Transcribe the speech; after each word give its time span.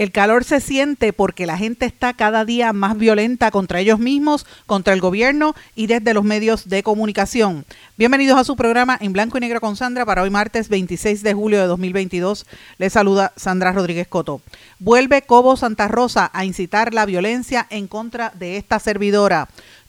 El 0.00 0.12
calor 0.12 0.44
se 0.44 0.60
siente 0.60 1.12
porque 1.12 1.44
la 1.44 1.58
gente 1.58 1.84
está 1.84 2.14
cada 2.14 2.46
día 2.46 2.72
más 2.72 2.96
violenta 2.96 3.50
contra 3.50 3.80
ellos 3.80 3.98
mismos, 3.98 4.46
contra 4.64 4.94
el 4.94 5.00
gobierno 5.02 5.54
y 5.74 5.88
desde 5.88 6.14
los 6.14 6.24
medios 6.24 6.70
de 6.70 6.82
comunicación. 6.82 7.66
Bienvenidos 7.98 8.38
a 8.38 8.44
su 8.44 8.56
programa 8.56 8.96
en 8.98 9.12
blanco 9.12 9.36
y 9.36 9.42
negro 9.42 9.60
con 9.60 9.76
Sandra 9.76 10.06
para 10.06 10.22
hoy 10.22 10.30
martes 10.30 10.70
26 10.70 11.22
de 11.22 11.34
julio 11.34 11.60
de 11.60 11.66
2022. 11.66 12.46
Les 12.78 12.94
saluda 12.94 13.34
Sandra 13.36 13.72
Rodríguez 13.72 14.08
Coto. 14.08 14.40
Vuelve 14.78 15.20
Cobo 15.20 15.54
Santa 15.58 15.86
Rosa 15.86 16.30
a 16.32 16.46
incitar 16.46 16.94
la 16.94 17.04
violencia 17.04 17.66
en 17.68 17.86
contra 17.86 18.32
de 18.34 18.56
esta 18.56 18.78
servidora 18.78 19.48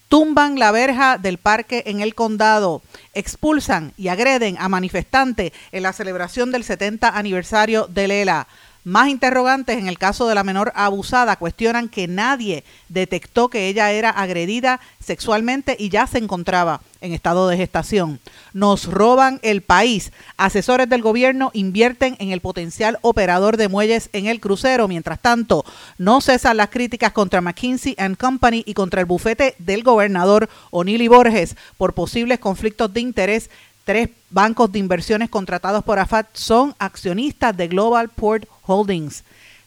tumban 0.09 0.59
la 0.59 0.73
verja 0.73 1.17
del 1.17 1.37
parque 1.37 1.84
en 1.85 2.01
el 2.01 2.15
condado, 2.15 2.81
expulsan 3.13 3.93
y 3.95 4.09
agreden 4.09 4.57
a 4.59 4.67
manifestantes 4.67 5.53
en 5.71 5.84
la 5.84 5.93
celebración 5.93 6.51
del 6.51 6.65
70 6.65 7.07
aniversario 7.07 7.87
de 7.87 8.09
Lela. 8.09 8.48
Más 8.84 9.10
interrogantes 9.10 9.77
en 9.77 9.87
el 9.87 9.99
caso 9.99 10.27
de 10.27 10.34
la 10.34 10.43
menor 10.43 10.71
abusada 10.74 11.35
cuestionan 11.35 11.87
que 11.87 12.07
nadie 12.07 12.63
detectó 12.90 13.48
que 13.48 13.68
ella 13.68 13.91
era 13.91 14.10
agredida 14.10 14.79
sexualmente 14.99 15.76
y 15.77 15.90
ya 15.90 16.07
se 16.07 16.18
encontraba 16.18 16.82
en 16.99 17.13
estado 17.13 17.48
de 17.48 17.57
gestación. 17.57 18.20
Nos 18.54 18.85
roban 18.85 19.40
el 19.43 19.62
país. 19.62 20.12
Asesores 20.35 20.90
del 20.90 21.04
gobierno 21.04 21.52
invierten 21.54 22.15
en 22.20 22.32
el 22.32 22.41
potencial 22.41 22.98
operador 23.04 23.57
de 23.57 23.68
muelles 23.68 24.09
en 24.13 24.26
el 24.26 24.40
crucero. 24.40 24.87
Mientras 24.87 25.20
tanto, 25.20 25.63
no 25.99 26.20
cesan 26.20 26.57
las 26.57 26.70
críticas 26.70 27.12
contra 27.12 27.41
McKinsey 27.41 27.96
& 28.07 28.18
Company 28.20 28.63
y 28.65 28.74
contra 28.74 29.02
el 29.02 29.05
bufete 29.05 29.54
del 29.59 29.84
gobernador 29.84 30.49
O'Neill 30.71 31.07
Borges 31.07 31.55
por 31.77 31.93
posibles 31.93 32.40
conflictos 32.40 32.91
de 32.91 33.02
interés 33.02 33.52
Tres 33.84 34.09
bancos 34.29 34.71
de 34.71 34.77
inversiones 34.77 35.29
contratados 35.29 35.84
por 35.84 35.98
AFAT 35.98 36.27
son 36.34 36.76
accionistas 36.77 37.57
de 37.57 37.68
Global 37.68 38.09
Port 38.09 38.48
Holdings. 38.72 39.24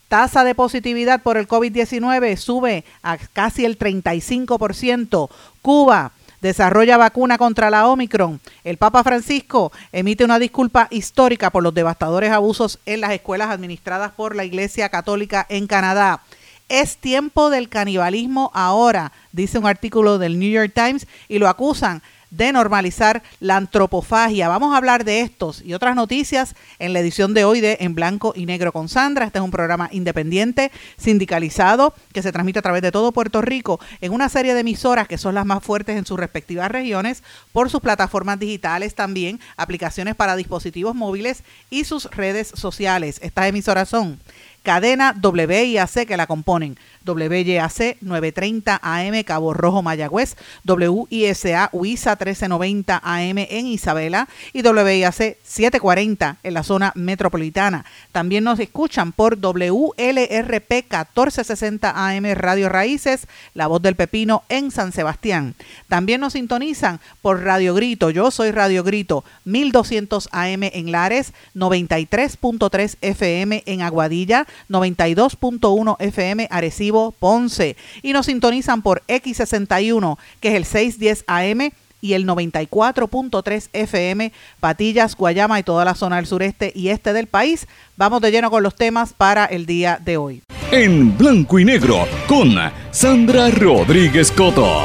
Tasa 0.08 0.44
de 0.44 0.54
positividad 0.54 1.22
por 1.22 1.36
el 1.36 1.48
COVID-19 1.48 2.36
sube 2.36 2.84
a 3.02 3.16
casi 3.16 3.64
el 3.64 3.78
35%. 3.78 5.28
Cuba 5.62 6.12
desarrolla 6.40 6.98
vacuna 6.98 7.38
contra 7.38 7.70
la 7.70 7.88
Omicron. 7.88 8.40
El 8.64 8.76
Papa 8.76 9.02
Francisco 9.02 9.72
emite 9.92 10.24
una 10.24 10.38
disculpa 10.38 10.88
histórica 10.90 11.50
por 11.50 11.62
los 11.62 11.72
devastadores 11.72 12.30
abusos 12.32 12.78
en 12.84 13.00
las 13.00 13.12
escuelas 13.12 13.50
administradas 13.50 14.12
por 14.12 14.36
la 14.36 14.44
Iglesia 14.44 14.88
Católica 14.90 15.46
en 15.48 15.66
Canadá. 15.66 16.22
Es 16.68 16.96
tiempo 16.96 17.50
del 17.50 17.68
canibalismo 17.68 18.50
ahora, 18.54 19.12
dice 19.32 19.58
un 19.58 19.66
artículo 19.66 20.18
del 20.18 20.38
New 20.38 20.50
York 20.50 20.72
Times, 20.74 21.06
y 21.28 21.38
lo 21.38 21.48
acusan 21.48 22.02
de 22.36 22.52
normalizar 22.52 23.22
la 23.40 23.56
antropofagia. 23.56 24.48
Vamos 24.48 24.74
a 24.74 24.76
hablar 24.76 25.04
de 25.04 25.20
estos 25.20 25.62
y 25.62 25.74
otras 25.74 25.94
noticias 25.94 26.54
en 26.78 26.92
la 26.92 27.00
edición 27.00 27.34
de 27.34 27.44
hoy 27.44 27.60
de 27.60 27.78
En 27.80 27.94
Blanco 27.94 28.32
y 28.34 28.46
Negro 28.46 28.72
con 28.72 28.88
Sandra. 28.88 29.26
Este 29.26 29.38
es 29.38 29.44
un 29.44 29.50
programa 29.50 29.88
independiente, 29.92 30.72
sindicalizado, 30.96 31.94
que 32.12 32.22
se 32.22 32.32
transmite 32.32 32.58
a 32.58 32.62
través 32.62 32.82
de 32.82 32.90
todo 32.90 33.12
Puerto 33.12 33.40
Rico 33.40 33.78
en 34.00 34.12
una 34.12 34.28
serie 34.28 34.54
de 34.54 34.60
emisoras 34.60 35.06
que 35.06 35.18
son 35.18 35.34
las 35.34 35.46
más 35.46 35.62
fuertes 35.62 35.96
en 35.96 36.06
sus 36.06 36.18
respectivas 36.18 36.70
regiones, 36.70 37.22
por 37.52 37.70
sus 37.70 37.80
plataformas 37.80 38.38
digitales 38.38 38.94
también, 38.94 39.40
aplicaciones 39.56 40.16
para 40.16 40.36
dispositivos 40.36 40.94
móviles 40.94 41.44
y 41.70 41.84
sus 41.84 42.10
redes 42.10 42.48
sociales. 42.48 43.20
Estas 43.22 43.46
emisoras 43.46 43.88
son 43.88 44.18
cadena 44.64 45.14
WIAC 45.22 46.06
que 46.06 46.16
la 46.16 46.26
componen. 46.26 46.76
WYAC 47.06 47.98
930 48.00 48.80
AM 48.82 49.22
Cabo 49.24 49.52
Rojo 49.52 49.82
Mayagüez, 49.82 50.36
WISA 50.64 51.68
UISA 51.72 52.16
1390 52.16 53.00
AM 53.04 53.38
en 53.38 53.66
Isabela 53.66 54.26
y 54.54 54.66
WIAC 54.66 55.36
740 55.42 56.38
en 56.42 56.54
la 56.54 56.62
zona 56.62 56.92
metropolitana. 56.94 57.84
También 58.10 58.42
nos 58.44 58.58
escuchan 58.58 59.12
por 59.12 59.38
WLRP 59.38 60.72
1460 60.72 61.92
AM 61.94 62.24
Radio 62.34 62.70
Raíces, 62.70 63.28
La 63.52 63.66
Voz 63.66 63.82
del 63.82 63.96
Pepino 63.96 64.42
en 64.48 64.70
San 64.70 64.92
Sebastián. 64.92 65.54
También 65.88 66.22
nos 66.22 66.32
sintonizan 66.32 67.00
por 67.20 67.42
Radio 67.42 67.74
Grito, 67.74 68.08
yo 68.08 68.30
soy 68.30 68.50
Radio 68.50 68.82
Grito 68.82 69.24
1200 69.44 70.30
AM 70.32 70.62
en 70.62 70.90
Lares, 70.90 71.34
93.3 71.54 72.96
FM 73.02 73.62
en 73.66 73.82
Aguadilla, 73.82 74.46
92.1 74.68 75.96
FM 75.98 76.48
Arecibo 76.50 77.12
Ponce. 77.12 77.76
Y 78.02 78.12
nos 78.12 78.26
sintonizan 78.26 78.82
por 78.82 79.02
X61, 79.08 80.18
que 80.40 80.48
es 80.48 80.54
el 80.54 80.64
610 80.64 81.24
AM 81.26 81.72
y 82.04 82.12
el 82.12 82.26
94.3 82.26 83.68
FM, 83.72 84.30
Patillas, 84.60 85.16
Guayama 85.16 85.58
y 85.58 85.62
toda 85.62 85.86
la 85.86 85.94
zona 85.94 86.16
del 86.16 86.26
sureste 86.26 86.70
y 86.74 86.88
este 86.88 87.14
del 87.14 87.28
país. 87.28 87.66
Vamos 87.96 88.20
de 88.20 88.30
lleno 88.30 88.50
con 88.50 88.62
los 88.62 88.76
temas 88.76 89.14
para 89.14 89.46
el 89.46 89.64
día 89.64 89.98
de 90.04 90.18
hoy. 90.18 90.42
En 90.70 91.16
blanco 91.16 91.58
y 91.58 91.64
negro 91.64 92.06
con 92.26 92.56
Sandra 92.90 93.48
Rodríguez 93.50 94.30
Coto. 94.30 94.82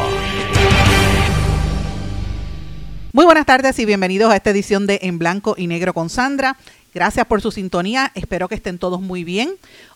Muy 3.11 3.25
buenas 3.25 3.45
tardes 3.45 3.77
y 3.79 3.85
bienvenidos 3.85 4.31
a 4.31 4.35
esta 4.35 4.51
edición 4.51 4.87
de 4.87 4.99
En 5.01 5.19
blanco 5.19 5.55
y 5.57 5.67
negro 5.67 5.93
con 5.93 6.09
Sandra. 6.09 6.55
Gracias 6.93 7.27
por 7.27 7.39
su 7.41 7.51
sintonía. 7.51 8.11
Espero 8.15 8.47
que 8.47 8.55
estén 8.55 8.79
todos 8.79 8.99
muy 8.99 9.23
bien. 9.23 9.51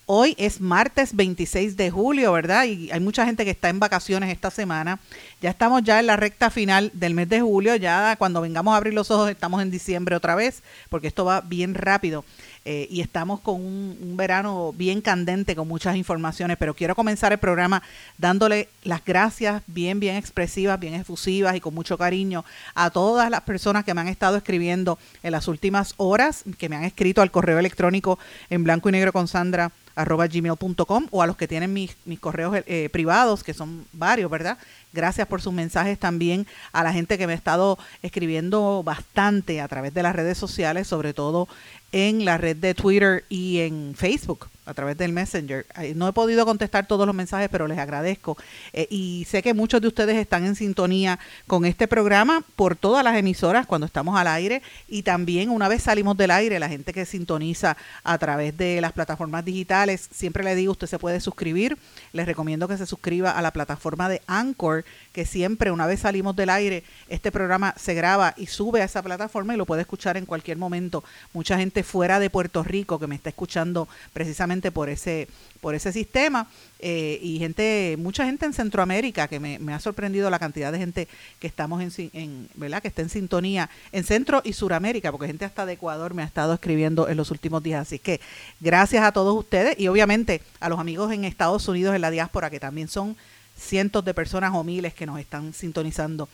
Hoy 0.05 0.35
es 0.37 0.61
martes 0.61 1.15
26 1.15 1.75
de 1.75 1.89
julio, 1.89 2.31
¿verdad? 2.33 2.65
Y 2.65 2.91
hay 2.91 2.99
mucha 2.99 3.25
gente 3.25 3.45
que 3.45 3.51
está 3.51 3.69
en 3.69 3.79
vacaciones 3.79 4.29
esta 4.29 4.51
semana. 4.51 4.99
Ya 5.41 5.49
estamos 5.49 5.81
ya 5.81 5.99
en 5.99 6.07
la 6.07 6.17
recta 6.17 6.51
final 6.51 6.91
del 6.93 7.13
mes 7.15 7.29
de 7.29 7.41
julio. 7.41 7.75
Ya 7.77 8.15
cuando 8.17 8.41
vengamos 8.41 8.73
a 8.73 8.77
abrir 8.77 8.93
los 8.93 9.09
ojos 9.09 9.31
estamos 9.31 9.61
en 9.61 9.71
diciembre 9.71 10.15
otra 10.15 10.35
vez, 10.35 10.61
porque 10.89 11.07
esto 11.07 11.25
va 11.25 11.41
bien 11.41 11.73
rápido. 11.73 12.25
Eh, 12.65 12.87
y 12.89 13.01
estamos 13.01 13.41
con 13.41 13.55
un, 13.55 14.15
verano 14.15 14.71
bien 14.71 15.01
candente 15.01 15.53
con 15.53 15.67
muchas 15.67 15.97
informaciones, 15.97 16.55
pero 16.57 16.73
quiero 16.73 16.95
comenzar 16.95 17.33
el 17.33 17.37
programa 17.37 17.83
dándole 18.17 18.69
las 18.83 19.03
gracias 19.03 19.63
bien, 19.67 19.99
bien 19.99 20.15
expresivas, 20.15 20.79
bien 20.79 20.93
efusivas 20.93 21.57
y 21.57 21.59
con 21.59 21.73
mucho 21.73 21.97
cariño 21.97 22.45
a 22.73 22.89
todas 22.89 23.29
las 23.29 23.41
personas 23.41 23.83
que 23.83 23.93
me 23.93 23.99
han 23.99 24.07
estado 24.07 24.37
escribiendo 24.37 24.97
en 25.23 25.33
las 25.33 25.49
últimas 25.49 25.93
horas, 25.97 26.45
que 26.57 26.69
me 26.69 26.77
han 26.77 26.85
escrito 26.85 27.21
al 27.21 27.31
correo 27.31 27.59
electrónico 27.59 28.17
en 28.49 28.63
blanco 28.63 28.87
y 28.87 28.93
negro 28.93 29.11
con 29.11 29.27
Sandra 29.27 29.71
arroba 29.95 30.27
gmail.com 30.27 31.07
o 31.11 31.21
a 31.21 31.27
los 31.27 31.37
que 31.37 31.47
tienen 31.47 31.73
mis, 31.73 31.95
mis 32.05 32.19
correos 32.19 32.57
eh, 32.65 32.89
privados, 32.91 33.43
que 33.43 33.53
son 33.53 33.85
varios, 33.93 34.29
¿verdad? 34.29 34.57
Gracias 34.91 35.27
por 35.27 35.41
sus 35.41 35.53
mensajes 35.53 35.97
también 35.97 36.45
a 36.71 36.83
la 36.83 36.93
gente 36.93 37.17
que 37.17 37.27
me 37.27 37.33
ha 37.33 37.35
estado 37.35 37.77
escribiendo 38.01 38.83
bastante 38.83 39.61
a 39.61 39.67
través 39.67 39.93
de 39.93 40.03
las 40.03 40.15
redes 40.15 40.37
sociales, 40.37 40.87
sobre 40.87 41.13
todo 41.13 41.47
en 41.91 42.25
la 42.25 42.37
red 42.37 42.57
de 42.57 42.73
Twitter 42.73 43.25
y 43.29 43.59
en 43.59 43.93
Facebook 43.95 44.49
a 44.65 44.73
través 44.73 44.97
del 44.97 45.11
Messenger. 45.11 45.65
No 45.95 46.07
he 46.07 46.13
podido 46.13 46.45
contestar 46.45 46.87
todos 46.87 47.05
los 47.05 47.15
mensajes, 47.15 47.49
pero 47.49 47.67
les 47.67 47.77
agradezco. 47.77 48.37
Eh, 48.71 48.87
y 48.89 49.25
sé 49.29 49.41
que 49.41 49.53
muchos 49.53 49.81
de 49.81 49.87
ustedes 49.87 50.15
están 50.17 50.45
en 50.45 50.55
sintonía 50.55 51.19
con 51.47 51.65
este 51.65 51.87
programa 51.87 52.43
por 52.55 52.75
todas 52.75 53.03
las 53.03 53.17
emisoras 53.17 53.67
cuando 53.67 53.85
estamos 53.85 54.17
al 54.19 54.27
aire 54.27 54.61
y 54.87 55.03
también 55.03 55.49
una 55.49 55.67
vez 55.67 55.83
salimos 55.83 56.17
del 56.17 56.31
aire, 56.31 56.59
la 56.59 56.69
gente 56.69 56.93
que 56.93 57.05
sintoniza 57.05 57.77
a 58.03 58.17
través 58.17 58.57
de 58.57 58.79
las 58.81 58.93
plataformas 58.93 59.43
digitales, 59.45 60.07
siempre 60.11 60.43
le 60.43 60.55
digo, 60.55 60.71
usted 60.71 60.87
se 60.87 60.99
puede 60.99 61.19
suscribir. 61.19 61.77
Les 62.13 62.25
recomiendo 62.25 62.67
que 62.67 62.77
se 62.77 62.85
suscriba 62.85 63.31
a 63.31 63.41
la 63.41 63.51
plataforma 63.51 64.09
de 64.09 64.21
Anchor, 64.27 64.85
que 65.11 65.25
siempre 65.25 65.71
una 65.71 65.87
vez 65.87 66.01
salimos 66.01 66.35
del 66.35 66.49
aire, 66.49 66.83
este 67.09 67.31
programa 67.31 67.73
se 67.77 67.93
graba 67.93 68.33
y 68.37 68.47
sube 68.47 68.81
a 68.81 68.85
esa 68.85 69.01
plataforma 69.01 69.53
y 69.53 69.57
lo 69.57 69.65
puede 69.65 69.81
escuchar 69.81 70.17
en 70.17 70.25
cualquier 70.25 70.57
momento. 70.57 71.03
Mucha 71.33 71.57
gente 71.57 71.83
fuera 71.83 72.19
de 72.19 72.29
Puerto 72.29 72.63
Rico 72.63 72.99
que 72.99 73.07
me 73.07 73.15
está 73.15 73.29
escuchando 73.29 73.87
precisamente 74.13 74.52
por 74.61 74.89
ese, 74.89 75.27
por 75.61 75.75
ese 75.75 75.91
sistema 75.91 76.47
eh, 76.79 77.19
y 77.21 77.39
gente, 77.39 77.95
mucha 77.97 78.25
gente 78.25 78.45
en 78.45 78.53
Centroamérica 78.53 79.27
que 79.27 79.39
me, 79.39 79.73
ha 79.73 79.79
sorprendido 79.79 80.29
la 80.29 80.39
cantidad 80.39 80.71
de 80.71 80.77
gente 80.77 81.07
que 81.39 81.47
estamos 81.47 81.81
en, 81.81 82.49
¿verdad? 82.55 82.81
Que 82.81 82.89
está 82.89 83.01
en 83.01 83.09
sintonía 83.09 83.69
en 83.91 84.03
Centro 84.03 84.41
y 84.43 84.53
Suramérica, 84.53 85.11
porque 85.11 85.27
gente 85.27 85.45
hasta 85.45 85.65
de 85.65 85.73
Ecuador 85.73 86.13
me 86.13 86.23
ha 86.23 86.25
estado 86.25 86.53
escribiendo 86.53 87.07
en 87.07 87.17
los 87.17 87.31
últimos 87.31 87.63
días. 87.63 87.81
Así 87.81 87.99
que 87.99 88.19
gracias 88.59 89.03
a 89.03 89.11
todos 89.11 89.37
ustedes 89.37 89.79
y 89.79 89.87
obviamente 89.87 90.41
a 90.59 90.69
los 90.69 90.79
amigos 90.79 91.11
en 91.11 91.25
Estados 91.25 91.67
Unidos 91.67 91.95
en 91.95 92.01
la 92.01 92.11
diáspora 92.11 92.49
que 92.49 92.59
también 92.59 92.87
son 92.87 93.15
cientos 93.57 94.03
de 94.03 94.13
personas 94.13 94.51
o 94.53 94.63
miles 94.63 94.93
que 94.93 95.05
nos 95.05 95.19
están 95.19 95.53
sintonizando 95.53 96.27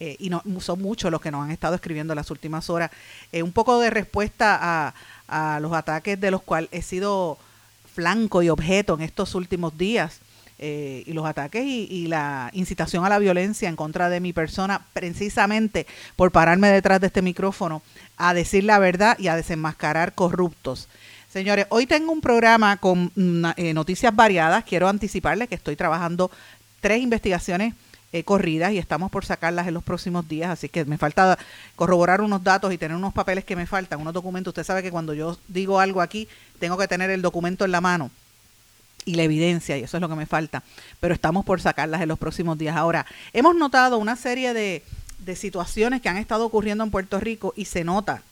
eh, 0.00 0.16
y 0.18 0.28
no, 0.28 0.42
son 0.60 0.82
muchos 0.82 1.10
los 1.10 1.20
que 1.20 1.30
nos 1.30 1.44
han 1.44 1.50
estado 1.50 1.76
escribiendo 1.76 2.12
en 2.12 2.16
las 2.16 2.30
últimas 2.30 2.68
horas. 2.68 2.90
Eh, 3.32 3.42
un 3.42 3.52
poco 3.52 3.78
de 3.78 3.90
respuesta 3.90 4.58
a, 4.60 4.94
a, 5.28 5.60
los 5.60 5.72
ataques 5.72 6.20
de 6.20 6.30
los 6.30 6.42
cuales 6.42 6.68
he 6.72 6.82
sido 6.82 7.38
flanco 7.94 8.42
y 8.42 8.50
objeto 8.50 8.94
en 8.94 9.02
estos 9.02 9.34
últimos 9.34 9.76
días. 9.78 10.20
Eh, 10.60 11.02
y 11.06 11.12
los 11.12 11.26
ataques 11.26 11.64
y, 11.64 11.88
y, 11.90 12.06
la 12.06 12.48
incitación 12.52 13.04
a 13.04 13.08
la 13.08 13.18
violencia 13.18 13.68
en 13.68 13.74
contra 13.74 14.08
de 14.08 14.20
mi 14.20 14.32
persona, 14.32 14.86
precisamente 14.92 15.84
por 16.14 16.30
pararme 16.30 16.68
detrás 16.68 17.00
de 17.00 17.08
este 17.08 17.22
micrófono 17.22 17.82
a 18.16 18.34
decir 18.34 18.62
la 18.62 18.78
verdad 18.78 19.18
y 19.18 19.26
a 19.26 19.34
desenmascarar 19.34 20.14
corruptos. 20.14 20.88
Señores, 21.28 21.66
hoy 21.70 21.86
tengo 21.86 22.12
un 22.12 22.20
programa 22.20 22.76
con 22.76 23.10
mm, 23.16 23.46
eh, 23.56 23.74
noticias 23.74 24.14
variadas. 24.14 24.62
Quiero 24.62 24.88
anticiparles 24.88 25.48
que 25.48 25.56
estoy 25.56 25.74
trabajando 25.74 26.30
tres 26.80 27.02
investigaciones 27.02 27.74
eh, 28.14 28.22
corridas 28.22 28.70
y 28.70 28.78
estamos 28.78 29.10
por 29.10 29.24
sacarlas 29.24 29.66
en 29.66 29.74
los 29.74 29.82
próximos 29.82 30.28
días, 30.28 30.48
así 30.48 30.68
que 30.68 30.84
me 30.84 30.98
falta 30.98 31.36
corroborar 31.74 32.20
unos 32.20 32.44
datos 32.44 32.72
y 32.72 32.78
tener 32.78 32.96
unos 32.96 33.12
papeles 33.12 33.44
que 33.44 33.56
me 33.56 33.66
faltan, 33.66 34.00
unos 34.00 34.14
documentos. 34.14 34.52
Usted 34.52 34.62
sabe 34.62 34.84
que 34.84 34.92
cuando 34.92 35.14
yo 35.14 35.36
digo 35.48 35.80
algo 35.80 36.00
aquí, 36.00 36.28
tengo 36.60 36.78
que 36.78 36.86
tener 36.86 37.10
el 37.10 37.22
documento 37.22 37.64
en 37.64 37.72
la 37.72 37.80
mano 37.80 38.12
y 39.04 39.16
la 39.16 39.24
evidencia, 39.24 39.76
y 39.76 39.82
eso 39.82 39.96
es 39.96 40.00
lo 40.00 40.08
que 40.08 40.14
me 40.14 40.26
falta, 40.26 40.62
pero 41.00 41.12
estamos 41.12 41.44
por 41.44 41.60
sacarlas 41.60 42.02
en 42.02 42.08
los 42.08 42.16
próximos 42.20 42.56
días. 42.56 42.76
Ahora, 42.76 43.04
hemos 43.32 43.56
notado 43.56 43.98
una 43.98 44.14
serie 44.14 44.54
de, 44.54 44.84
de 45.18 45.34
situaciones 45.34 46.00
que 46.00 46.08
han 46.08 46.16
estado 46.16 46.46
ocurriendo 46.46 46.84
en 46.84 46.92
Puerto 46.92 47.18
Rico 47.18 47.52
y 47.56 47.64
se 47.64 47.82
nota. 47.82 48.22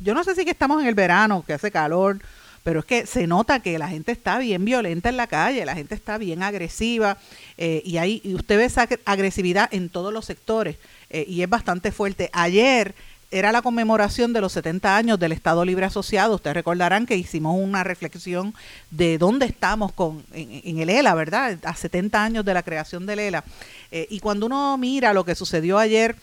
Yo 0.00 0.12
no 0.12 0.22
sé 0.22 0.34
si 0.34 0.44
que 0.44 0.50
estamos 0.50 0.82
en 0.82 0.86
el 0.88 0.94
verano, 0.94 1.44
que 1.46 1.54
hace 1.54 1.70
calor, 1.70 2.20
pero 2.64 2.80
es 2.80 2.86
que 2.86 3.06
se 3.06 3.28
nota 3.28 3.60
que 3.60 3.78
la 3.78 3.88
gente 3.88 4.10
está 4.10 4.38
bien 4.38 4.64
violenta 4.64 5.10
en 5.10 5.16
la 5.16 5.28
calle, 5.28 5.64
la 5.64 5.74
gente 5.74 5.94
está 5.94 6.18
bien 6.18 6.42
agresiva 6.42 7.18
eh, 7.56 7.82
y 7.84 7.98
ahí 7.98 8.20
y 8.24 8.34
usted 8.34 8.56
ve 8.56 8.64
esa 8.64 8.88
agresividad 9.04 9.68
en 9.72 9.90
todos 9.90 10.12
los 10.12 10.24
sectores 10.24 10.76
eh, 11.10 11.24
y 11.28 11.42
es 11.42 11.48
bastante 11.48 11.92
fuerte. 11.92 12.30
Ayer 12.32 12.94
era 13.30 13.52
la 13.52 13.62
conmemoración 13.62 14.32
de 14.32 14.40
los 14.40 14.52
70 14.52 14.96
años 14.96 15.18
del 15.18 15.32
Estado 15.32 15.64
Libre 15.64 15.84
Asociado. 15.84 16.36
Ustedes 16.36 16.54
recordarán 16.54 17.04
que 17.04 17.16
hicimos 17.16 17.56
una 17.60 17.84
reflexión 17.84 18.54
de 18.90 19.18
dónde 19.18 19.46
estamos 19.46 19.92
con, 19.92 20.24
en, 20.32 20.78
el 20.78 20.88
ELA, 20.88 21.14
¿verdad? 21.14 21.58
A 21.64 21.74
70 21.74 22.22
años 22.22 22.44
de 22.44 22.54
la 22.54 22.62
creación 22.62 23.06
del 23.06 23.18
ELA. 23.18 23.44
Eh, 23.90 24.06
y 24.08 24.20
cuando 24.20 24.46
uno 24.46 24.78
mira 24.78 25.12
lo 25.12 25.24
que 25.24 25.34
sucedió 25.34 25.78
ayer 25.78 26.16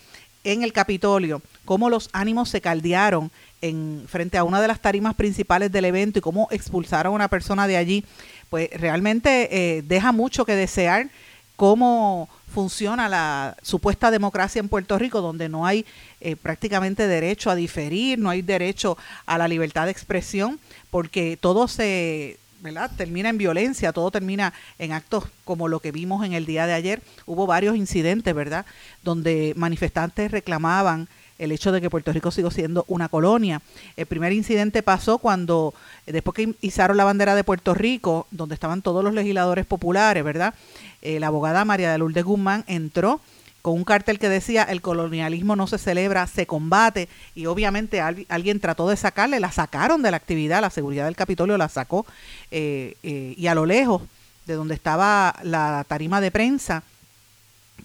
en 0.43 0.63
el 0.63 0.73
Capitolio, 0.73 1.41
cómo 1.65 1.89
los 1.89 2.09
ánimos 2.13 2.49
se 2.49 2.61
caldearon 2.61 3.29
en, 3.61 4.03
frente 4.07 4.37
a 4.37 4.43
una 4.43 4.61
de 4.61 4.67
las 4.67 4.79
tarimas 4.79 5.15
principales 5.15 5.71
del 5.71 5.85
evento 5.85 6.19
y 6.19 6.21
cómo 6.21 6.47
expulsaron 6.51 7.11
a 7.13 7.15
una 7.15 7.27
persona 7.27 7.67
de 7.67 7.77
allí, 7.77 8.05
pues 8.49 8.69
realmente 8.71 9.49
eh, 9.51 9.81
deja 9.83 10.11
mucho 10.11 10.45
que 10.45 10.55
desear 10.55 11.09
cómo 11.55 12.27
funciona 12.53 13.07
la 13.07 13.55
supuesta 13.61 14.11
democracia 14.11 14.59
en 14.59 14.67
Puerto 14.67 14.97
Rico, 14.97 15.21
donde 15.21 15.47
no 15.47 15.65
hay 15.65 15.85
eh, 16.19 16.35
prácticamente 16.35 17.07
derecho 17.07 17.49
a 17.49 17.55
diferir, 17.55 18.19
no 18.19 18.29
hay 18.29 18.41
derecho 18.41 18.97
a 19.25 19.37
la 19.37 19.47
libertad 19.47 19.85
de 19.85 19.91
expresión, 19.91 20.59
porque 20.89 21.37
todo 21.39 21.67
se 21.67 22.37
¿verdad? 22.61 22.91
termina 22.95 23.29
en 23.29 23.37
violencia, 23.37 23.93
todo 23.93 24.11
termina 24.11 24.53
en 24.79 24.91
actos 24.91 25.25
como 25.45 25.67
lo 25.67 25.79
que 25.79 25.91
vimos 25.91 26.25
en 26.25 26.33
el 26.33 26.45
día 26.45 26.67
de 26.67 26.73
ayer. 26.73 27.01
Hubo 27.25 27.47
varios 27.47 27.75
incidentes, 27.75 28.33
¿verdad?, 28.35 28.65
donde 29.03 29.53
manifestantes 29.55 30.31
reclamaban 30.31 31.07
el 31.41 31.51
hecho 31.51 31.71
de 31.71 31.81
que 31.81 31.89
Puerto 31.89 32.13
Rico 32.13 32.29
sigue 32.29 32.51
siendo 32.51 32.85
una 32.87 33.09
colonia. 33.09 33.61
El 33.97 34.05
primer 34.05 34.31
incidente 34.31 34.83
pasó 34.83 35.17
cuando, 35.17 35.73
eh, 36.05 36.11
después 36.11 36.35
que 36.35 36.53
izaron 36.61 36.97
la 36.97 37.03
bandera 37.03 37.33
de 37.33 37.43
Puerto 37.43 37.73
Rico, 37.73 38.27
donde 38.29 38.53
estaban 38.53 38.83
todos 38.83 39.03
los 39.03 39.15
legisladores 39.15 39.65
populares, 39.65 40.23
¿verdad? 40.23 40.53
Eh, 41.01 41.19
la 41.19 41.27
abogada 41.27 41.65
María 41.65 41.91
de 41.91 41.97
Lourdes 41.97 42.23
Guzmán 42.23 42.63
entró 42.67 43.21
con 43.63 43.73
un 43.73 43.83
cartel 43.83 44.19
que 44.19 44.29
decía 44.29 44.63
el 44.63 44.81
colonialismo 44.81 45.55
no 45.55 45.65
se 45.65 45.79
celebra, 45.79 46.27
se 46.27 46.45
combate 46.45 47.09
y 47.35 47.47
obviamente 47.47 48.01
alguien 48.01 48.59
trató 48.59 48.87
de 48.87 48.97
sacarle, 48.97 49.39
la 49.39 49.51
sacaron 49.51 50.01
de 50.03 50.11
la 50.11 50.17
actividad, 50.17 50.61
la 50.61 50.69
seguridad 50.69 51.05
del 51.05 51.15
Capitolio 51.15 51.57
la 51.57 51.69
sacó 51.69 52.05
eh, 52.49 52.95
y 53.03 53.47
a 53.47 53.55
lo 53.55 53.67
lejos 53.67 54.01
de 54.47 54.55
donde 54.55 54.73
estaba 54.73 55.35
la 55.43 55.85
tarima 55.87 56.21
de 56.21 56.31
prensa 56.31 56.83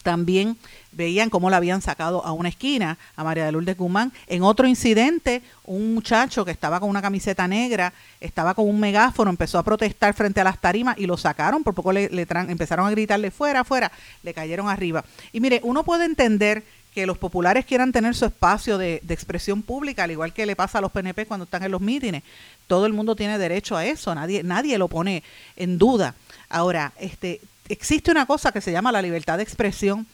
también 0.03 0.57
veían 0.97 1.31
cómo 1.31 1.51
la 1.51 1.59
habían 1.59 1.83
sacado 1.83 2.25
a 2.25 2.33
una 2.33 2.49
esquina 2.49 2.99
a 3.15 3.23
María 3.23 3.45
de 3.45 3.53
Lourdes 3.53 3.77
Guzmán. 3.77 4.13
En 4.27 4.43
otro 4.43 4.67
incidente, 4.67 5.43
un 5.65 5.95
muchacho 5.95 6.45
que 6.45 6.51
estaba 6.51 6.81
con 6.81 6.89
una 6.89 7.03
camiseta 7.03 7.47
negra, 7.47 7.93
estaba 8.21 8.55
con 8.55 8.69
un 8.69 8.81
megáfono, 8.81 9.31
empezó 9.31 9.59
a 9.59 9.63
protestar 9.63 10.15
frente 10.15 10.41
a 10.41 10.45
las 10.45 10.59
tarimas 10.59 10.97
y 10.99 11.07
lo 11.07 11.17
sacaron, 11.17 11.63
por 11.63 11.75
poco 11.75 11.93
le, 11.93 12.09
empezaron 12.49 12.87
a 12.87 12.91
gritarle 12.91 13.31
fuera, 13.31 13.63
fuera, 13.63 13.93
le 14.23 14.33
cayeron 14.33 14.69
arriba. 14.69 15.05
Y 15.33 15.41
mire, 15.41 15.61
uno 15.63 15.85
puede 15.85 16.07
entender 16.07 16.65
que 16.95 17.05
los 17.05 17.19
populares 17.19 17.67
quieran 17.67 17.93
tener 17.93 18.15
su 18.15 18.25
espacio 18.25 18.79
de, 18.79 19.01
de, 19.03 19.13
expresión 19.13 19.63
pública, 19.63 20.05
al 20.05 20.13
igual 20.13 20.33
que 20.33 20.47
le 20.47 20.57
pasa 20.57 20.79
a 20.79 20.81
los 20.81 20.93
PNP 20.93 21.27
cuando 21.27 21.45
están 21.45 21.63
en 21.63 21.71
los 21.71 21.83
mítines. 21.83 22.23
Todo 22.67 22.87
el 22.87 22.95
mundo 22.95 23.15
tiene 23.15 23.37
derecho 23.37 23.77
a 23.77 23.85
eso, 23.85 24.15
nadie, 24.15 24.43
nadie 24.43 24.79
lo 24.79 24.89
pone 24.89 25.23
en 25.57 25.77
duda. 25.77 26.15
Ahora, 26.49 26.95
este, 26.99 27.43
existe 27.69 28.11
una 28.11 28.25
cosa 28.25 28.51
que 28.51 28.63
se 28.63 28.73
llama 28.73 28.93
la 28.93 29.03
libertad 29.03 29.37
de 29.37 29.43
expresión 29.43 30.07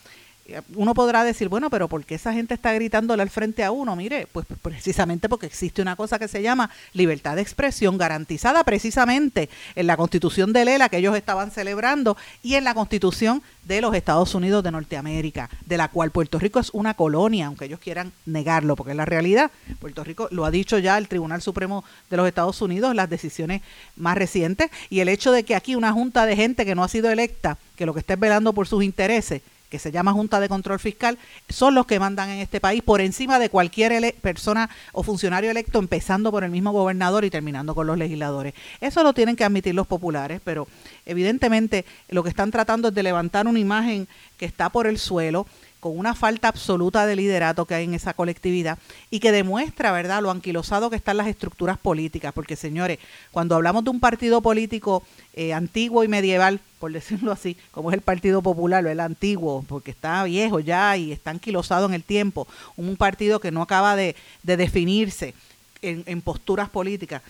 uno 0.74 0.94
podrá 0.94 1.24
decir, 1.24 1.48
bueno, 1.48 1.70
pero 1.70 1.88
¿por 1.88 2.04
qué 2.04 2.16
esa 2.16 2.32
gente 2.32 2.54
está 2.54 2.72
gritándole 2.72 3.22
al 3.22 3.30
frente 3.30 3.62
a 3.64 3.70
uno? 3.70 3.94
Mire, 3.96 4.26
pues 4.30 4.46
precisamente 4.60 5.28
porque 5.28 5.46
existe 5.46 5.82
una 5.82 5.96
cosa 5.96 6.18
que 6.18 6.28
se 6.28 6.42
llama 6.42 6.70
libertad 6.92 7.36
de 7.36 7.42
expresión 7.42 7.96
garantizada 7.96 8.64
precisamente 8.64 9.48
en 9.76 9.86
la 9.86 9.96
constitución 9.96 10.52
de 10.52 10.64
Lela 10.64 10.88
que 10.88 10.98
ellos 10.98 11.16
estaban 11.16 11.50
celebrando 11.50 12.16
y 12.42 12.54
en 12.54 12.64
la 12.64 12.74
constitución 12.74 13.42
de 13.64 13.80
los 13.80 13.94
Estados 13.94 14.34
Unidos 14.34 14.64
de 14.64 14.72
Norteamérica, 14.72 15.48
de 15.66 15.76
la 15.76 15.88
cual 15.88 16.10
Puerto 16.10 16.38
Rico 16.38 16.58
es 16.58 16.70
una 16.70 16.94
colonia, 16.94 17.46
aunque 17.46 17.66
ellos 17.66 17.78
quieran 17.78 18.12
negarlo, 18.26 18.74
porque 18.74 18.90
es 18.90 18.96
la 18.96 19.04
realidad. 19.04 19.52
Puerto 19.78 20.02
Rico 20.02 20.28
lo 20.32 20.44
ha 20.44 20.50
dicho 20.50 20.78
ya 20.78 20.98
el 20.98 21.08
Tribunal 21.08 21.42
Supremo 21.42 21.84
de 22.10 22.16
los 22.16 22.26
Estados 22.26 22.60
Unidos, 22.60 22.94
las 22.96 23.08
decisiones 23.08 23.62
más 23.96 24.18
recientes, 24.18 24.70
y 24.90 25.00
el 25.00 25.08
hecho 25.08 25.30
de 25.30 25.44
que 25.44 25.54
aquí 25.54 25.76
una 25.76 25.92
junta 25.92 26.26
de 26.26 26.34
gente 26.34 26.64
que 26.64 26.74
no 26.74 26.82
ha 26.82 26.88
sido 26.88 27.10
electa, 27.10 27.58
que 27.76 27.86
lo 27.86 27.94
que 27.94 28.00
esté 28.00 28.16
velando 28.16 28.52
por 28.52 28.66
sus 28.66 28.82
intereses, 28.82 29.42
que 29.72 29.78
se 29.78 29.90
llama 29.90 30.12
Junta 30.12 30.38
de 30.38 30.50
Control 30.50 30.78
Fiscal, 30.78 31.16
son 31.48 31.74
los 31.74 31.86
que 31.86 31.98
mandan 31.98 32.28
en 32.28 32.40
este 32.40 32.60
país 32.60 32.82
por 32.82 33.00
encima 33.00 33.38
de 33.38 33.48
cualquier 33.48 34.14
persona 34.20 34.68
o 34.92 35.02
funcionario 35.02 35.50
electo, 35.50 35.78
empezando 35.78 36.30
por 36.30 36.44
el 36.44 36.50
mismo 36.50 36.72
gobernador 36.72 37.24
y 37.24 37.30
terminando 37.30 37.74
con 37.74 37.86
los 37.86 37.96
legisladores. 37.96 38.52
Eso 38.82 39.02
lo 39.02 39.14
tienen 39.14 39.34
que 39.34 39.44
admitir 39.44 39.74
los 39.74 39.86
populares, 39.86 40.42
pero 40.44 40.68
evidentemente 41.06 41.86
lo 42.10 42.22
que 42.22 42.28
están 42.28 42.50
tratando 42.50 42.88
es 42.88 42.94
de 42.94 43.02
levantar 43.02 43.46
una 43.46 43.58
imagen 43.58 44.08
que 44.36 44.44
está 44.44 44.68
por 44.68 44.86
el 44.86 44.98
suelo 44.98 45.46
con 45.82 45.98
una 45.98 46.14
falta 46.14 46.46
absoluta 46.46 47.06
de 47.06 47.16
liderato 47.16 47.64
que 47.64 47.74
hay 47.74 47.82
en 47.86 47.94
esa 47.94 48.14
colectividad 48.14 48.78
y 49.10 49.18
que 49.18 49.32
demuestra, 49.32 49.90
¿verdad?, 49.90 50.22
lo 50.22 50.30
anquilosado 50.30 50.90
que 50.90 50.94
están 50.94 51.16
las 51.16 51.26
estructuras 51.26 51.76
políticas, 51.76 52.32
porque 52.32 52.54
señores, 52.54 53.00
cuando 53.32 53.56
hablamos 53.56 53.82
de 53.82 53.90
un 53.90 53.98
partido 53.98 54.40
político 54.42 55.02
eh, 55.34 55.52
antiguo 55.52 56.04
y 56.04 56.08
medieval, 56.08 56.60
por 56.78 56.92
decirlo 56.92 57.32
así, 57.32 57.56
como 57.72 57.90
es 57.90 57.94
el 57.94 58.00
Partido 58.00 58.42
Popular, 58.42 58.86
el 58.86 59.00
antiguo, 59.00 59.64
porque 59.68 59.90
está 59.90 60.22
viejo 60.22 60.60
ya 60.60 60.96
y 60.96 61.10
está 61.10 61.32
anquilosado 61.32 61.86
en 61.86 61.94
el 61.94 62.04
tiempo, 62.04 62.46
un 62.76 62.96
partido 62.96 63.40
que 63.40 63.50
no 63.50 63.60
acaba 63.60 63.96
de, 63.96 64.14
definirse 64.44 65.34
en, 65.82 66.04
en 66.06 66.22
posturas 66.22 66.70
políticas, 66.70 67.22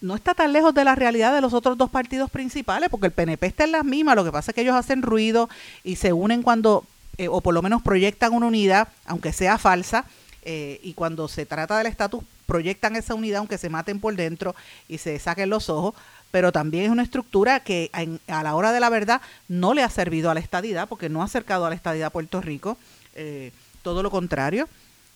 no 0.00 0.14
está 0.14 0.32
tan 0.32 0.54
lejos 0.54 0.72
de 0.72 0.84
la 0.84 0.94
realidad 0.94 1.34
de 1.34 1.42
los 1.42 1.52
otros 1.52 1.76
dos 1.76 1.90
partidos 1.90 2.30
principales, 2.30 2.88
porque 2.88 3.08
el 3.08 3.12
PNP 3.12 3.48
está 3.48 3.64
en 3.64 3.72
las 3.72 3.84
mismas, 3.84 4.16
lo 4.16 4.24
que 4.24 4.32
pasa 4.32 4.50
es 4.50 4.54
que 4.54 4.62
ellos 4.62 4.76
hacen 4.76 5.02
ruido 5.02 5.50
y 5.84 5.96
se 5.96 6.14
unen 6.14 6.42
cuando 6.42 6.86
eh, 7.18 7.28
o 7.28 7.40
por 7.40 7.52
lo 7.52 7.62
menos 7.62 7.82
proyectan 7.82 8.32
una 8.32 8.46
unidad, 8.46 8.88
aunque 9.04 9.32
sea 9.32 9.58
falsa, 9.58 10.04
eh, 10.42 10.80
y 10.82 10.94
cuando 10.94 11.28
se 11.28 11.44
trata 11.44 11.76
del 11.76 11.88
estatus, 11.88 12.24
proyectan 12.46 12.96
esa 12.96 13.14
unidad 13.14 13.40
aunque 13.40 13.58
se 13.58 13.68
maten 13.68 14.00
por 14.00 14.16
dentro 14.16 14.54
y 14.88 14.98
se 14.98 15.18
saquen 15.18 15.50
los 15.50 15.68
ojos, 15.68 15.94
pero 16.30 16.52
también 16.52 16.84
es 16.84 16.90
una 16.90 17.02
estructura 17.02 17.60
que 17.60 17.90
a 18.26 18.42
la 18.42 18.54
hora 18.54 18.72
de 18.72 18.80
la 18.80 18.88
verdad 18.88 19.20
no 19.48 19.74
le 19.74 19.82
ha 19.82 19.90
servido 19.90 20.30
a 20.30 20.34
la 20.34 20.40
estadidad, 20.40 20.88
porque 20.88 21.08
no 21.08 21.22
ha 21.22 21.26
acercado 21.26 21.66
a 21.66 21.70
la 21.70 21.74
estadidad 21.74 22.06
a 22.06 22.10
Puerto 22.10 22.40
Rico, 22.40 22.78
eh, 23.14 23.52
todo 23.82 24.02
lo 24.02 24.10
contrario. 24.10 24.68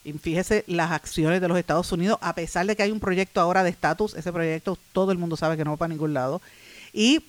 Y 0.04 0.12
fíjese 0.14 0.64
las 0.66 0.90
acciones 0.90 1.40
de 1.40 1.48
los 1.48 1.56
Estados 1.56 1.92
Unidos, 1.92 2.18
a 2.20 2.34
pesar 2.34 2.66
de 2.66 2.74
que 2.74 2.82
hay 2.82 2.90
un 2.90 2.98
proyecto 2.98 3.40
ahora 3.40 3.62
de 3.62 3.70
estatus, 3.70 4.14
ese 4.14 4.32
proyecto 4.32 4.76
todo 4.92 5.12
el 5.12 5.18
mundo 5.18 5.36
sabe 5.36 5.56
que 5.56 5.64
no 5.64 5.70
va 5.70 5.76
para 5.76 5.90
ningún 5.90 6.12
lado. 6.12 6.42
Y 6.92 7.24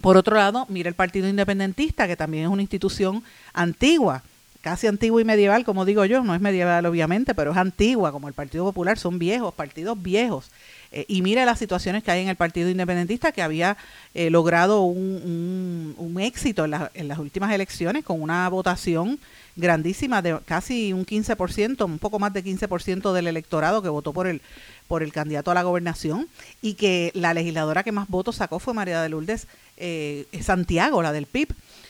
por 0.00 0.16
otro 0.16 0.36
lado, 0.36 0.66
mira 0.68 0.88
el 0.88 0.94
Partido 0.94 1.28
Independentista, 1.28 2.06
que 2.06 2.16
también 2.16 2.44
es 2.44 2.50
una 2.50 2.62
institución 2.62 3.22
antigua, 3.52 4.22
casi 4.62 4.86
antigua 4.86 5.20
y 5.20 5.24
medieval, 5.24 5.64
como 5.64 5.84
digo 5.84 6.04
yo, 6.04 6.22
no 6.22 6.34
es 6.34 6.40
medieval 6.40 6.86
obviamente, 6.86 7.34
pero 7.34 7.50
es 7.50 7.56
antigua, 7.56 8.12
como 8.12 8.28
el 8.28 8.34
Partido 8.34 8.64
Popular, 8.64 8.98
son 8.98 9.18
viejos, 9.18 9.52
partidos 9.52 10.00
viejos. 10.00 10.50
Eh, 10.92 11.04
y 11.08 11.20
mira 11.20 11.44
las 11.44 11.58
situaciones 11.58 12.02
que 12.02 12.10
hay 12.10 12.22
en 12.22 12.28
el 12.28 12.36
Partido 12.36 12.70
Independentista, 12.70 13.32
que 13.32 13.42
había 13.42 13.76
eh, 14.14 14.30
logrado 14.30 14.82
un, 14.82 15.94
un, 15.98 16.20
éxito 16.20 16.64
en, 16.64 16.74
en, 16.94 17.08
las 17.08 17.18
últimas 17.18 17.52
elecciones 17.52 18.04
con 18.04 18.22
una 18.22 18.48
votación 18.48 19.18
grandísima 19.56 20.22
de 20.22 20.38
casi 20.44 20.92
un 20.92 21.04
15%, 21.04 21.84
un 21.84 21.98
poco 21.98 22.18
más 22.18 22.32
de 22.32 22.44
15% 22.44 23.12
del 23.12 23.26
electorado 23.26 23.82
que 23.82 23.88
votó 23.88 24.12
por 24.12 24.26
el 24.26 24.40
por 24.88 25.02
el 25.02 25.12
candidato 25.12 25.50
a 25.50 25.54
la 25.54 25.62
gobernación 25.62 26.28
y 26.60 26.74
que 26.74 27.12
la 27.14 27.32
legisladora 27.32 27.82
que 27.82 27.92
más 27.92 28.08
votos 28.08 28.36
sacó 28.36 28.58
fue 28.58 28.74
María 28.74 29.00
de 29.00 29.08
Lourdes 29.08 29.46
eh, 29.78 30.26
Santiago, 30.42 31.02
la 31.02 31.12
del 31.12 31.24
PIB. 31.24 31.48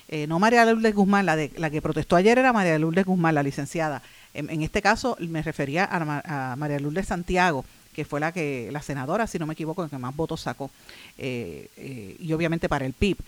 eh, 0.08 0.26
no 0.28 0.38
María 0.38 0.64
Lourdes 0.64 0.94
Guzmán, 0.94 1.26
la, 1.26 1.34
de, 1.34 1.50
la 1.56 1.68
que 1.68 1.82
protestó 1.82 2.14
ayer 2.14 2.38
era 2.38 2.52
María 2.52 2.78
Lourdes 2.78 3.04
Guzmán, 3.04 3.34
la 3.34 3.42
licenciada. 3.42 4.02
En, 4.34 4.62
este 4.62 4.80
caso 4.80 5.16
me 5.20 5.42
refería 5.42 5.84
a, 5.84 6.56
María 6.56 6.78
Lourdes 6.78 7.08
Santiago, 7.08 7.64
que 7.92 8.04
fue 8.04 8.20
la 8.20 8.32
que 8.32 8.70
la 8.72 8.80
senadora, 8.80 9.26
si 9.26 9.38
no 9.38 9.46
me 9.46 9.52
equivoco, 9.52 9.88
que 9.88 9.98
más 9.98 10.16
votos 10.16 10.40
sacó, 10.40 10.70
eh, 11.18 11.68
eh, 11.76 12.16
y 12.18 12.32
obviamente 12.32 12.68
para 12.68 12.86
el 12.86 12.94
PIB. 12.94 13.18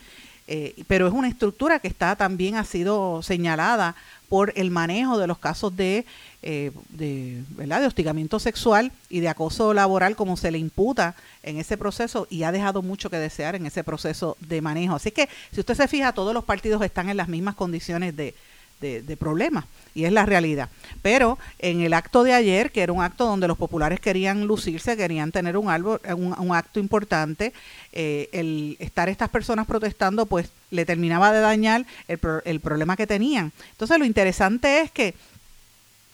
Pero 0.87 1.07
es 1.07 1.13
una 1.13 1.27
estructura 1.27 1.79
que 1.79 1.87
está 1.87 2.15
también 2.15 2.55
ha 2.55 2.63
sido 2.65 3.23
señalada 3.23 3.95
por 4.29 4.53
el 4.55 4.69
manejo 4.69 5.17
de 5.17 5.27
los 5.27 5.39
casos 5.39 5.75
de, 5.75 6.05
de, 6.41 7.43
¿verdad? 7.49 7.81
de 7.81 7.87
hostigamiento 7.87 8.39
sexual 8.39 8.91
y 9.09 9.21
de 9.21 9.29
acoso 9.29 9.73
laboral 9.73 10.15
como 10.15 10.37
se 10.37 10.51
le 10.51 10.57
imputa 10.57 11.15
en 11.41 11.57
ese 11.57 11.77
proceso 11.77 12.27
y 12.29 12.43
ha 12.43 12.51
dejado 12.51 12.81
mucho 12.81 13.09
que 13.09 13.17
desear 13.17 13.55
en 13.55 13.65
ese 13.65 13.83
proceso 13.83 14.37
de 14.39 14.61
manejo. 14.61 14.95
Así 14.95 15.11
que 15.11 15.29
si 15.51 15.59
usted 15.59 15.75
se 15.75 15.87
fija, 15.87 16.13
todos 16.13 16.33
los 16.33 16.43
partidos 16.43 16.81
están 16.83 17.09
en 17.09 17.17
las 17.17 17.27
mismas 17.27 17.55
condiciones 17.55 18.15
de, 18.15 18.35
de, 18.81 19.17
problemas 19.17 19.65
y 19.93 20.05
es 20.05 20.11
la 20.11 20.25
realidad. 20.25 20.69
Pero 21.01 21.37
en 21.59 21.81
el 21.81 21.93
acto 21.93 22.23
de 22.23 22.33
ayer, 22.33 22.71
que 22.71 22.81
era 22.81 22.93
un 22.93 23.01
acto 23.01 23.25
donde 23.25 23.47
los 23.47 23.57
populares 23.57 23.99
querían 23.99 24.45
lucirse, 24.45 24.97
querían 24.97 25.31
tener 25.31 25.57
un, 25.57 25.67
un, 25.67 26.55
acto 26.55 26.79
importante, 26.79 27.53
eh, 27.93 28.29
el 28.31 28.77
estar 28.79 29.09
estas 29.09 29.29
personas 29.29 29.65
protestando 29.65 30.25
pues 30.25 30.49
le 30.71 30.85
terminaba 30.85 31.31
de 31.31 31.39
dañar 31.39 31.85
el, 32.07 32.19
el 32.45 32.59
problema 32.59 32.95
que 32.95 33.07
tenían. 33.07 33.51
Entonces 33.71 33.97
lo 33.97 34.05
interesante 34.05 34.81
es 34.81 34.91
que 34.91 35.15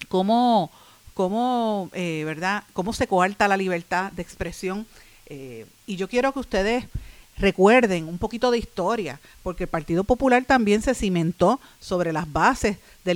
cómo, 0.07 0.71
cómo, 1.13 1.89
eh, 1.93 2.23
¿verdad? 2.25 2.63
cómo 2.73 2.93
se 2.93 3.07
coarta 3.07 3.47
la 3.47 3.57
libertad 3.57 4.11
de 4.11 4.21
expresión 4.21 4.85
eh, 5.27 5.65
y 5.85 5.95
yo 5.95 6.09
quiero 6.09 6.33
que 6.33 6.39
ustedes 6.39 6.85
recuerden 7.37 8.07
un 8.07 8.17
poquito 8.17 8.51
de 8.51 8.57
historia, 8.57 9.19
porque 9.43 9.63
el 9.63 9.69
Partido 9.69 10.03
Popular 10.03 10.45
también 10.45 10.81
se 10.81 10.93
cimentó 10.93 11.59
sobre 11.79 12.13
las 12.13 12.31
bases 12.31 12.77
de, 13.03 13.15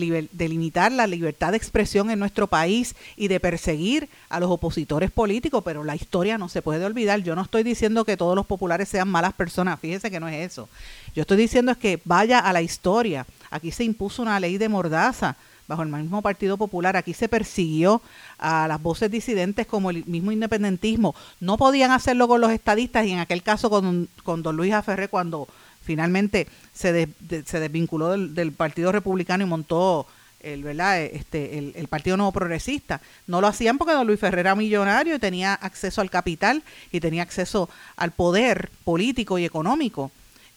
limitar 0.49 0.91
la 0.91 1.07
libertad 1.07 1.51
de 1.51 1.57
expresión 1.57 2.09
en 2.09 2.19
nuestro 2.19 2.47
país 2.47 2.95
y 3.15 3.27
de 3.27 3.39
perseguir 3.39 4.09
a 4.29 4.39
los 4.39 4.49
opositores 4.49 5.11
políticos, 5.11 5.63
pero 5.63 5.83
la 5.83 5.95
historia 5.95 6.37
no 6.37 6.49
se 6.49 6.61
puede 6.61 6.85
olvidar. 6.85 7.21
Yo 7.21 7.35
no 7.35 7.43
estoy 7.43 7.63
diciendo 7.63 8.03
que 8.03 8.17
todos 8.17 8.35
los 8.35 8.45
populares 8.45 8.89
sean 8.89 9.09
malas 9.09 9.33
personas, 9.33 9.79
fíjense 9.79 10.09
que 10.09 10.19
no 10.19 10.27
es 10.27 10.51
eso. 10.51 10.69
Yo 11.15 11.21
estoy 11.21 11.37
diciendo 11.37 11.71
es 11.71 11.77
que 11.77 12.01
vaya 12.03 12.39
a 12.39 12.51
la 12.51 12.61
historia. 12.61 13.25
Aquí 13.51 13.71
se 13.71 13.83
impuso 13.83 14.21
una 14.21 14.39
ley 14.39 14.57
de 14.57 14.69
mordaza 14.69 15.37
bajo 15.67 15.83
el 15.83 15.89
mismo 15.89 16.21
Partido 16.21 16.57
Popular. 16.57 16.95
Aquí 16.95 17.13
se 17.13 17.29
persiguió 17.29 18.01
a 18.37 18.67
las 18.67 18.81
voces 18.81 19.11
disidentes 19.11 19.67
como 19.67 19.89
el 19.89 20.05
mismo 20.05 20.31
independentismo. 20.31 21.15
No 21.39 21.57
podían 21.57 21.91
hacerlo 21.91 22.27
con 22.27 22.41
los 22.41 22.51
estadistas 22.51 23.05
y 23.05 23.11
en 23.11 23.19
aquel 23.19 23.43
caso 23.43 23.69
con, 23.69 24.07
con 24.23 24.43
don 24.43 24.55
Luis 24.55 24.73
Aferré 24.73 25.07
cuando 25.07 25.47
finalmente 25.85 26.47
se, 26.73 27.07
se 27.45 27.59
desvinculó 27.59 28.17
del, 28.17 28.51
Partido 28.51 28.91
Republicano 28.91 29.43
y 29.43 29.47
montó 29.47 30.07
el, 30.41 30.63
¿verdad? 30.63 31.01
Este, 31.01 31.57
el, 31.57 31.87
Partido 31.87 32.17
Nuevo 32.17 32.31
Progresista. 32.31 33.01
No 33.27 33.39
lo 33.39 33.47
hacían 33.47 33.77
porque 33.77 33.93
don 33.93 34.07
Luis 34.07 34.19
Ferrer 34.19 34.39
era 34.39 34.55
millonario 34.55 35.15
y 35.15 35.19
tenía 35.19 35.53
acceso 35.53 36.01
al 36.01 36.09
capital 36.09 36.63
y 36.91 36.99
tenía 36.99 37.23
acceso 37.23 37.69
al 37.95 38.11
poder 38.11 38.69
político 38.83 39.37
y 39.37 39.45
económico 39.45 40.11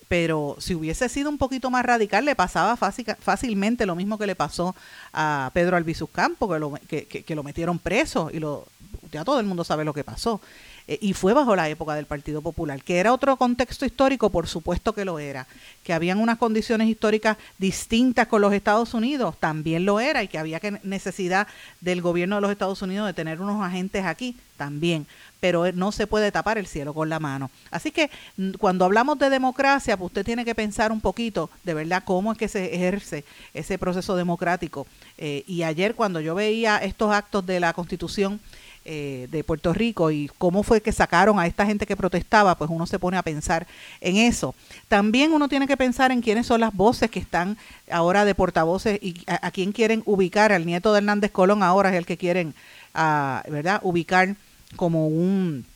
pero 0.09 0.57
si 0.59 0.75
hubiese 0.75 1.09
sido 1.09 1.31
un 1.31 1.39
poquito 1.39 1.71
más 1.71 1.85
radical 1.85 2.25
le 2.25 2.35
pasaba 2.35 2.77
fácilmente 2.77 3.87
lo 3.87 3.95
mismo 3.95 4.19
que 4.19 4.27
le 4.27 4.35
pasó 4.35 4.75
a 5.13 5.51
Pedro 5.55 5.77
Albizu 5.77 6.07
Campo, 6.09 6.49
que 6.49 6.59
lo, 6.59 6.73
que, 6.89 7.35
lo 7.35 7.43
metieron 7.43 7.79
preso 7.79 8.31
y 8.33 8.41
lo, 8.41 8.67
ya 9.11 9.25
todo 9.25 9.41
el 9.41 9.47
mundo 9.47 9.65
sabe 9.65 9.85
lo 9.85 9.95
que 9.95 10.05
pasó. 10.05 10.41
Eh, 10.87 10.99
y 11.03 11.13
fue 11.13 11.35
bajo 11.35 11.55
la 11.55 11.69
época 11.69 11.95
del 11.95 12.07
Partido 12.07 12.41
Popular, 12.41 12.83
que 12.83 12.99
era 12.99 13.13
otro 13.13 13.37
contexto 13.37 13.85
histórico, 13.85 14.31
por 14.31 14.47
supuesto 14.47 14.95
que 14.95 15.05
lo 15.05 15.19
era, 15.19 15.47
que 15.85 15.93
habían 15.93 16.19
unas 16.19 16.39
condiciones 16.39 16.89
históricas 16.89 17.37
distintas 17.59 18.27
con 18.27 18.41
los 18.41 18.53
Estados 18.53 18.95
Unidos, 18.95 19.37
también 19.39 19.85
lo 19.85 20.01
era, 20.01 20.23
y 20.23 20.29
que 20.29 20.39
había 20.39 20.61
que 20.61 20.81
necesidad 20.83 21.47
del 21.81 22.01
gobierno 22.01 22.37
de 22.37 22.43
los 22.43 22.51
Estados 22.51 22.81
Unidos 22.83 23.07
de 23.07 23.13
tener 23.13 23.41
unos 23.41 23.63
agentes 23.63 24.05
aquí, 24.05 24.37
también 24.57 25.07
pero 25.41 25.71
no 25.73 25.93
se 25.93 26.07
puede 26.07 26.33
tapar 26.33 26.59
el 26.59 26.67
cielo 26.67 26.95
con 26.95 27.09
la 27.09 27.21
mano. 27.21 27.51
Así 27.71 27.91
que 27.91 28.11
cuando 28.59 28.85
hablamos 28.85 29.19
de 29.19 29.31
democracia, 29.31 29.97
pues 29.97 30.09
usted 30.09 30.25
tiene 30.25 30.45
que 30.45 30.55
pensar 30.55 30.91
un 30.91 31.01
poquito 31.01 31.51
de 31.65 31.75
verdad 31.75 32.03
cómo 32.05 32.33
es 32.33 32.39
que 32.39 32.49
se 32.49 32.75
ejerce 32.75 33.25
ese 33.55 33.79
proceso 33.79 34.17
democrático. 34.17 34.87
Eh, 35.17 35.45
y 35.47 35.63
ayer 35.63 35.95
cuando 35.95 36.21
yo 36.21 36.35
veía 36.35 36.79
estos 36.79 37.13
actos 37.13 37.47
de 37.47 37.61
la 37.61 37.73
Constitución, 37.73 38.41
eh, 38.91 39.29
de 39.31 39.45
Puerto 39.45 39.75
Rico 39.75 40.11
y 40.11 40.31
cómo 40.39 40.63
fue 40.63 40.81
que 40.81 40.93
sacaron 40.93 41.39
a 41.39 41.47
esta 41.47 41.67
gente 41.67 41.85
que 41.85 41.95
protestaba, 41.95 42.55
pues 42.57 42.71
uno 42.71 42.87
se 42.87 42.99
pone 42.99 43.19
a 43.19 43.23
pensar 43.23 43.67
en 44.01 44.17
eso. 44.17 44.55
También 44.89 45.35
uno 45.35 45.47
tiene 45.47 45.67
que 45.67 45.77
pensar 45.77 46.11
en 46.11 46.23
quiénes 46.23 46.47
son 46.47 46.63
las 46.63 46.73
voces 46.73 47.11
que 47.11 47.19
están 47.19 47.59
ahora 47.91 48.25
de 48.25 48.35
portavoces 48.35 48.99
y 49.03 49.23
a, 49.27 49.51
quién 49.51 49.73
quieren 49.73 50.03
ubicar. 50.07 50.53
Al 50.53 50.65
nieto 50.65 50.95
de 50.95 51.01
Hernández 51.01 51.31
Colón 51.33 51.63
ahora 51.63 51.91
es 51.91 51.97
el 51.97 52.07
que 52.07 52.17
quieren, 52.17 52.55
ah, 52.95 53.43
¿verdad?, 53.51 53.79
ubicar 53.83 54.37
como 54.77 55.07
un 55.07 55.67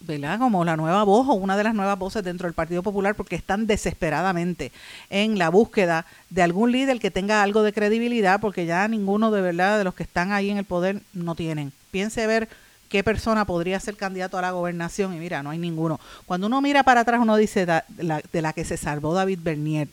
¿verdad? 0.00 0.38
como 0.38 0.62
la 0.62 0.76
nueva 0.76 1.04
voz 1.04 1.26
o 1.30 1.32
una 1.32 1.56
de 1.56 1.64
las 1.64 1.74
nuevas 1.74 1.98
voces 1.98 2.22
dentro 2.22 2.46
del 2.46 2.52
Partido 2.52 2.82
Popular 2.82 3.14
porque 3.14 3.34
están 3.34 3.66
desesperadamente 3.66 4.72
en 5.08 5.38
la 5.38 5.48
búsqueda 5.48 6.04
de 6.28 6.42
algún 6.42 6.70
líder 6.70 7.00
que 7.00 7.10
tenga 7.10 7.42
algo 7.42 7.62
de 7.62 7.72
credibilidad 7.72 8.42
porque 8.42 8.66
ya 8.66 8.86
ninguno 8.88 9.30
de 9.30 9.40
verdad 9.40 9.78
de 9.78 9.84
los 9.84 9.94
que 9.94 10.02
están 10.02 10.32
ahí 10.32 10.50
en 10.50 10.58
el 10.58 10.66
poder 10.66 11.00
no 11.14 11.34
tienen. 11.34 11.72
Piense 11.96 12.26
ver 12.26 12.46
qué 12.90 13.02
persona 13.02 13.46
podría 13.46 13.80
ser 13.80 13.96
candidato 13.96 14.36
a 14.36 14.42
la 14.42 14.50
gobernación 14.50 15.14
y 15.14 15.18
mira, 15.18 15.42
no 15.42 15.48
hay 15.48 15.56
ninguno. 15.56 15.98
Cuando 16.26 16.46
uno 16.46 16.60
mira 16.60 16.82
para 16.82 17.00
atrás 17.00 17.22
uno 17.22 17.38
dice 17.38 17.64
de 17.64 18.42
la, 18.42 18.52
que 18.52 18.66
se 18.66 18.76
salvó 18.76 19.14
David 19.14 19.38
Bernier 19.42 19.88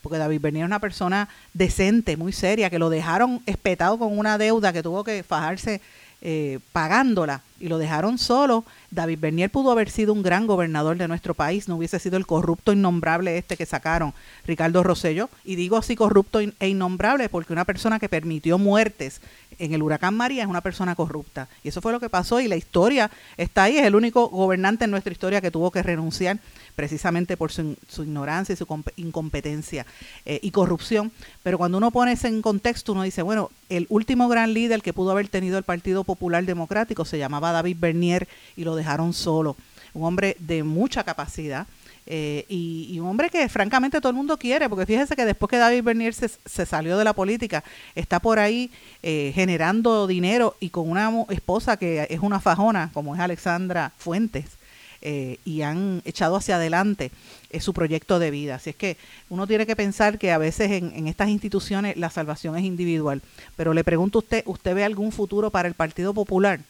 porque 0.00 0.18
David 0.18 0.40
Bernier 0.40 0.62
es 0.62 0.68
una 0.68 0.78
persona 0.78 1.28
decente, 1.52 2.16
muy 2.16 2.32
seria, 2.32 2.70
que 2.70 2.78
lo 2.78 2.88
dejaron 2.88 3.42
espetado 3.46 3.98
con 3.98 4.16
una 4.16 4.38
deuda 4.38 4.72
que 4.72 4.84
tuvo 4.84 5.02
que 5.02 5.24
fajarse 5.24 5.80
eh, 6.22 6.58
pagándola 6.72 7.42
y 7.60 7.68
lo 7.68 7.78
dejaron 7.78 8.18
solo, 8.18 8.64
David 8.90 9.18
Bernier 9.20 9.50
pudo 9.50 9.70
haber 9.70 9.90
sido 9.90 10.12
un 10.12 10.22
gran 10.22 10.46
gobernador 10.46 10.96
de 10.96 11.08
nuestro 11.08 11.34
país, 11.34 11.68
no 11.68 11.76
hubiese 11.76 11.98
sido 11.98 12.16
el 12.16 12.26
corrupto 12.26 12.72
innombrable 12.72 13.36
este 13.36 13.56
que 13.56 13.66
sacaron 13.66 14.14
Ricardo 14.46 14.82
Rosello. 14.82 15.28
Y 15.44 15.56
digo 15.56 15.76
así 15.76 15.94
corrupto 15.94 16.40
e 16.40 16.68
innombrable 16.68 17.28
porque 17.28 17.52
una 17.52 17.66
persona 17.66 17.98
que 17.98 18.08
permitió 18.08 18.58
muertes 18.58 19.20
en 19.58 19.74
el 19.74 19.82
huracán 19.82 20.16
María 20.16 20.42
es 20.42 20.48
una 20.48 20.62
persona 20.62 20.94
corrupta. 20.94 21.48
Y 21.62 21.68
eso 21.68 21.82
fue 21.82 21.92
lo 21.92 22.00
que 22.00 22.08
pasó 22.08 22.40
y 22.40 22.48
la 22.48 22.56
historia 22.56 23.10
está 23.36 23.64
ahí, 23.64 23.76
es 23.76 23.84
el 23.84 23.94
único 23.94 24.28
gobernante 24.28 24.86
en 24.86 24.90
nuestra 24.90 25.12
historia 25.12 25.40
que 25.40 25.50
tuvo 25.50 25.70
que 25.70 25.82
renunciar 25.82 26.38
precisamente 26.80 27.36
por 27.36 27.52
su, 27.52 27.76
ignorancia 27.98 28.54
y 28.54 28.56
su 28.56 28.66
incompetencia 28.96 29.84
eh, 30.24 30.40
y 30.42 30.50
corrupción. 30.50 31.12
Pero 31.42 31.58
cuando 31.58 31.76
uno 31.76 31.90
pone 31.90 32.12
eso 32.12 32.26
en 32.26 32.40
contexto, 32.40 32.92
uno 32.92 33.02
dice, 33.02 33.20
bueno, 33.20 33.50
el 33.68 33.84
último 33.90 34.30
gran 34.30 34.54
líder 34.54 34.80
que 34.80 34.94
pudo 34.94 35.10
haber 35.10 35.28
tenido 35.28 35.58
el 35.58 35.64
Partido 35.64 36.04
Popular 36.04 36.42
Democrático 36.42 37.04
se 37.04 37.18
llamaba 37.18 37.52
David 37.52 37.76
Bernier 37.78 38.26
y 38.56 38.64
lo 38.64 38.76
dejaron 38.76 39.12
solo. 39.12 39.56
Un 39.92 40.04
hombre 40.04 40.38
de 40.38 40.62
mucha 40.62 41.04
capacidad. 41.04 41.66
Eh, 42.06 42.46
y, 42.48 42.98
un 42.98 43.08
hombre 43.08 43.28
que 43.28 43.46
francamente 43.50 44.00
todo 44.00 44.08
el 44.08 44.16
mundo 44.16 44.38
quiere, 44.38 44.70
porque 44.70 44.86
fíjese 44.86 45.14
que 45.14 45.26
después 45.26 45.50
que 45.50 45.58
David 45.58 45.82
Bernier 45.82 46.14
se, 46.14 46.64
salió 46.64 46.96
de 46.96 47.04
la 47.04 47.12
política, 47.12 47.62
está 47.94 48.20
por 48.20 48.38
ahí 48.38 48.70
eh, 49.02 49.32
generando 49.34 50.06
dinero 50.06 50.56
y 50.60 50.70
con 50.70 50.90
una 50.90 51.12
esposa 51.28 51.76
que 51.76 52.06
es 52.08 52.20
una 52.20 52.40
fajona, 52.40 52.90
como 52.94 53.14
es 53.14 53.20
Alexandra 53.20 53.92
Fuentes. 53.98 54.59
Eh, 55.02 55.38
y 55.46 55.62
han 55.62 56.02
echado 56.04 56.36
hacia 56.36 56.56
adelante 56.56 57.10
eh, 57.48 57.60
su 57.60 57.72
proyecto 57.72 58.18
de 58.18 58.30
vida. 58.30 58.56
Así 58.56 58.68
es 58.68 58.76
que 58.76 58.98
uno 59.30 59.46
tiene 59.46 59.64
que 59.64 59.74
pensar 59.74 60.18
que 60.18 60.30
a 60.30 60.36
veces 60.36 60.70
en, 60.72 61.06
estas 61.06 61.30
instituciones 61.30 61.96
la 61.96 62.10
salvación 62.10 62.54
es 62.58 62.64
individual. 62.64 63.22
Pero 63.56 63.72
le 63.72 63.82
pregunto 63.82 64.18
a 64.18 64.20
usted, 64.20 64.42
¿usted 64.44 64.74
ve 64.74 64.84
algún 64.84 65.10
futuro 65.10 65.50
para 65.50 65.68
el 65.68 65.74
Partido 65.74 66.12
Popular? 66.12 66.60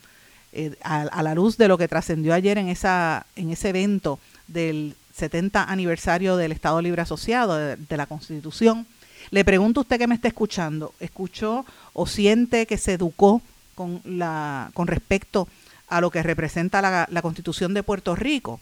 Eh, 0.53 0.77
a, 0.83 1.23
la 1.25 1.35
luz 1.35 1.57
de 1.57 1.67
lo 1.67 1.77
que 1.77 1.89
trascendió 1.89 2.33
ayer 2.33 2.57
en, 2.59 2.69
esa, 2.69 3.27
en 3.35 3.51
ese 3.51 3.71
evento 3.71 4.21
del 4.47 4.95
70 5.17 5.65
aniversario 5.65 6.37
del 6.37 6.53
Estado 6.53 6.81
Libre 6.81 7.03
Asociado, 7.03 7.57
de, 7.57 7.97
la 7.97 8.07
Constitución. 8.07 8.87
Le 9.31 9.45
pregunto 9.45 9.81
a 9.81 9.83
usted 9.83 9.99
que 9.99 10.07
me 10.07 10.15
está 10.15 10.29
escuchando, 10.29 10.95
¿escuchó 11.01 11.65
o 11.95 12.07
siente 12.07 12.67
que 12.67 12.79
se 12.79 12.93
educó 12.93 13.43
con, 13.75 14.01
la, 14.05 14.71
con 14.73 14.87
respecto 14.87 15.43
a 15.43 15.70
lo 15.99 16.11
que 16.11 16.23
representa 16.23 16.81
la, 16.83 17.23
Constitución 17.23 17.75
de 17.75 17.83
Puerto 17.83 18.15
Rico. 18.15 18.61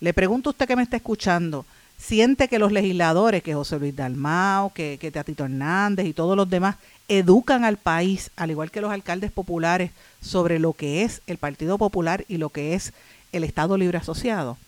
Le 0.00 0.12
pregunto 0.12 0.50
a 0.50 0.52
usted 0.52 0.66
que 0.66 0.76
me 0.76 0.82
está 0.82 0.96
escuchando, 0.96 1.64
¿siente 1.96 2.48
que 2.48 2.58
los 2.58 2.72
legisladores, 2.72 3.42
que 3.42 3.54
José 3.54 3.78
Luis 3.78 3.94
Dalmao, 3.94 4.72
que, 4.72 4.98
que 5.00 5.10
Teatito 5.10 5.44
Hernández 5.44 6.06
y 6.06 6.12
todos 6.12 6.36
los 6.36 6.50
demás, 6.50 6.76
educan 7.08 7.64
al 7.64 7.76
país, 7.76 8.30
al 8.36 8.50
igual 8.50 8.70
que 8.70 8.80
los 8.80 8.90
alcaldes 8.90 9.30
populares, 9.30 9.90
sobre 10.20 10.58
lo 10.58 10.72
que 10.72 11.04
es 11.04 11.22
el 11.26 11.38
Partido 11.38 11.78
Popular 11.78 12.24
y 12.28 12.38
lo 12.38 12.48
que 12.48 12.74
es 12.74 12.92
el 13.32 13.44
Estado 13.44 13.76
Libre 13.76 13.98
Asociado? 13.98 14.58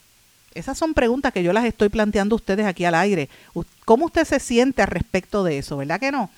Esas 0.54 0.78
son 0.78 0.94
preguntas 0.94 1.32
que 1.32 1.42
yo 1.42 1.52
las 1.52 1.64
estoy 1.64 1.88
planteando 1.88 2.34
a 2.34 2.36
ustedes 2.36 2.66
aquí 2.66 2.84
al 2.84 2.94
aire. 2.94 3.28
¿Cómo 3.84 4.06
usted 4.06 4.24
se 4.24 4.40
siente 4.40 4.82
al 4.82 4.88
respecto 4.88 5.44
de 5.44 5.58
eso? 5.58 5.76
¿Verdad 5.76 6.00
que 6.00 6.10
no? 6.10 6.30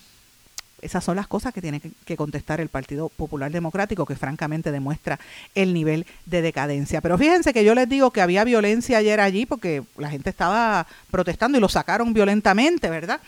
Esas 0.82 1.04
son 1.04 1.16
las 1.16 1.26
cosas 1.26 1.52
que 1.52 1.60
tiene 1.60 1.80
que 1.80 2.16
contestar 2.16 2.60
el 2.60 2.68
Partido 2.68 3.08
Popular 3.08 3.50
Democrático, 3.50 4.06
que 4.06 4.16
francamente 4.16 4.72
demuestra 4.72 5.18
el 5.54 5.74
nivel 5.74 6.06
de 6.26 6.42
decadencia. 6.42 7.00
Pero 7.00 7.18
fíjense 7.18 7.52
que 7.52 7.64
yo 7.64 7.74
les 7.74 7.88
digo 7.88 8.10
que 8.10 8.20
había 8.20 8.44
violencia 8.44 8.98
ayer 8.98 9.20
allí 9.20 9.46
porque 9.46 9.82
la 9.96 10.10
gente 10.10 10.30
estaba 10.30 10.86
protestando 11.10 11.58
y 11.58 11.60
lo 11.60 11.68
sacaron 11.68 12.12
violentamente, 12.12 12.90
¿verdad? 12.90 13.20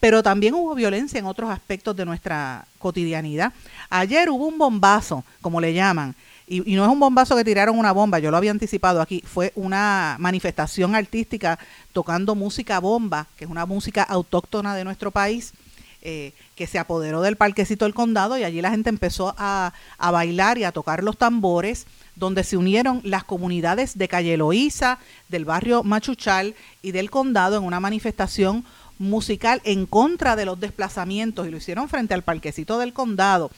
Pero 0.00 0.22
también 0.22 0.54
hubo 0.54 0.74
violencia 0.74 1.18
en 1.18 1.26
otros 1.26 1.50
aspectos 1.50 1.94
de 1.94 2.06
nuestra 2.06 2.64
cotidianidad. 2.78 3.52
Ayer 3.90 4.30
hubo 4.30 4.46
un 4.46 4.56
bombazo, 4.56 5.24
como 5.42 5.60
le 5.60 5.74
llaman, 5.74 6.14
y, 6.50 6.74
no 6.74 6.84
es 6.84 6.90
un 6.90 6.98
bombazo 6.98 7.36
que 7.36 7.44
tiraron 7.44 7.78
una 7.78 7.92
bomba, 7.92 8.18
yo 8.18 8.32
lo 8.32 8.36
había 8.36 8.50
anticipado 8.50 9.00
aquí, 9.00 9.22
fue 9.24 9.52
una 9.54 10.16
manifestación 10.18 10.96
artística 10.96 11.60
tocando 11.92 12.34
música 12.34 12.80
bomba, 12.80 13.28
que 13.36 13.44
es 13.44 13.50
una 13.50 13.66
música 13.66 14.02
autóctona 14.02 14.74
de 14.74 14.82
nuestro 14.82 15.12
país, 15.12 15.52
eh, 16.02 16.32
que 16.56 16.66
se 16.66 16.78
apoderó 16.78 17.22
del 17.22 17.36
parquecito 17.36 17.84
del 17.84 17.94
condado 17.94 18.38
y 18.38 18.44
allí 18.44 18.60
la 18.62 18.70
gente 18.70 18.90
empezó 18.90 19.34
a, 19.36 19.72
a, 19.98 20.10
bailar 20.10 20.58
y 20.58 20.64
a 20.64 20.72
tocar 20.72 21.02
los 21.02 21.16
tambores, 21.16 21.86
donde 22.16 22.44
se 22.44 22.56
unieron 22.56 23.00
las 23.04 23.24
comunidades 23.24 23.96
de 23.96 24.08
Calle 24.08 24.36
Loíza, 24.36 24.98
del 25.28 25.44
barrio 25.44 25.82
Machuchal 25.82 26.54
y 26.82 26.92
del 26.92 27.10
condado 27.10 27.56
en 27.56 27.64
una 27.64 27.80
manifestación 27.80 28.64
musical 28.98 29.62
en 29.64 29.86
contra 29.86 30.36
de 30.36 30.44
los 30.44 30.60
desplazamientos 30.60 31.46
y 31.46 31.50
lo 31.50 31.56
hicieron 31.56 31.88
frente 31.88 32.14
al 32.14 32.22
parquecito 32.22 32.78
del 32.78 32.92
condado 32.92 33.50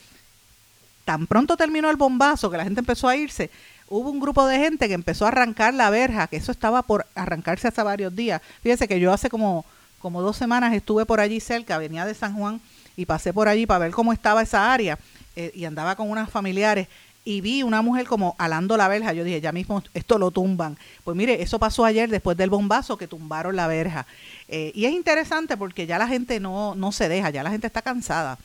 tan 1.04 1.26
pronto 1.26 1.56
terminó 1.56 1.90
el 1.90 1.96
bombazo, 1.96 2.50
que 2.50 2.56
la 2.56 2.64
gente 2.64 2.80
empezó 2.80 3.08
a 3.08 3.16
irse, 3.16 3.50
hubo 3.88 4.10
un 4.10 4.20
grupo 4.20 4.46
de 4.46 4.58
gente 4.58 4.88
que 4.88 4.94
empezó 4.94 5.24
a 5.24 5.28
arrancar 5.28 5.74
la 5.74 5.90
verja, 5.90 6.26
que 6.26 6.36
eso 6.36 6.52
estaba 6.52 6.82
por 6.82 7.06
arrancarse 7.14 7.68
hace 7.68 7.82
varios 7.82 8.14
días. 8.14 8.40
Fíjense 8.62 8.88
que 8.88 9.00
yo 9.00 9.12
hace 9.12 9.28
como, 9.28 9.64
como 10.02 10.20
dos 10.20 10.36
semanas 10.36 10.74
estuve 10.74 11.06
por 11.06 11.20
allí 11.20 11.40
cerca, 11.40 11.78
venía 11.78 12.04
de 12.04 12.14
San 12.14 12.34
Juan, 12.34 12.60
y 12.96 13.06
pasé 13.06 13.32
por 13.32 13.48
allí 13.48 13.64
para 13.64 13.78
ver 13.78 13.92
cómo 13.92 14.12
estaba 14.12 14.42
esa 14.42 14.72
área, 14.72 14.98
eh, 15.36 15.52
y 15.54 15.64
andaba 15.64 15.96
con 15.96 16.10
unas 16.10 16.28
familiares, 16.28 16.88
y 17.24 17.40
vi 17.40 17.62
una 17.62 17.82
mujer 17.82 18.06
como 18.06 18.34
alando 18.36 18.76
la 18.76 18.88
verja. 18.88 19.12
Yo 19.12 19.22
dije, 19.22 19.40
ya 19.40 19.52
mismo 19.52 19.80
esto 19.94 20.18
lo 20.18 20.32
tumban. 20.32 20.76
Pues 21.04 21.16
mire, 21.16 21.40
eso 21.40 21.60
pasó 21.60 21.84
ayer 21.84 22.10
después 22.10 22.36
del 22.36 22.50
bombazo 22.50 22.96
que 22.96 23.06
tumbaron 23.06 23.54
la 23.54 23.68
verja. 23.68 24.06
Eh, 24.48 24.72
y 24.74 24.86
es 24.86 24.92
interesante 24.92 25.56
porque 25.56 25.86
ya 25.86 25.98
la 25.98 26.08
gente 26.08 26.40
no, 26.40 26.74
no 26.74 26.90
se 26.90 27.08
deja, 27.08 27.30
ya 27.30 27.44
la 27.44 27.50
gente 27.50 27.68
está 27.68 27.80
cansada 27.80 28.38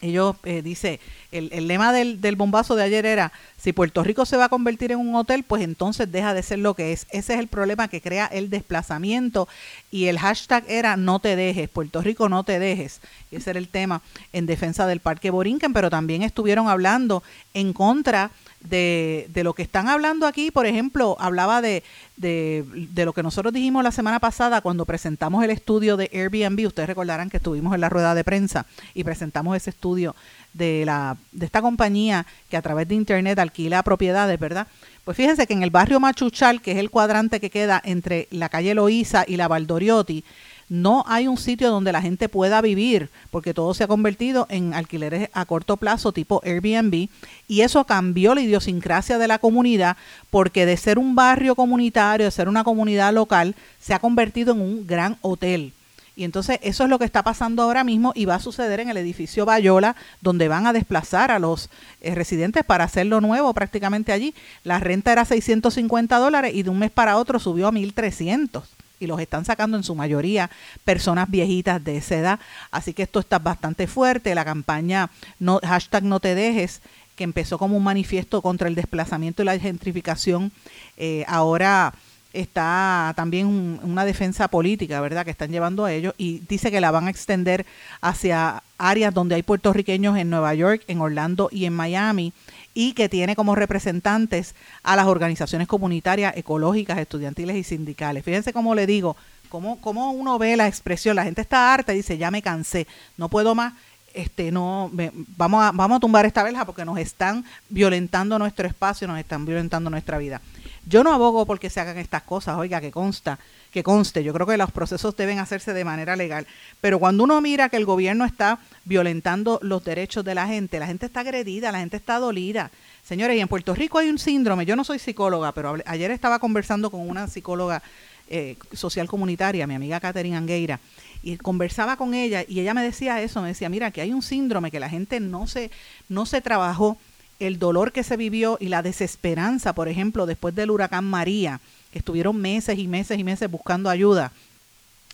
ellos 0.00 0.36
eh, 0.44 0.62
dice 0.62 1.00
el, 1.30 1.50
el 1.52 1.68
lema 1.68 1.92
del, 1.92 2.20
del, 2.20 2.36
bombazo 2.36 2.74
de 2.74 2.84
ayer 2.84 3.06
era 3.06 3.32
si 3.62 3.72
Puerto 3.72 4.02
Rico 4.02 4.24
se 4.24 4.36
va 4.36 4.46
a 4.46 4.48
convertir 4.48 4.92
en 4.92 4.98
un 4.98 5.14
hotel 5.14 5.44
pues 5.44 5.62
entonces 5.62 6.10
deja 6.10 6.34
de 6.34 6.42
ser 6.42 6.58
lo 6.60 6.74
que 6.74 6.92
es. 6.92 7.06
Ese 7.10 7.34
es 7.34 7.40
el 7.40 7.48
problema 7.48 7.88
que 7.88 8.00
crea 8.00 8.26
el 8.26 8.50
desplazamiento 8.50 9.48
y 9.90 10.06
el 10.06 10.18
hashtag 10.18 10.64
era 10.68 10.96
no 10.96 11.20
te 11.20 11.36
dejes 11.36 11.68
Puerto 11.68 12.00
Rico 12.02 12.28
no 12.28 12.44
te 12.44 12.58
dejes. 12.58 13.00
Ese 13.30 13.50
era 13.50 13.58
el 13.58 13.68
tema 13.68 14.02
en 14.32 14.46
defensa 14.46 14.86
del 14.86 15.00
parque 15.00 15.30
Borinquen 15.30 15.72
pero 15.72 15.90
también 15.90 16.22
estuvieron 16.22 16.68
hablando 16.68 17.22
en 17.54 17.72
contra 17.72 18.30
de, 18.60 19.26
de, 19.30 19.42
lo 19.42 19.54
que 19.54 19.62
están 19.62 19.88
hablando 19.88 20.26
aquí, 20.26 20.50
por 20.50 20.66
ejemplo, 20.66 21.16
hablaba 21.18 21.62
de, 21.62 21.82
de, 22.18 22.64
de, 22.74 23.04
lo 23.06 23.14
que 23.14 23.22
nosotros 23.22 23.54
dijimos 23.54 23.82
la 23.82 23.90
semana 23.90 24.20
pasada 24.20 24.60
cuando 24.60 24.84
presentamos 24.84 25.42
el 25.42 25.50
estudio 25.50 25.96
de 25.96 26.10
Airbnb. 26.12 26.66
Ustedes 26.66 26.88
recordarán 26.88 27.30
que 27.30 27.38
estuvimos 27.38 27.74
en 27.74 27.80
la 27.80 27.88
rueda 27.88 28.14
de 28.14 28.22
prensa 28.22 28.66
y 28.92 29.04
presentamos 29.04 29.56
ese 29.56 29.70
estudio 29.70 30.14
de, 30.52 30.84
la, 30.84 31.16
de 31.32 31.46
esta 31.46 31.62
compañía 31.62 32.26
que 32.48 32.56
a 32.56 32.62
través 32.62 32.88
de 32.88 32.94
Internet 32.94 33.38
alquila 33.38 33.82
propiedades, 33.82 34.38
¿verdad? 34.38 34.66
Pues 35.04 35.16
fíjense 35.16 35.46
que 35.46 35.54
en 35.54 35.62
el 35.62 35.70
barrio 35.70 36.00
Machuchal, 36.00 36.60
que 36.60 36.72
es 36.72 36.78
el 36.78 36.90
cuadrante 36.90 37.40
que 37.40 37.50
queda 37.50 37.80
entre 37.84 38.28
la 38.30 38.48
calle 38.48 38.74
Loíza 38.74 39.24
y 39.26 39.36
la 39.36 39.48
Valdoriotti, 39.48 40.24
no 40.70 41.02
hay 41.08 41.26
un 41.26 41.36
sitio 41.36 41.68
donde 41.68 41.90
la 41.90 42.00
gente 42.00 42.28
pueda 42.28 42.60
vivir, 42.60 43.10
porque 43.32 43.52
todo 43.52 43.74
se 43.74 43.82
ha 43.82 43.88
convertido 43.88 44.46
en 44.50 44.72
alquileres 44.72 45.28
a 45.32 45.44
corto 45.44 45.76
plazo 45.76 46.12
tipo 46.12 46.40
Airbnb, 46.44 47.08
y 47.48 47.60
eso 47.62 47.84
cambió 47.84 48.36
la 48.36 48.42
idiosincrasia 48.42 49.18
de 49.18 49.26
la 49.26 49.40
comunidad, 49.40 49.96
porque 50.30 50.66
de 50.66 50.76
ser 50.76 50.98
un 51.00 51.16
barrio 51.16 51.56
comunitario, 51.56 52.24
de 52.24 52.30
ser 52.30 52.48
una 52.48 52.62
comunidad 52.62 53.12
local, 53.12 53.56
se 53.80 53.94
ha 53.94 53.98
convertido 53.98 54.52
en 54.52 54.60
un 54.60 54.86
gran 54.86 55.18
hotel. 55.22 55.72
Y 56.20 56.24
entonces 56.24 56.58
eso 56.60 56.84
es 56.84 56.90
lo 56.90 56.98
que 56.98 57.06
está 57.06 57.22
pasando 57.22 57.62
ahora 57.62 57.82
mismo 57.82 58.12
y 58.14 58.26
va 58.26 58.34
a 58.34 58.40
suceder 58.40 58.78
en 58.78 58.90
el 58.90 58.98
edificio 58.98 59.46
Bayola, 59.46 59.96
donde 60.20 60.48
van 60.48 60.66
a 60.66 60.74
desplazar 60.74 61.30
a 61.30 61.38
los 61.38 61.70
eh, 62.02 62.14
residentes 62.14 62.62
para 62.62 62.84
hacerlo 62.84 63.22
nuevo 63.22 63.54
prácticamente 63.54 64.12
allí. 64.12 64.34
La 64.62 64.80
renta 64.80 65.12
era 65.12 65.24
650 65.24 66.18
dólares 66.18 66.52
y 66.54 66.62
de 66.62 66.68
un 66.68 66.78
mes 66.78 66.90
para 66.90 67.16
otro 67.16 67.38
subió 67.38 67.68
a 67.68 67.72
1.300 67.72 68.64
y 68.98 69.06
los 69.06 69.18
están 69.18 69.46
sacando 69.46 69.78
en 69.78 69.82
su 69.82 69.94
mayoría 69.94 70.50
personas 70.84 71.30
viejitas 71.30 71.82
de 71.82 71.96
esa 71.96 72.16
edad. 72.16 72.40
Así 72.70 72.92
que 72.92 73.04
esto 73.04 73.18
está 73.20 73.38
bastante 73.38 73.86
fuerte. 73.86 74.34
La 74.34 74.44
campaña 74.44 75.08
no, 75.38 75.58
hashtag 75.64 76.04
no 76.04 76.20
te 76.20 76.34
dejes, 76.34 76.82
que 77.16 77.24
empezó 77.24 77.56
como 77.56 77.78
un 77.78 77.84
manifiesto 77.84 78.42
contra 78.42 78.68
el 78.68 78.74
desplazamiento 78.74 79.40
y 79.40 79.46
la 79.46 79.58
gentrificación, 79.58 80.52
eh, 80.98 81.24
ahora 81.26 81.94
está 82.32 83.12
también 83.16 83.80
una 83.82 84.04
defensa 84.04 84.48
política, 84.48 85.00
¿verdad?, 85.00 85.24
que 85.24 85.30
están 85.30 85.50
llevando 85.50 85.84
a 85.84 85.92
ellos 85.92 86.14
y 86.16 86.40
dice 86.48 86.70
que 86.70 86.80
la 86.80 86.90
van 86.90 87.06
a 87.06 87.10
extender 87.10 87.66
hacia 88.00 88.62
áreas 88.78 89.12
donde 89.12 89.34
hay 89.34 89.42
puertorriqueños 89.42 90.16
en 90.16 90.30
Nueva 90.30 90.54
York, 90.54 90.82
en 90.86 91.00
Orlando 91.00 91.48
y 91.52 91.64
en 91.64 91.74
Miami 91.74 92.32
y 92.72 92.92
que 92.92 93.08
tiene 93.08 93.34
como 93.36 93.54
representantes 93.54 94.54
a 94.82 94.96
las 94.96 95.06
organizaciones 95.06 95.66
comunitarias, 95.66 96.36
ecológicas, 96.36 96.98
estudiantiles 96.98 97.56
y 97.56 97.64
sindicales. 97.64 98.24
Fíjense 98.24 98.52
cómo 98.52 98.74
le 98.74 98.86
digo, 98.86 99.16
cómo, 99.48 99.80
cómo 99.80 100.12
uno 100.12 100.38
ve 100.38 100.56
la 100.56 100.68
expresión, 100.68 101.16
la 101.16 101.24
gente 101.24 101.40
está 101.40 101.74
harta 101.74 101.92
y 101.92 101.98
dice, 101.98 102.16
ya 102.16 102.30
me 102.30 102.42
cansé, 102.42 102.86
no 103.16 103.28
puedo 103.28 103.54
más, 103.54 103.74
este 104.14 104.50
no 104.50 104.90
vamos 105.36 105.62
a 105.62 105.70
vamos 105.70 105.98
a 105.98 106.00
tumbar 106.00 106.26
esta 106.26 106.42
verja 106.42 106.64
porque 106.64 106.84
nos 106.84 106.98
están 106.98 107.44
violentando 107.68 108.38
nuestro 108.38 108.66
espacio, 108.66 109.06
nos 109.06 109.18
están 109.18 109.44
violentando 109.44 109.88
nuestra 109.90 110.18
vida. 110.18 110.40
Yo 110.86 111.04
no 111.04 111.12
abogo 111.12 111.46
porque 111.46 111.70
se 111.70 111.80
hagan 111.80 111.98
estas 111.98 112.22
cosas, 112.22 112.56
oiga, 112.56 112.80
que 112.80 112.90
consta, 112.90 113.38
que 113.70 113.82
conste. 113.82 114.24
Yo 114.24 114.32
creo 114.32 114.46
que 114.46 114.56
los 114.56 114.70
procesos 114.72 115.16
deben 115.16 115.38
hacerse 115.38 115.74
de 115.74 115.84
manera 115.84 116.16
legal. 116.16 116.46
Pero 116.80 116.98
cuando 116.98 117.24
uno 117.24 117.40
mira 117.40 117.68
que 117.68 117.76
el 117.76 117.84
gobierno 117.84 118.24
está 118.24 118.58
violentando 118.84 119.58
los 119.62 119.84
derechos 119.84 120.24
de 120.24 120.34
la 120.34 120.46
gente, 120.46 120.78
la 120.78 120.86
gente 120.86 121.06
está 121.06 121.20
agredida, 121.20 121.70
la 121.70 121.80
gente 121.80 121.96
está 121.96 122.18
dolida. 122.18 122.70
Señores, 123.02 123.36
y 123.36 123.40
en 123.40 123.48
Puerto 123.48 123.74
Rico 123.74 123.98
hay 123.98 124.08
un 124.08 124.18
síndrome, 124.18 124.66
yo 124.66 124.74
no 124.74 124.84
soy 124.84 124.98
psicóloga, 124.98 125.52
pero 125.52 125.76
ayer 125.84 126.10
estaba 126.10 126.38
conversando 126.38 126.90
con 126.90 127.08
una 127.08 127.28
psicóloga 127.28 127.82
eh, 128.28 128.56
social 128.72 129.08
comunitaria, 129.08 129.66
mi 129.66 129.74
amiga 129.74 130.00
Catherine 130.00 130.36
Angueira, 130.36 130.80
y 131.22 131.36
conversaba 131.36 131.96
con 131.96 132.14
ella 132.14 132.44
y 132.46 132.60
ella 132.60 132.74
me 132.74 132.82
decía 132.82 133.20
eso, 133.20 133.42
me 133.42 133.48
decía, 133.48 133.68
mira, 133.68 133.90
que 133.90 134.00
hay 134.00 134.12
un 134.12 134.22
síndrome 134.22 134.70
que 134.70 134.80
la 134.80 134.88
gente 134.88 135.20
no 135.20 135.46
se, 135.46 135.70
no 136.08 136.26
se 136.26 136.40
trabajó 136.40 136.96
el 137.40 137.58
dolor 137.58 137.92
que 137.92 138.04
se 138.04 138.16
vivió 138.16 138.58
y 138.60 138.68
la 138.68 138.82
desesperanza, 138.82 139.72
por 139.72 139.88
ejemplo, 139.88 140.26
después 140.26 140.54
del 140.54 140.70
huracán 140.70 141.04
María, 141.04 141.60
que 141.92 141.98
estuvieron 141.98 142.36
meses 142.36 142.78
y 142.78 142.86
meses 142.86 143.18
y 143.18 143.24
meses 143.24 143.50
buscando 143.50 143.90
ayuda, 143.90 144.32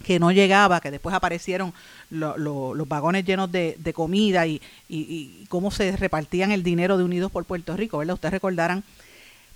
que 0.05 0.19
no 0.19 0.31
llegaba, 0.31 0.81
que 0.81 0.91
después 0.91 1.15
aparecieron 1.15 1.73
los 2.11 2.89
vagones 2.89 3.25
llenos 3.25 3.51
de, 3.51 3.93
comida 3.95 4.47
y, 4.47 4.61
y, 4.89 5.47
cómo 5.49 5.71
se 5.71 5.97
repartían 5.97 6.53
el 6.53 6.63
dinero 6.63 6.99
de 6.99 7.05
Unidos 7.05 7.33
por 7.33 7.45
Puerto 7.45 7.77
Rico, 7.77 7.99
¿verdad? 7.99 8.15
Ustedes 8.15 8.33
recordarán. 8.33 8.85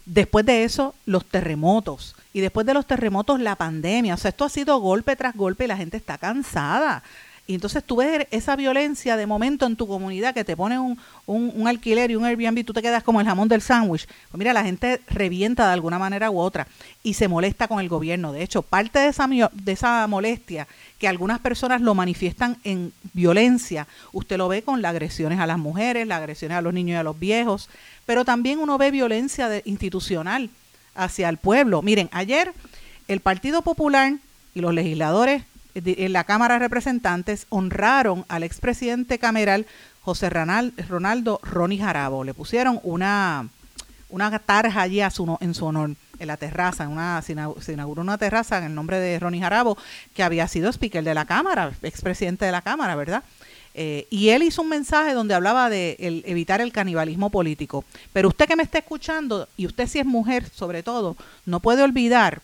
Después 0.07 0.47
de 0.47 0.65
eso, 0.65 0.95
los 1.05 1.27
terremotos. 1.27 2.17
Y 2.33 2.41
después 2.41 2.67
de 2.67 2.73
los 2.73 2.87
terremotos, 2.87 3.39
la 3.39 3.55
pandemia. 3.57 4.15
O 4.15 4.17
sea, 4.17 4.31
esto 4.31 4.47
ha 4.47 4.49
sido 4.49 4.79
golpe 4.79 5.15
tras 5.15 5.37
golpe 5.37 5.65
y 5.65 5.69
la 5.69 5.77
gente 5.77 5.99
está 5.99 6.17
cansada. 6.17 7.03
Y 7.51 7.55
entonces 7.55 7.83
tú 7.83 7.97
ves 7.97 8.29
esa 8.31 8.55
violencia 8.55 9.17
de 9.17 9.27
momento 9.27 9.67
en 9.67 9.75
tu 9.75 9.89
comunidad 9.89 10.33
que 10.33 10.45
te 10.45 10.57
pone 10.57 10.79
un, 10.79 10.97
un, 11.27 11.67
alquiler 11.67 12.09
y 12.13 12.15
un 12.15 12.25
Airbnb, 12.25 12.65
tú 12.65 12.73
te 12.73 12.81
quedas 12.81 13.03
como 13.03 13.21
el 13.21 13.27
jamón 13.27 13.49
del 13.49 13.61
sándwich. 13.61 14.07
Pues 14.07 14.39
mira, 14.39 14.53
la 14.53 14.63
gente 14.63 15.01
revienta 15.09 15.67
de 15.67 15.73
alguna 15.73 15.99
manera 15.99 16.31
u 16.31 16.39
otra 16.39 16.69
y 17.03 17.15
se 17.15 17.27
molesta 17.27 17.67
con 17.67 17.81
el 17.81 17.89
gobierno. 17.89 18.31
De 18.31 18.45
hecho, 18.45 18.63
parte 18.63 19.01
de 19.01 19.09
esa, 19.09 19.27
de 19.27 19.73
esa 19.73 20.07
molestia 20.07 20.69
que 21.01 21.09
algunas 21.09 21.41
personas 21.41 21.81
lo 21.81 21.93
manifiestan 21.93 22.57
en 22.63 22.93
violencia, 23.15 23.89
usted 24.13 24.39
lo 24.39 24.47
ve 24.47 24.63
con 24.63 24.81
las 24.81 24.91
agresiones 24.91 25.41
a 25.41 25.47
las 25.49 25.59
mujeres, 25.59 26.07
las 26.07 26.19
agresiones 26.19 26.57
a 26.57 26.63
los 26.63 26.73
niños 26.73 26.95
y 26.95 26.99
a 26.99 27.03
los 27.03 27.19
viejos, 27.19 27.69
pero 28.07 28.25
también 28.25 28.61
uno 28.61 28.79
ve 28.79 28.93
violencia 28.93 29.61
institucional 29.65 30.51
hacia 30.95 31.29
el 31.29 31.37
pueblo. 31.37 31.83
Miren, 31.83 32.11
ayer 32.13 32.53
el 33.09 33.19
Partido 33.19 33.63
Popular 33.63 34.13
y 34.55 34.61
los 34.61 34.73
legisladores 34.73 35.43
en 35.75 36.13
la 36.13 36.25
Cámara 36.25 36.55
de 36.55 36.61
Representantes 36.61 37.47
honraron 37.49 38.25
al 38.29 38.43
expresidente 38.43 39.19
cameral 39.19 39.67
José 40.03 40.31
Ronaldo 40.31 41.41
Ronnie 41.43 41.79
Jarabo. 41.79 42.25
Le 42.25 42.35
pusieron 42.35 42.81
una, 42.83 43.49
una 44.09 44.39
tarja 44.39 44.83
allí 44.83 45.01
a 45.01 45.11
su, 45.11 45.37
en 45.41 45.55
su 45.55 45.67
honor, 45.67 45.91
en 46.19 46.27
la 46.27 46.37
terraza, 46.37 46.85
en 46.85 46.91
una, 46.91 47.23
se 47.23 47.73
inauguró 47.73 48.03
una 48.03 48.19
terraza 48.19 48.59
en 48.59 48.65
el 48.65 48.75
nombre 48.75 48.99
de 48.99 49.19
Ronnie 49.19 49.41
Jarabo, 49.41 49.79
que 50.15 50.23
había 50.23 50.49
sido 50.49 50.71
speaker 50.71 51.05
de 51.05 51.15
la 51.15 51.25
Cámara, 51.25 51.73
expresidente 51.83 52.45
de 52.45 52.53
la 52.53 52.63
Cámara, 52.63 52.95
¿verdad? 52.95 53.23
Eh, 53.73 54.09
y 54.11 54.31
él 54.31 54.43
hizo 54.43 54.63
un 54.63 54.69
mensaje 54.69 55.15
donde 55.15 55.35
hablaba 55.35 55.71
de 55.71 55.97
evitar 56.27 56.61
el 56.61 56.73
canibalismo 56.73 57.31
político. 57.31 57.85
Pero 58.13 58.29
usted 58.29 58.47
que 58.47 58.57
me 58.57 58.65
está 58.65 58.79
escuchando, 58.79 59.49
y 59.57 59.67
usted 59.67 59.87
si 59.87 60.01
es 60.01 60.07
mujer 60.07 60.49
sobre 60.51 60.83
todo, 60.83 61.17
no 61.47 61.61
puede 61.61 61.83
olvidar 61.83 62.43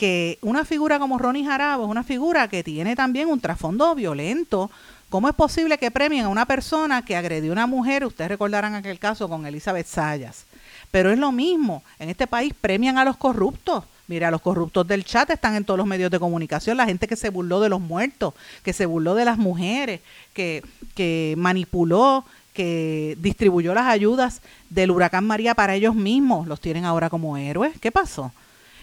que 0.00 0.38
una 0.40 0.64
figura 0.64 0.98
como 0.98 1.18
Ronnie 1.18 1.44
Jarabo 1.44 1.84
es 1.84 1.90
una 1.90 2.02
figura 2.02 2.48
que 2.48 2.64
tiene 2.64 2.96
también 2.96 3.28
un 3.28 3.38
trasfondo 3.38 3.94
violento 3.94 4.70
¿Cómo 5.10 5.28
es 5.28 5.34
posible 5.34 5.76
que 5.76 5.90
premien 5.90 6.24
a 6.24 6.28
una 6.28 6.46
persona 6.46 7.04
que 7.04 7.16
agredió 7.16 7.50
a 7.50 7.54
una 7.54 7.66
mujer? 7.66 8.04
Ustedes 8.04 8.30
recordarán 8.30 8.76
aquel 8.76 9.00
caso 9.00 9.28
con 9.28 9.44
Elizabeth 9.44 9.88
Sayas. 9.88 10.44
Pero 10.92 11.10
es 11.10 11.18
lo 11.18 11.32
mismo, 11.32 11.82
en 11.98 12.10
este 12.10 12.28
país 12.28 12.54
premian 12.58 12.96
a 12.96 13.04
los 13.04 13.16
corruptos. 13.16 13.82
Mira, 14.06 14.30
los 14.30 14.40
corruptos 14.40 14.86
del 14.86 15.04
chat 15.04 15.28
están 15.30 15.56
en 15.56 15.64
todos 15.64 15.78
los 15.78 15.86
medios 15.88 16.12
de 16.12 16.20
comunicación, 16.20 16.76
la 16.76 16.86
gente 16.86 17.08
que 17.08 17.16
se 17.16 17.28
burló 17.28 17.58
de 17.58 17.68
los 17.68 17.80
muertos, 17.80 18.34
que 18.62 18.72
se 18.72 18.86
burló 18.86 19.16
de 19.16 19.24
las 19.24 19.36
mujeres, 19.36 20.00
que, 20.32 20.62
que 20.94 21.34
manipuló, 21.36 22.24
que 22.54 23.16
distribuyó 23.20 23.74
las 23.74 23.86
ayudas 23.86 24.42
del 24.68 24.92
huracán 24.92 25.26
María 25.26 25.56
para 25.56 25.74
ellos 25.74 25.96
mismos, 25.96 26.46
los 26.46 26.60
tienen 26.60 26.84
ahora 26.84 27.10
como 27.10 27.36
héroes. 27.36 27.72
¿Qué 27.80 27.90
pasó? 27.90 28.30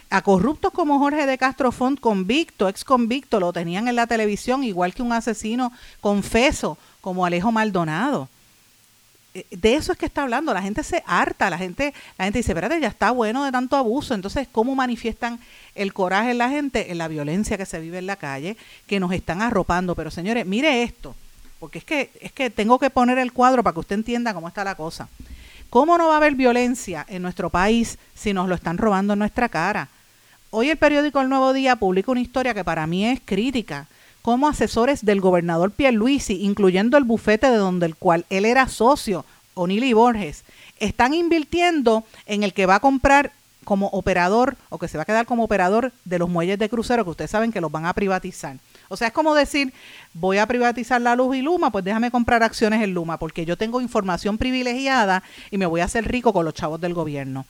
A 0.10 0.22
corruptos 0.22 0.72
como 0.72 1.00
Jorge 1.00 1.26
de 1.26 1.38
Castro 1.38 1.72
Font, 1.72 2.00
convicto, 2.00 2.70
ex 2.70 2.86
convicto, 2.86 3.39
lo 3.39 3.52
tenían 3.52 3.88
en 3.88 3.96
la 3.98 4.08
televisión, 4.08 4.63
igual 4.63 4.93
que 4.93 5.02
un 5.02 5.12
asesino 5.12 5.74
confeso 6.00 6.78
como 7.02 7.26
Alejo 7.26 7.52
Maldonado. 7.52 8.30
Eh, 9.34 9.46
de 9.52 9.76
eso 9.76 9.91
es 9.91 9.98
que 9.98 10.06
está 10.06 10.24
hablando. 10.24 10.54
La 10.54 10.62
gente 10.62 10.82
se 10.82 11.04
harta, 11.06 11.50
la 11.50 11.58
gente, 11.58 11.93
la 12.17 12.26
gente 12.26 12.39
dice, 12.39 12.54
espérate, 12.54 12.80
ya 12.80 12.88
está 12.88 13.12
bueno 13.12 13.43
de 13.43 13.52
tanto 13.52 13.76
abuso. 13.76 14.13
Entonces, 14.13 14.48
¿cómo 14.52 14.76
manifiestan 14.76 15.39
el 15.76 15.93
coraje 15.93 16.32
en 16.32 16.38
la 16.38 16.50
gente? 16.50 16.91
En 16.91 16.98
la 16.98 17.08
violencia 17.08 17.58
que 17.58 17.65
se 17.65 17.80
vive 17.80 17.98
en 17.98 18.08
la 18.08 18.15
calle, 18.15 18.58
que 18.88 19.00
nos 19.00 19.12
están 19.12 19.41
arropando. 19.41 19.93
Pero 19.93 20.10
señores, 20.10 20.46
mire 20.46 20.84
esto, 20.84 21.15
porque 21.60 21.80
es 21.80 21.84
que, 21.84 22.12
es 22.22 22.32
que 22.32 22.50
tengo 22.50 22.80
que 22.80 22.89
poner 22.89 23.17
el 23.17 23.34
cuadro 23.34 23.62
para 23.62 23.74
que 23.74 23.82
usted 23.82 23.96
entienda 23.96 24.34
cómo 24.34 24.48
está 24.48 24.63
la 24.63 24.76
cosa. 24.76 25.10
¿Cómo 25.70 25.98
no 25.98 26.08
va 26.08 26.13
a 26.13 26.17
haber 26.17 26.36
violencia 26.36 27.06
en 27.10 27.22
nuestro 27.22 27.50
país 27.50 28.00
si 28.15 28.34
nos 28.34 28.48
lo 28.48 28.56
están 28.56 28.78
robando 28.78 29.13
en 29.13 29.20
nuestra 29.20 29.50
cara? 29.50 29.89
Hoy 30.49 30.69
el 30.69 30.77
periódico 30.77 31.19
El 31.19 31.27
Nuevo 31.27 31.51
Día 31.51 31.75
publica 31.75 32.12
una 32.12 32.21
historia 32.21 32.53
que 32.53 32.63
para 32.63 32.88
mí 32.88 33.05
es 33.05 33.19
crítica 33.23 33.88
como 34.21 34.47
asesores 34.47 35.03
del 35.03 35.19
gobernador 35.19 35.71
Pierluisi, 35.71 36.41
incluyendo 36.41 36.97
el 36.97 37.03
bufete 37.03 37.49
de 37.51 37.57
donde 37.57 37.86
el 37.86 37.97
cual 37.97 38.25
él 38.29 38.45
era 38.45 38.69
socio, 38.69 39.25
Onili 39.55 39.91
Borges, 39.91 40.45
están 40.79 41.13
invirtiendo 41.13 42.05
en 42.27 42.43
el 42.43 42.53
que 42.53 42.65
va 42.65 42.75
a 42.75 42.79
comprar 42.79 43.33
como 43.65 43.88
operador 43.88 44.55
o 44.69 44.79
que 44.79 44.88
se 44.88 44.97
va 44.97 45.03
a 45.03 45.05
quedar 45.05 45.25
como 45.25 45.43
operador 45.43 45.91
de 46.05 46.17
los 46.17 46.29
muelles 46.29 46.57
de 46.57 46.69
crucero 46.69 47.03
que 47.03 47.10
ustedes 47.10 47.31
saben 47.31 47.51
que 47.51 47.60
los 47.60 47.71
van 47.71 47.86
a 47.86 47.93
privatizar. 47.93 48.55
O 48.88 48.95
sea, 48.95 49.10
es 49.10 49.13
como 49.13 49.36
decir, 49.36 49.73
voy 50.13 50.38
a 50.38 50.45
privatizar 50.45 51.01
la 51.01 51.17
luz 51.17 51.36
y 51.36 51.41
Luma, 51.41 51.71
pues 51.71 51.83
déjame 51.83 52.10
comprar 52.10 52.41
acciones 52.41 52.81
en 52.81 52.93
Luma, 52.93 53.19
porque 53.19 53.45
yo 53.45 53.57
tengo 53.57 53.81
información 53.81 54.38
privilegiada 54.38 55.23
y 55.51 55.57
me 55.57 55.65
voy 55.65 55.81
a 55.81 55.86
hacer 55.86 56.07
rico 56.07 56.31
con 56.31 56.45
los 56.45 56.53
chavos 56.53 56.79
del 56.79 56.93
gobierno. 56.93 57.45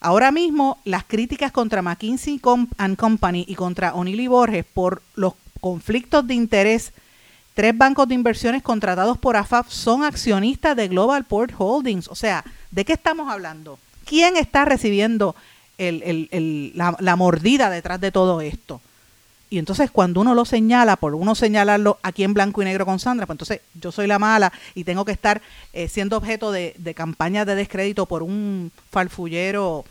Ahora 0.00 0.30
mismo, 0.30 0.78
las 0.84 1.04
críticas 1.04 1.52
contra 1.52 1.82
McKinsey 1.82 2.38
Company 2.38 3.44
y 3.48 3.54
contra 3.54 3.94
Onili 3.94 4.28
Borges 4.28 4.64
por 4.64 5.02
los 5.14 5.34
conflictos 5.60 6.26
de 6.26 6.34
interés, 6.34 6.92
tres 7.54 7.76
bancos 7.76 8.06
de 8.06 8.14
inversiones 8.14 8.62
contratados 8.62 9.18
por 9.18 9.36
AFAP 9.36 9.68
son 9.68 10.04
accionistas 10.04 10.76
de 10.76 10.88
Global 10.88 11.24
Port 11.24 11.52
Holdings. 11.56 12.08
O 12.08 12.14
sea, 12.14 12.44
¿de 12.70 12.84
qué 12.84 12.92
estamos 12.92 13.30
hablando? 13.30 13.78
¿Quién 14.04 14.36
está 14.36 14.64
recibiendo 14.64 15.34
la, 15.78 17.16
mordida 17.16 17.70
detrás 17.70 18.00
de 18.00 18.12
todo 18.12 18.40
esto? 18.40 18.80
Y 19.48 19.58
entonces 19.58 19.90
cuando 19.90 20.20
uno 20.20 20.34
lo 20.34 20.44
señala, 20.44 20.96
por 20.96 21.14
uno 21.14 21.34
señalarlo 21.34 21.98
aquí 22.02 22.24
en 22.24 22.34
blanco 22.34 22.62
y 22.62 22.64
negro 22.64 22.84
con 22.84 22.98
Sandra, 22.98 23.26
pues 23.26 23.34
entonces 23.34 23.60
yo 23.74 23.92
soy 23.92 24.06
la 24.06 24.18
mala 24.18 24.52
y 24.74 24.84
tengo 24.84 25.04
que 25.04 25.12
estar 25.12 25.40
eh, 25.72 25.88
siendo 25.88 26.16
objeto 26.16 26.50
de, 26.50 26.74
de 26.78 26.94
campañas 26.94 27.46
de 27.46 27.54
descrédito 27.54 28.06
por 28.06 28.22
un 28.22 28.72
falfullero 28.90 29.84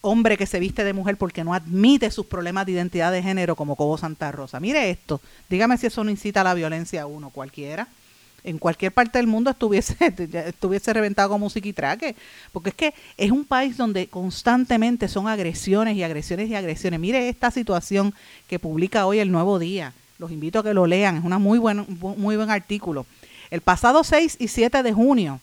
hombre 0.00 0.36
que 0.36 0.46
se 0.46 0.60
viste 0.60 0.84
de 0.84 0.92
mujer 0.92 1.16
porque 1.16 1.44
no 1.44 1.54
admite 1.54 2.10
sus 2.10 2.26
problemas 2.26 2.66
de 2.66 2.72
identidad 2.72 3.12
de 3.12 3.22
género 3.22 3.56
como 3.56 3.76
Cobo 3.76 3.98
Santa 3.98 4.32
Rosa. 4.32 4.60
Mire 4.60 4.90
esto, 4.90 5.20
dígame 5.48 5.78
si 5.78 5.86
eso 5.86 6.04
no 6.04 6.10
incita 6.10 6.40
a 6.40 6.44
la 6.44 6.54
violencia 6.54 7.02
a 7.02 7.06
uno, 7.06 7.30
cualquiera. 7.30 7.88
En 8.48 8.56
cualquier 8.56 8.92
parte 8.92 9.18
del 9.18 9.26
mundo 9.26 9.50
estuviese, 9.50 9.94
estuviese 10.46 10.92
reventado 10.94 11.28
como 11.28 11.50
traque 11.50 12.16
porque 12.50 12.70
es 12.70 12.74
que 12.74 12.94
es 13.18 13.30
un 13.30 13.44
país 13.44 13.76
donde 13.76 14.06
constantemente 14.06 15.06
son 15.06 15.28
agresiones 15.28 15.96
y 15.96 16.02
agresiones 16.02 16.48
y 16.48 16.54
agresiones. 16.54 16.98
Mire 16.98 17.28
esta 17.28 17.50
situación 17.50 18.14
que 18.48 18.58
publica 18.58 19.04
hoy 19.04 19.18
el 19.18 19.30
Nuevo 19.30 19.58
Día. 19.58 19.92
Los 20.18 20.32
invito 20.32 20.60
a 20.60 20.62
que 20.62 20.72
lo 20.72 20.86
lean, 20.86 21.18
es 21.18 21.24
una 21.24 21.38
muy 21.38 21.58
buen, 21.58 21.84
muy 22.00 22.36
buen 22.36 22.48
artículo. 22.48 23.04
El 23.50 23.60
pasado 23.60 24.02
6 24.02 24.36
y 24.38 24.48
7 24.48 24.82
de 24.82 24.92
junio, 24.94 25.40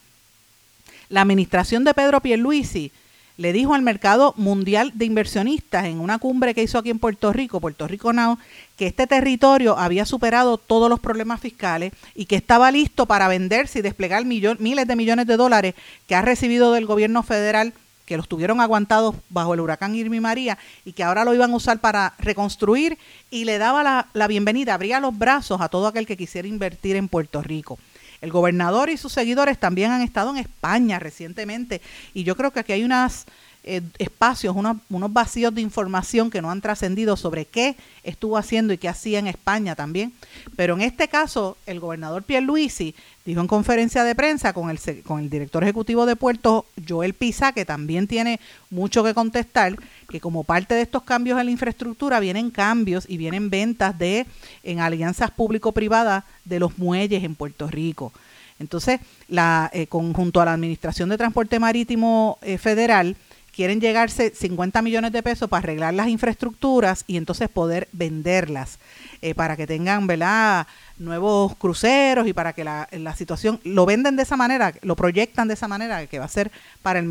la 1.08 1.22
administración 1.22 1.84
de 1.84 1.94
Pedro 1.94 2.20
Pierluisi 2.20 2.90
le 3.36 3.52
dijo 3.52 3.74
al 3.74 3.82
mercado 3.82 4.34
mundial 4.36 4.92
de 4.94 5.04
inversionistas 5.04 5.84
en 5.86 6.00
una 6.00 6.18
cumbre 6.18 6.54
que 6.54 6.62
hizo 6.62 6.78
aquí 6.78 6.90
en 6.90 6.98
Puerto 6.98 7.32
Rico, 7.32 7.60
Puerto 7.60 7.86
Rico 7.86 8.12
Now, 8.12 8.38
que 8.76 8.86
este 8.86 9.06
territorio 9.06 9.78
había 9.78 10.06
superado 10.06 10.58
todos 10.58 10.88
los 10.88 11.00
problemas 11.00 11.40
fiscales 11.40 11.92
y 12.14 12.26
que 12.26 12.36
estaba 12.36 12.70
listo 12.70 13.06
para 13.06 13.28
venderse 13.28 13.80
y 13.80 13.82
desplegar 13.82 14.24
miles 14.24 14.86
de 14.86 14.96
millones 14.96 15.26
de 15.26 15.36
dólares 15.36 15.74
que 16.06 16.14
ha 16.14 16.22
recibido 16.22 16.72
del 16.72 16.86
gobierno 16.86 17.22
federal 17.22 17.72
que 18.06 18.16
los 18.16 18.28
tuvieron 18.28 18.60
aguantados 18.60 19.16
bajo 19.28 19.52
el 19.52 19.60
huracán 19.60 19.94
Irma 19.94 20.16
y 20.16 20.20
María 20.20 20.58
y 20.84 20.92
que 20.92 21.02
ahora 21.02 21.24
lo 21.24 21.34
iban 21.34 21.50
a 21.50 21.56
usar 21.56 21.80
para 21.80 22.14
reconstruir 22.18 22.96
y 23.30 23.44
le 23.44 23.58
daba 23.58 23.82
la, 23.82 24.06
la 24.14 24.28
bienvenida, 24.28 24.74
abría 24.74 25.00
los 25.00 25.18
brazos 25.18 25.60
a 25.60 25.68
todo 25.68 25.88
aquel 25.88 26.06
que 26.06 26.16
quisiera 26.16 26.46
invertir 26.46 26.96
en 26.96 27.08
Puerto 27.08 27.42
Rico. 27.42 27.78
El 28.20 28.30
gobernador 28.30 28.90
y 28.90 28.96
sus 28.96 29.12
seguidores 29.12 29.58
también 29.58 29.90
han 29.90 30.02
estado 30.02 30.30
en 30.30 30.38
España 30.38 30.98
recientemente 30.98 31.80
y 32.14 32.24
yo 32.24 32.36
creo 32.36 32.50
que 32.50 32.60
aquí 32.60 32.72
hay 32.72 32.84
unos 32.84 33.26
eh, 33.68 33.82
espacios, 33.98 34.54
unos, 34.54 34.76
unos 34.90 35.12
vacíos 35.12 35.52
de 35.52 35.60
información 35.60 36.30
que 36.30 36.40
no 36.40 36.52
han 36.52 36.60
trascendido 36.60 37.16
sobre 37.16 37.46
qué 37.46 37.74
estuvo 38.04 38.38
haciendo 38.38 38.72
y 38.72 38.78
qué 38.78 38.88
hacía 38.88 39.18
en 39.18 39.26
España 39.26 39.74
también. 39.74 40.12
Pero 40.54 40.74
en 40.74 40.82
este 40.82 41.08
caso, 41.08 41.56
el 41.66 41.80
gobernador 41.80 42.22
Pierluisi 42.22 42.94
dijo 43.24 43.40
en 43.40 43.48
conferencia 43.48 44.04
de 44.04 44.14
prensa 44.14 44.52
con 44.52 44.70
el, 44.70 44.78
con 45.02 45.18
el 45.18 45.28
director 45.28 45.64
ejecutivo 45.64 46.06
de 46.06 46.14
Puerto, 46.14 46.64
Joel 46.88 47.14
Pisa, 47.14 47.50
que 47.50 47.64
también 47.64 48.06
tiene 48.06 48.38
mucho 48.70 49.02
que 49.02 49.14
contestar, 49.14 49.74
que 50.08 50.20
como 50.20 50.44
parte 50.44 50.74
de 50.74 50.82
estos 50.82 51.02
cambios 51.02 51.38
en 51.38 51.46
la 51.46 51.52
infraestructura 51.52 52.20
vienen 52.20 52.50
cambios 52.50 53.04
y 53.08 53.16
vienen 53.16 53.50
ventas 53.50 53.98
de 53.98 54.26
en 54.62 54.80
alianzas 54.80 55.30
público-privadas 55.30 56.24
de 56.44 56.60
los 56.60 56.78
muelles 56.78 57.24
en 57.24 57.34
Puerto 57.34 57.68
Rico. 57.68 58.12
Entonces, 58.58 59.00
la, 59.28 59.70
eh, 59.72 59.86
conjunto 59.86 60.40
a 60.40 60.46
la 60.46 60.54
Administración 60.54 61.08
de 61.08 61.18
Transporte 61.18 61.58
Marítimo 61.58 62.38
eh, 62.42 62.58
Federal, 62.58 63.16
quieren 63.54 63.80
llegarse 63.80 64.32
50 64.34 64.82
millones 64.82 65.12
de 65.12 65.22
pesos 65.22 65.48
para 65.48 65.60
arreglar 65.60 65.94
las 65.94 66.08
infraestructuras 66.08 67.04
y 67.06 67.16
entonces 67.16 67.48
poder 67.48 67.88
venderlas 67.92 68.78
eh, 69.22 69.34
para 69.34 69.56
que 69.56 69.66
tengan, 69.66 70.06
¿verdad? 70.06 70.66
nuevos 70.98 71.54
cruceros 71.56 72.26
y 72.26 72.32
para 72.32 72.52
que 72.52 72.64
la, 72.64 72.88
situación 73.16 73.60
lo 73.64 73.86
venden 73.86 74.16
de 74.16 74.22
esa 74.22 74.36
manera, 74.36 74.72
lo 74.82 74.96
proyectan 74.96 75.48
de 75.48 75.54
esa 75.54 75.68
manera, 75.68 76.06
que 76.06 76.18
va 76.18 76.24
a 76.24 76.28
ser 76.28 76.50
para 76.82 76.98
el 76.98 77.08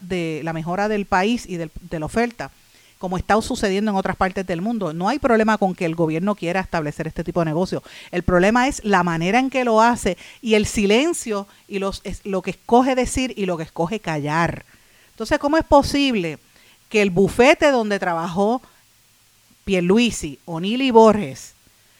de 0.00 0.40
la 0.44 0.52
mejora 0.52 0.88
del 0.88 1.06
país 1.06 1.46
y 1.46 1.56
de 1.56 1.98
la 1.98 2.06
oferta, 2.06 2.50
como 2.98 3.18
está 3.18 3.40
sucediendo 3.42 3.90
en 3.90 3.96
otras 3.96 4.16
partes 4.16 4.46
del 4.46 4.62
mundo. 4.62 4.92
No 4.92 5.08
hay 5.08 5.18
problema 5.18 5.58
con 5.58 5.74
que 5.74 5.84
el 5.84 5.94
gobierno 5.94 6.34
quiera 6.34 6.60
establecer 6.60 7.06
este 7.06 7.24
tipo 7.24 7.40
de 7.40 7.46
negocio. 7.46 7.82
El 8.10 8.22
problema 8.22 8.68
es 8.68 8.84
la 8.84 9.02
manera 9.02 9.38
en 9.38 9.50
que 9.50 9.64
lo 9.64 9.82
hace 9.82 10.16
y 10.40 10.54
el 10.54 10.66
silencio 10.66 11.46
y 11.68 11.78
los, 11.78 12.02
lo 12.24 12.42
que 12.42 12.50
escoge 12.52 12.94
decir 12.94 13.34
y 13.36 13.46
lo 13.46 13.56
que 13.56 13.64
escoge 13.64 14.00
callar. 14.00 14.64
Entonces, 15.10 15.38
¿cómo 15.38 15.56
es 15.56 15.64
posible 15.64 16.38
que 16.88 17.02
el 17.02 17.10
bufete 17.10 17.70
donde 17.70 17.98
trabajó 17.98 18.62
Pierluisi, 19.66 20.38
O'Neill 20.44 20.80
y 20.80 20.92
Borges 20.92 21.54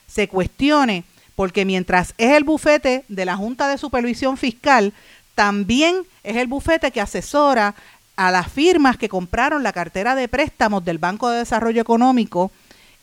se 0.07 0.29
cuestione 0.29 1.03
porque 1.35 1.65
mientras 1.65 2.15
es 2.17 2.31
el 2.31 2.45
bufete 2.45 3.05
de 3.09 3.25
la 3.25 3.37
Junta 3.37 3.69
de 3.69 3.77
Supervisión 3.77 4.37
Fiscal, 4.37 4.95
también 5.35 5.97
es 6.23 6.37
el 6.37 6.47
bufete 6.47 6.93
que 6.93 7.01
asesora 7.01 7.75
a 8.17 8.31
las 8.31 8.51
firmas 8.51 8.97
que 8.97 9.09
compraron 9.09 9.65
la 9.65 9.73
cartera 9.73 10.15
de 10.15 10.29
préstamos 10.29 10.85
del 10.85 10.99
Banco 10.99 11.29
de 11.29 11.39
Desarrollo 11.39 11.83
Económico 11.83 12.53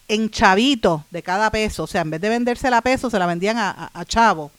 en 0.08 0.30
chavitos 0.30 1.02
de 1.12 1.22
cada 1.22 1.52
peso. 1.52 1.84
O 1.84 1.88
sea, 1.88 2.02
en 2.02 2.10
vez 2.10 2.22
de 2.22 2.30
vendérsela 2.30 2.78
a 2.78 2.82
peso, 2.82 3.10
se 3.10 3.20
la 3.20 3.28
vendían 3.28 3.58
a, 3.60 4.06
chavo, 4.08 4.50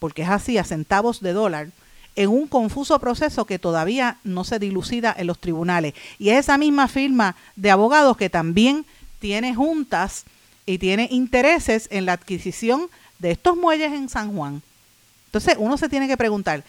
porque 0.00 0.22
es 0.22 0.28
así, 0.28 0.58
a 0.58 0.64
centavos 0.64 1.20
de 1.20 1.32
dólar, 1.32 1.68
en 2.16 2.28
un 2.28 2.48
confuso 2.48 2.98
proceso 2.98 3.44
que 3.44 3.60
todavía 3.60 4.18
no 4.24 4.42
se 4.42 4.58
dilucida 4.58 5.14
en 5.16 5.28
los 5.28 5.38
tribunales. 5.38 5.94
Y 6.18 6.30
es 6.30 6.40
esa 6.40 6.58
misma 6.58 6.88
firma 6.88 7.36
de 7.54 7.70
abogados 7.70 8.16
que 8.16 8.28
también 8.28 8.84
tiene 9.18 9.54
juntas 9.54 10.24
y 10.66 10.78
tiene 10.78 11.08
intereses 11.10 11.88
en 11.90 12.06
la 12.06 12.12
adquisición 12.12 12.88
de 13.18 13.30
estos 13.32 13.56
muelles 13.56 13.92
en 13.92 14.08
San 14.08 14.34
Juan. 14.34 14.62
Entonces 15.26 15.56
uno 15.58 15.76
se 15.76 15.88
tiene 15.88 16.08
que 16.08 16.16
preguntar, 16.16 16.62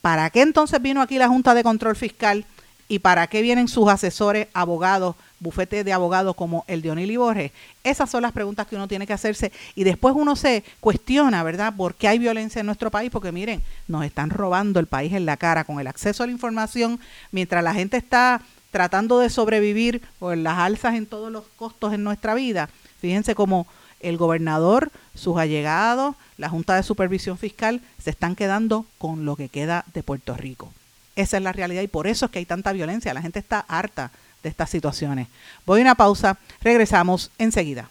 ¿para 0.00 0.30
qué 0.30 0.42
entonces 0.42 0.80
vino 0.80 1.02
aquí 1.02 1.18
la 1.18 1.28
Junta 1.28 1.54
de 1.54 1.62
Control 1.62 1.96
Fiscal 1.96 2.44
y 2.88 2.98
para 2.98 3.28
qué 3.28 3.40
vienen 3.42 3.68
sus 3.68 3.88
asesores, 3.88 4.48
abogados, 4.52 5.14
bufetes 5.38 5.84
de 5.84 5.92
abogados 5.92 6.34
como 6.34 6.64
el 6.66 6.82
de 6.82 6.90
Onili 6.90 7.16
Borges? 7.16 7.52
Esas 7.84 8.10
son 8.10 8.22
las 8.22 8.32
preguntas 8.32 8.66
que 8.66 8.76
uno 8.76 8.88
tiene 8.88 9.06
que 9.06 9.12
hacerse 9.12 9.52
y 9.74 9.84
después 9.84 10.14
uno 10.16 10.36
se 10.36 10.64
cuestiona, 10.80 11.42
¿verdad? 11.42 11.74
¿Por 11.76 11.94
qué 11.94 12.08
hay 12.08 12.18
violencia 12.18 12.60
en 12.60 12.66
nuestro 12.66 12.90
país? 12.90 13.10
Porque 13.10 13.32
miren, 13.32 13.62
nos 13.86 14.04
están 14.04 14.30
robando 14.30 14.80
el 14.80 14.86
país 14.86 15.12
en 15.12 15.26
la 15.26 15.36
cara 15.36 15.64
con 15.64 15.78
el 15.80 15.86
acceso 15.86 16.22
a 16.22 16.26
la 16.26 16.32
información 16.32 16.98
mientras 17.30 17.62
la 17.62 17.74
gente 17.74 17.96
está 17.96 18.42
tratando 18.70 19.18
de 19.18 19.30
sobrevivir 19.30 20.02
por 20.18 20.36
las 20.36 20.58
alzas 20.58 20.94
en 20.94 21.06
todos 21.06 21.30
los 21.32 21.44
costos 21.56 21.92
en 21.92 22.04
nuestra 22.04 22.34
vida 22.34 22.68
Fíjense 23.00 23.34
cómo 23.34 23.66
el 24.00 24.16
gobernador, 24.16 24.90
sus 25.14 25.38
allegados, 25.38 26.14
la 26.36 26.48
Junta 26.48 26.74
de 26.74 26.82
Supervisión 26.82 27.38
Fiscal 27.38 27.80
se 28.02 28.10
están 28.10 28.36
quedando 28.36 28.86
con 28.98 29.24
lo 29.24 29.36
que 29.36 29.48
queda 29.48 29.84
de 29.94 30.02
Puerto 30.02 30.36
Rico. 30.36 30.72
Esa 31.16 31.38
es 31.38 31.42
la 31.42 31.52
realidad 31.52 31.82
y 31.82 31.88
por 31.88 32.06
eso 32.06 32.26
es 32.26 32.30
que 32.30 32.38
hay 32.38 32.46
tanta 32.46 32.72
violencia. 32.72 33.14
La 33.14 33.22
gente 33.22 33.38
está 33.38 33.60
harta 33.60 34.10
de 34.42 34.48
estas 34.48 34.70
situaciones. 34.70 35.28
Voy 35.66 35.80
a 35.80 35.82
una 35.82 35.94
pausa, 35.94 36.38
regresamos 36.62 37.30
enseguida. 37.38 37.90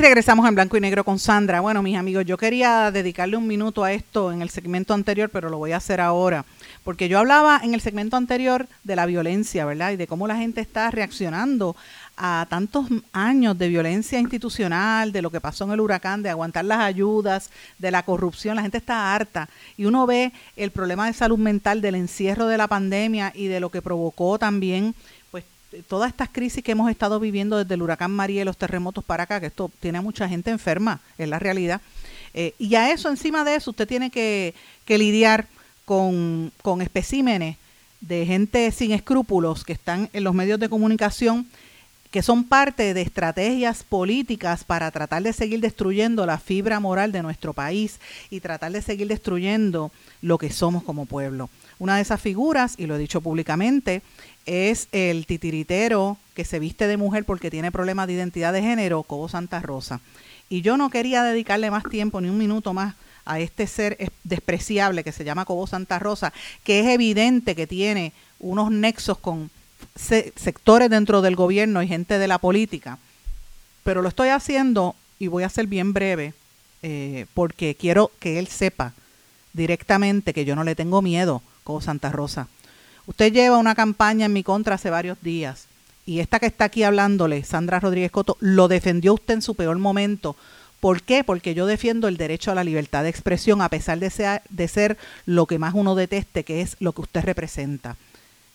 Regresamos 0.00 0.48
en 0.48 0.54
blanco 0.54 0.78
y 0.78 0.80
negro 0.80 1.04
con 1.04 1.18
Sandra. 1.18 1.60
Bueno, 1.60 1.82
mis 1.82 1.96
amigos, 1.96 2.24
yo 2.24 2.38
quería 2.38 2.90
dedicarle 2.90 3.36
un 3.36 3.46
minuto 3.46 3.84
a 3.84 3.92
esto 3.92 4.32
en 4.32 4.40
el 4.40 4.48
segmento 4.48 4.94
anterior, 4.94 5.28
pero 5.28 5.50
lo 5.50 5.58
voy 5.58 5.72
a 5.72 5.76
hacer 5.76 6.00
ahora. 6.00 6.46
Porque 6.84 7.08
yo 7.08 7.18
hablaba 7.18 7.60
en 7.62 7.74
el 7.74 7.82
segmento 7.82 8.16
anterior 8.16 8.66
de 8.82 8.96
la 8.96 9.04
violencia, 9.04 9.66
¿verdad? 9.66 9.92
Y 9.92 9.96
de 9.96 10.06
cómo 10.06 10.26
la 10.26 10.36
gente 10.36 10.62
está 10.62 10.90
reaccionando 10.90 11.76
a 12.16 12.46
tantos 12.48 12.86
años 13.12 13.58
de 13.58 13.68
violencia 13.68 14.18
institucional, 14.18 15.12
de 15.12 15.20
lo 15.20 15.30
que 15.30 15.40
pasó 15.40 15.64
en 15.64 15.72
el 15.72 15.80
huracán, 15.80 16.22
de 16.22 16.30
aguantar 16.30 16.64
las 16.64 16.80
ayudas, 16.80 17.50
de 17.78 17.90
la 17.90 18.02
corrupción, 18.02 18.56
la 18.56 18.62
gente 18.62 18.78
está 18.78 19.14
harta. 19.14 19.50
Y 19.76 19.84
uno 19.84 20.06
ve 20.06 20.32
el 20.56 20.70
problema 20.70 21.06
de 21.06 21.12
salud 21.12 21.38
mental 21.38 21.82
del 21.82 21.94
encierro 21.94 22.46
de 22.46 22.56
la 22.56 22.68
pandemia 22.68 23.32
y 23.34 23.48
de 23.48 23.60
lo 23.60 23.70
que 23.70 23.82
provocó 23.82 24.38
también 24.38 24.94
todas 25.88 26.10
estas 26.10 26.28
crisis 26.28 26.62
que 26.62 26.72
hemos 26.72 26.90
estado 26.90 27.20
viviendo 27.20 27.58
desde 27.58 27.74
el 27.74 27.82
huracán 27.82 28.10
María 28.10 28.42
y 28.42 28.44
los 28.44 28.56
terremotos 28.56 29.04
para 29.04 29.24
acá, 29.24 29.40
que 29.40 29.46
esto 29.46 29.70
tiene 29.80 29.98
a 29.98 30.02
mucha 30.02 30.28
gente 30.28 30.50
enferma, 30.50 31.00
es 31.18 31.28
la 31.28 31.38
realidad. 31.38 31.80
Eh, 32.34 32.54
y 32.58 32.74
a 32.74 32.92
eso, 32.92 33.08
encima 33.08 33.44
de 33.44 33.56
eso, 33.56 33.70
usted 33.70 33.88
tiene 33.88 34.10
que, 34.10 34.54
lidiar 34.86 35.46
con, 35.84 36.52
con 36.62 36.82
especímenes 36.82 37.56
de 38.00 38.26
gente 38.26 38.70
sin 38.72 38.92
escrúpulos 38.92 39.64
que 39.64 39.72
están 39.72 40.08
en 40.12 40.24
los 40.24 40.34
medios 40.34 40.58
de 40.58 40.68
comunicación 40.68 41.46
que 42.10 42.22
son 42.22 42.44
parte 42.44 42.92
de 42.92 43.02
estrategias 43.02 43.84
políticas 43.84 44.64
para 44.64 44.90
tratar 44.90 45.22
de 45.22 45.32
seguir 45.32 45.60
destruyendo 45.60 46.26
la 46.26 46.38
fibra 46.38 46.80
moral 46.80 47.12
de 47.12 47.22
nuestro 47.22 47.52
país 47.52 48.00
y 48.30 48.40
tratar 48.40 48.72
de 48.72 48.82
seguir 48.82 49.06
destruyendo 49.06 49.92
lo 50.20 50.36
que 50.36 50.50
somos 50.50 50.82
como 50.82 51.06
pueblo. 51.06 51.50
Una 51.78 51.96
de 51.96 52.02
esas 52.02 52.20
figuras, 52.20 52.74
y 52.78 52.86
lo 52.86 52.96
he 52.96 52.98
dicho 52.98 53.20
públicamente, 53.20 54.02
es 54.50 54.88
el 54.90 55.26
titiritero 55.26 56.16
que 56.34 56.44
se 56.44 56.58
viste 56.58 56.88
de 56.88 56.96
mujer 56.96 57.24
porque 57.24 57.52
tiene 57.52 57.70
problemas 57.70 58.08
de 58.08 58.14
identidad 58.14 58.52
de 58.52 58.62
género, 58.62 59.04
Cobo 59.04 59.28
Santa 59.28 59.60
Rosa. 59.60 60.00
Y 60.48 60.62
yo 60.62 60.76
no 60.76 60.90
quería 60.90 61.22
dedicarle 61.22 61.70
más 61.70 61.84
tiempo, 61.84 62.20
ni 62.20 62.28
un 62.28 62.36
minuto 62.36 62.72
más, 62.72 62.96
a 63.24 63.38
este 63.38 63.68
ser 63.68 63.96
despreciable 64.24 65.04
que 65.04 65.12
se 65.12 65.22
llama 65.22 65.44
Cobo 65.44 65.68
Santa 65.68 66.00
Rosa, 66.00 66.32
que 66.64 66.80
es 66.80 66.86
evidente 66.88 67.54
que 67.54 67.68
tiene 67.68 68.12
unos 68.40 68.72
nexos 68.72 69.18
con 69.18 69.50
sectores 69.94 70.90
dentro 70.90 71.22
del 71.22 71.36
gobierno 71.36 71.80
y 71.80 71.88
gente 71.88 72.18
de 72.18 72.26
la 72.26 72.38
política. 72.38 72.98
Pero 73.84 74.02
lo 74.02 74.08
estoy 74.08 74.30
haciendo 74.30 74.96
y 75.20 75.28
voy 75.28 75.44
a 75.44 75.48
ser 75.48 75.68
bien 75.68 75.92
breve 75.92 76.34
eh, 76.82 77.26
porque 77.34 77.76
quiero 77.76 78.10
que 78.18 78.40
él 78.40 78.48
sepa 78.48 78.94
directamente 79.52 80.34
que 80.34 80.44
yo 80.44 80.56
no 80.56 80.64
le 80.64 80.74
tengo 80.74 81.02
miedo, 81.02 81.40
Cobo 81.62 81.80
Santa 81.80 82.10
Rosa. 82.10 82.48
Usted 83.10 83.32
lleva 83.32 83.58
una 83.58 83.74
campaña 83.74 84.26
en 84.26 84.32
mi 84.32 84.44
contra 84.44 84.76
hace 84.76 84.88
varios 84.88 85.20
días 85.20 85.66
y 86.06 86.20
esta 86.20 86.38
que 86.38 86.46
está 86.46 86.66
aquí 86.66 86.84
hablándole, 86.84 87.42
Sandra 87.42 87.80
Rodríguez 87.80 88.12
Coto, 88.12 88.36
lo 88.38 88.68
defendió 88.68 89.14
usted 89.14 89.34
en 89.34 89.42
su 89.42 89.56
peor 89.56 89.76
momento. 89.78 90.36
¿Por 90.78 91.02
qué? 91.02 91.24
Porque 91.24 91.52
yo 91.52 91.66
defiendo 91.66 92.06
el 92.06 92.16
derecho 92.16 92.52
a 92.52 92.54
la 92.54 92.62
libertad 92.62 93.02
de 93.02 93.08
expresión 93.08 93.62
a 93.62 93.68
pesar 93.68 93.98
de 93.98 94.40
de 94.48 94.68
ser 94.68 94.96
lo 95.26 95.46
que 95.46 95.58
más 95.58 95.74
uno 95.74 95.96
deteste, 95.96 96.44
que 96.44 96.60
es 96.60 96.76
lo 96.78 96.92
que 96.92 97.00
usted 97.00 97.24
representa, 97.24 97.96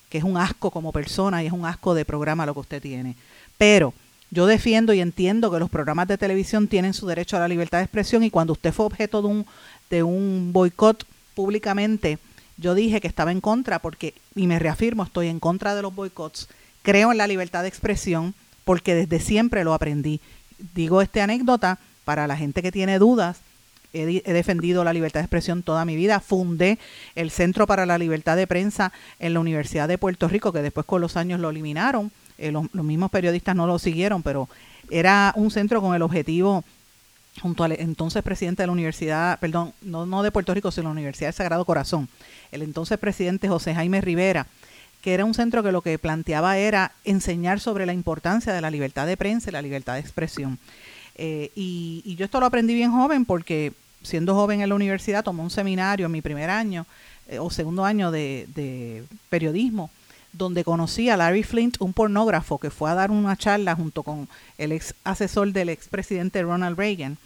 que 0.10 0.20
es 0.20 0.24
un 0.24 0.38
asco 0.38 0.72
como 0.72 0.94
persona 0.94 1.44
y 1.44 1.48
es 1.48 1.54
un 1.54 1.65
asco 1.65 1.94
de 1.94 2.06
programa 2.06 2.46
lo 2.46 2.54
que 2.54 2.62
usted 2.62 2.82
tiene. 2.82 3.18
Pero 3.58 3.94
yo 4.32 4.46
defiendo 4.46 4.94
y 4.94 5.02
entiendo 5.02 5.52
que 5.52 5.60
los 5.60 5.70
programas 5.70 6.08
de 6.08 6.18
televisión 6.18 6.70
tienen 6.70 6.94
su 6.94 7.08
derecho 7.08 7.36
a 7.36 7.41
la 7.41 7.50
libertad 7.50 7.80
de 7.80 7.84
expresión 7.84 8.24
y 8.24 8.30
cuando 8.30 8.54
usted 8.54 8.72
fue 8.72 8.86
objeto 8.86 9.22
de 9.22 9.28
un, 9.28 9.46
de 9.89 10.02
un 10.02 10.54
boicot 10.54 11.06
públicamente, 11.36 12.20
yo 12.58 12.76
dije 12.76 13.02
que 13.02 13.08
estaba 13.08 13.32
en 13.32 13.41
contra 13.41 13.80
porque, 13.80 14.13
y 14.36 14.48
me 14.48 14.60
reafirmo, 14.60 15.04
estoy 15.04 15.28
en 15.28 15.39
contra 15.39 15.76
de 15.76 15.82
los 15.82 15.94
boicots, 15.94 16.48
creo 16.84 17.12
en 17.12 17.18
la 17.18 17.28
libertad 17.28 17.63
de 17.63 17.70
expresión 17.70 18.34
porque 18.63 18.96
desde 18.96 19.20
siempre 19.20 19.63
lo 19.63 19.74
aprendí. 19.74 20.22
Digo 20.74 21.02
esta 21.02 21.24
anécdota 21.24 21.80
para 22.04 22.28
la 22.28 22.38
gente 22.38 22.62
que 22.62 22.72
tiene 22.72 23.00
dudas. 23.00 23.38
He, 23.94 24.22
defendido 24.34 24.84
la 24.84 24.91
libertad 24.91 25.22
de 25.22 25.26
expresión 25.26 25.63
toda 25.63 25.86
mi 25.86 25.96
vida. 25.96 26.20
Fundé 26.20 26.80
el 27.15 27.32
Centro 27.32 27.65
para 27.65 27.86
la 27.86 27.98
Libertad 27.98 28.36
de 28.36 28.46
Prensa 28.46 28.91
en 29.20 29.34
la 29.34 29.39
Universidad 29.39 29.88
de 29.88 29.98
Puerto 29.98 30.28
Rico, 30.28 30.52
que 30.52 30.62
después 30.62 30.86
con 30.86 31.00
los 31.00 31.15
años 31.15 31.39
lo 31.39 31.50
eliminaron. 31.50 32.12
Eh, 32.38 32.52
los 32.52 32.74
mismos 32.74 33.10
periodistas 33.10 33.56
no 33.56 33.68
lo 33.68 33.80
siguieron, 33.80 34.22
pero 34.22 34.50
era 34.89 35.32
un 35.38 35.50
centro 35.50 35.82
con 35.82 35.96
el 35.96 36.02
objetivo 36.02 36.65
junto 37.41 37.63
al 37.63 37.74
entonces 37.74 38.24
presidente 38.24 38.63
de 38.63 38.67
la 38.67 38.74
universidad, 38.74 39.39
perdón, 39.39 39.74
no, 39.82 40.06
no 40.06 40.24
de 40.24 40.32
Puerto 40.32 40.54
Rico, 40.54 40.71
sino 40.71 40.86
la 40.86 40.91
Universidad 40.91 41.28
del 41.28 41.36
Sagrado 41.36 41.65
Corazón, 41.65 42.08
el 42.52 42.62
entonces 42.62 42.98
presidente 42.98 43.48
José 43.48 43.76
Jaime 43.76 44.02
Rivera, 44.02 44.48
que 45.02 45.13
era 45.13 45.26
un 45.26 45.34
centro 45.34 45.62
que 45.62 45.71
lo 45.71 45.82
que 45.82 46.00
planteaba 46.00 46.58
era 46.58 46.91
enseñar 47.04 47.60
sobre 47.60 47.86
la 47.86 47.93
importancia 47.93 48.54
de 48.54 48.62
la 48.62 48.71
libertad 48.71 49.06
de 49.06 49.17
prensa 49.17 49.50
y 49.50 49.54
la 49.54 49.62
libertad 49.62 49.93
de 49.93 50.00
expresión. 50.00 50.58
Eh, 51.15 51.52
y, 51.56 52.15
yo 52.17 52.26
esto 52.26 52.39
lo 52.39 52.45
aprendí 52.45 52.74
bien 52.74 52.91
joven 52.91 53.26
porque 53.26 53.74
siendo 54.02 54.36
joven 54.36 54.62
en 54.62 54.69
la 54.69 54.76
universidad 54.76 55.24
tomé 55.24 55.41
un 55.41 55.50
seminario 55.50 56.08
en 56.08 56.12
mi 56.12 56.21
primer 56.21 56.50
año 56.50 56.86
eh, 57.28 57.39
o 57.39 57.50
segundo 57.50 57.86
año 57.86 58.12
de, 58.12 58.48
de 58.54 59.04
periodismo 59.30 59.89
donde 60.38 60.63
conocí 60.63 61.10
a 61.10 61.17
Larry 61.17 61.43
Flint, 61.43 61.78
un 61.80 61.93
pornógrafo 61.93 62.58
que 62.58 62.69
fue 62.69 62.89
a 62.89 62.95
dar 62.95 63.12
una 63.12 63.38
charla 63.38 63.76
junto 63.76 64.04
con 64.04 64.28
el 64.58 64.71
ex 64.71 64.93
asesor 65.04 65.52
del 65.52 65.69
expresidente 65.69 66.41
Ronald 66.41 66.78
Reagan. 66.78 67.17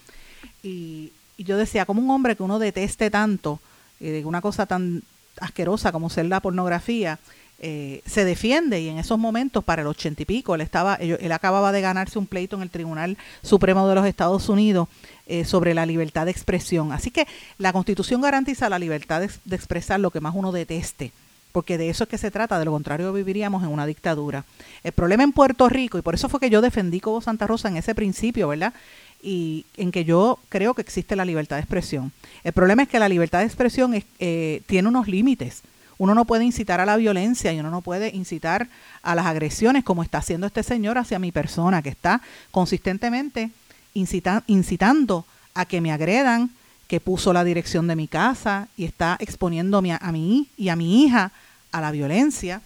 Y, 0.63 1.11
yo 1.37 1.57
decía, 1.57 1.85
como 1.85 2.01
un 2.01 2.09
hombre 2.09 2.35
que 2.35 2.43
uno 2.43 2.59
deteste 2.59 3.09
tanto, 3.09 3.59
eh, 4.01 4.23
una 4.25 4.41
cosa 4.41 4.65
tan 4.65 5.03
asquerosa 5.39 5.93
como 5.93 6.09
ser 6.09 6.25
la 6.25 6.41
pornografía, 6.41 7.17
eh, 7.61 8.01
se 8.05 8.25
defiende 8.25 8.81
y 8.81 8.89
en 8.89 8.99
esos 8.99 9.17
momentos, 9.17 9.63
para 9.63 9.81
el 9.81 9.87
ochenta 9.87 10.21
y 10.21 10.25
pico, 10.25 10.55
él, 10.55 10.61
estaba, 10.61 10.95
él, 10.95 11.31
acababa 11.31 11.71
de 11.71 11.79
ganarse 11.79 12.19
un 12.19 12.27
pleito 12.27 12.57
en 12.57 12.61
el 12.61 12.69
Tribunal 12.69 13.17
Supremo 13.41 13.87
de 13.87 13.95
los 13.95 14.05
Estados 14.05 14.49
Unidos 14.49 14.89
eh, 15.27 15.45
sobre 15.45 15.73
la 15.73 15.85
libertad 15.85 16.25
de 16.25 16.31
expresión. 16.31 16.91
Así 16.91 17.09
que 17.09 17.25
la 17.57 17.71
Constitución 17.71 18.19
garantiza 18.19 18.67
la 18.67 18.79
libertad 18.79 19.21
de 19.21 19.55
expresar 19.55 20.01
lo 20.01 20.11
que 20.11 20.19
más 20.19 20.35
uno 20.35 20.51
deteste 20.51 21.13
porque 21.59 21.77
de 21.77 21.89
eso 21.89 22.05
es 22.05 22.09
que 22.09 22.17
se 22.17 22.31
trata, 22.31 22.57
de 22.57 22.63
lo 22.63 22.71
contrario 22.71 23.11
viviríamos 23.11 23.63
en 23.63 23.69
una 23.69 23.85
dictadura. 23.85 24.45
El 24.81 24.93
problema 24.93 25.23
en 25.23 25.33
Puerto 25.33 25.67
Rico, 25.67 25.97
y 25.97 26.01
por 26.01 26.15
eso 26.15 26.29
fue 26.29 26.39
que 26.39 26.49
yo 26.49 26.61
defendí 26.61 27.01
como 27.01 27.19
Santa 27.19 27.47
Rosa 27.47 27.67
en 27.67 27.75
ese 27.75 27.93
principio, 27.93 28.47
¿verdad? 28.47 28.73
Y 29.21 29.65
en 29.75 29.91
que 29.91 30.05
yo 30.05 30.39
creo 30.47 30.73
que 30.73 30.81
existe 30.81 31.17
la 31.17 31.25
libertad 31.25 31.57
de 31.57 31.63
expresión. 31.63 32.13
El 32.45 32.53
problema 32.53 32.83
es 32.83 32.87
que 32.87 32.97
la 32.97 33.09
libertad 33.09 33.39
de 33.39 33.47
expresión 33.47 33.93
eh, 33.93 34.61
tiene 34.67 34.87
unos 34.87 35.09
límites. 35.09 35.63
Uno 35.97 36.15
no 36.15 36.23
puede 36.23 36.45
incitar 36.45 36.79
a 36.79 36.85
la 36.85 36.95
violencia 36.95 37.51
y 37.51 37.59
uno 37.59 37.71
no 37.71 37.81
puede 37.81 38.15
incitar 38.15 38.69
a 39.03 39.13
las 39.13 39.25
agresiones 39.25 39.83
como 39.83 40.01
está 40.01 40.19
haciendo 40.19 40.47
este 40.47 40.63
señor 40.63 40.97
hacia 40.97 41.19
mi 41.19 41.33
persona, 41.33 41.81
que 41.81 41.89
está 41.89 42.21
consistentemente 42.51 43.49
incitando 43.93 45.25
a 45.53 45.65
que 45.65 45.81
me 45.81 45.91
agredan, 45.91 46.51
que 46.87 46.99
puso 46.99 47.33
la 47.33 47.43
dirección 47.43 47.87
de 47.87 47.95
mi 47.95 48.07
casa 48.07 48.69
y 48.75 48.85
está 48.85 49.15
exponiendo 49.19 49.77
a 49.77 50.11
mí 50.11 50.47
y 50.57 50.69
a 50.69 50.77
mi 50.77 51.03
hija 51.03 51.31
a 51.71 51.81
la 51.81 51.91
violencia 51.91 52.61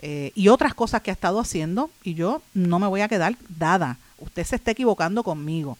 eh, 0.00 0.32
y 0.34 0.48
otras 0.48 0.74
cosas 0.74 1.02
que 1.02 1.10
ha 1.10 1.12
estado 1.12 1.40
haciendo 1.40 1.90
y 2.04 2.14
yo 2.14 2.42
no 2.54 2.78
me 2.78 2.86
voy 2.86 3.00
a 3.00 3.08
quedar 3.08 3.36
dada. 3.48 3.98
Usted 4.18 4.44
se 4.44 4.56
está 4.56 4.70
equivocando 4.70 5.24
conmigo. 5.24 5.76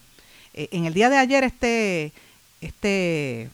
Eh, 0.54 0.68
en 0.72 0.86
el 0.86 0.94
día 0.94 1.08
de 1.08 1.18
ayer 1.18 1.44
este, 1.44 2.12
este 2.60 3.50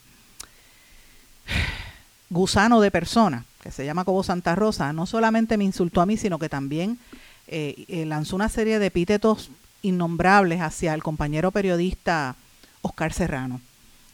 gusano 2.31 2.81
de 2.81 2.91
persona 2.91 3.45
que 3.63 3.71
se 3.71 3.85
llama 3.85 4.05
Cobo 4.05 4.23
Santa 4.23 4.55
Rosa 4.55 4.93
no 4.93 5.07
solamente 5.07 5.57
me 5.57 5.65
insultó 5.65 6.01
a 6.01 6.07
mí, 6.07 6.17
sino 6.17 6.39
que 6.39 6.49
también 6.49 6.99
eh, 7.47 8.05
lanzó 8.07 8.37
una 8.37 8.49
serie 8.49 8.79
de 8.79 8.87
epítetos 8.87 9.51
innombrables 9.83 10.61
hacia 10.61 10.95
el 10.95 11.03
compañero 11.03 11.51
periodista 11.51 12.37
Oscar 12.81 13.13
Serrano. 13.13 13.61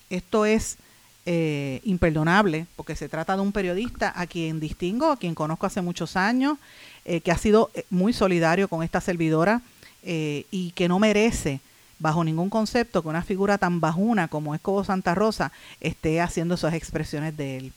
Esto 0.09 0.45
es 0.45 0.79
eh, 1.27 1.81
imperdonable 1.85 2.67
porque 2.77 2.97
se 2.97 3.09
trata 3.09 3.37
de 3.37 3.43
un 3.43 3.53
periodista 3.53 4.13
a 4.17 4.27
quien 4.27 4.61
distingo, 4.61 5.11
a 5.11 5.17
quien 5.17 5.35
conozco 5.35 5.67
hace 5.67 5.83
muchos 5.83 6.17
años, 6.17 6.59
eh, 7.05 7.21
que 7.21 7.31
ha 7.31 7.39
sido 7.39 7.71
eh, 7.75 7.85
muy 7.91 8.13
solidario 8.13 8.69
con 8.69 8.83
esta 8.83 9.01
servidora 9.01 9.63
y 10.03 10.73
que 10.75 10.89
no 10.89 10.99
merece 10.99 11.61
bajo 11.99 12.25
ningún 12.25 12.49
concepto 12.49 13.03
que 13.03 13.09
una 13.09 13.23
figura 13.23 13.59
tan 13.59 13.81
bajuna 13.81 14.29
como 14.29 14.55
es 14.55 14.61
Cobo 14.63 14.83
Santa 14.83 15.15
Rosa 15.15 15.53
esté 15.79 16.23
haciendo 16.23 16.55
esas 16.55 16.73
expresiones 16.73 17.37
de 17.37 17.59
él. 17.59 17.73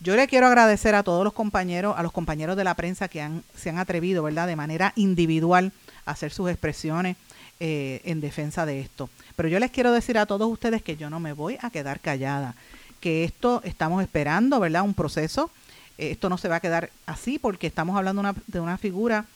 Yo 0.00 0.16
le 0.16 0.26
quiero 0.26 0.46
agradecer 0.46 0.94
a 0.96 1.04
todos 1.04 1.22
los 1.22 1.32
compañeros, 1.32 1.94
a 1.96 2.02
los 2.02 2.10
compañeros 2.10 2.56
de 2.56 2.64
la 2.64 2.74
prensa 2.74 3.06
que 3.06 3.20
han, 3.20 3.44
se 3.54 3.70
han 3.70 3.78
atrevido, 3.78 4.24
¿verdad?, 4.24 4.48
de 4.48 4.56
manera 4.56 4.92
individual 4.96 5.72
a 6.06 6.10
hacer 6.10 6.32
sus 6.32 6.50
expresiones 6.50 7.16
eh, 7.62 8.00
en 8.04 8.22
defensa 8.22 8.64
de 8.64 8.80
esto. 8.80 9.10
Pero 9.36 9.50
yo 9.50 9.58
les 9.58 9.70
quiero 9.70 9.92
decir 9.92 10.16
a 10.16 10.24
todos 10.24 10.50
ustedes 10.50 10.82
que 10.82 10.96
yo 10.96 11.10
no 11.10 11.20
me 11.20 11.34
voy 11.34 11.58
a 11.60 11.68
quedar 11.68 12.00
callada, 12.00 12.54
que 13.00 13.24
esto 13.24 13.60
estamos 13.64 14.02
esperando, 14.02 14.60
¿verdad?, 14.60 14.82
un 14.82 14.94
proceso. 14.94 15.50
esto 15.98 16.28
no 16.28 16.38
se 16.38 16.48
va 16.48 16.56
a 16.56 16.60
quedar 16.60 16.90
así 17.06 17.38
porque 17.38 17.66
estamos 17.66 17.96
hablando 17.96 18.20
una, 18.20 18.34
de 18.46 18.60
una 18.60 18.78
figura 18.78 19.26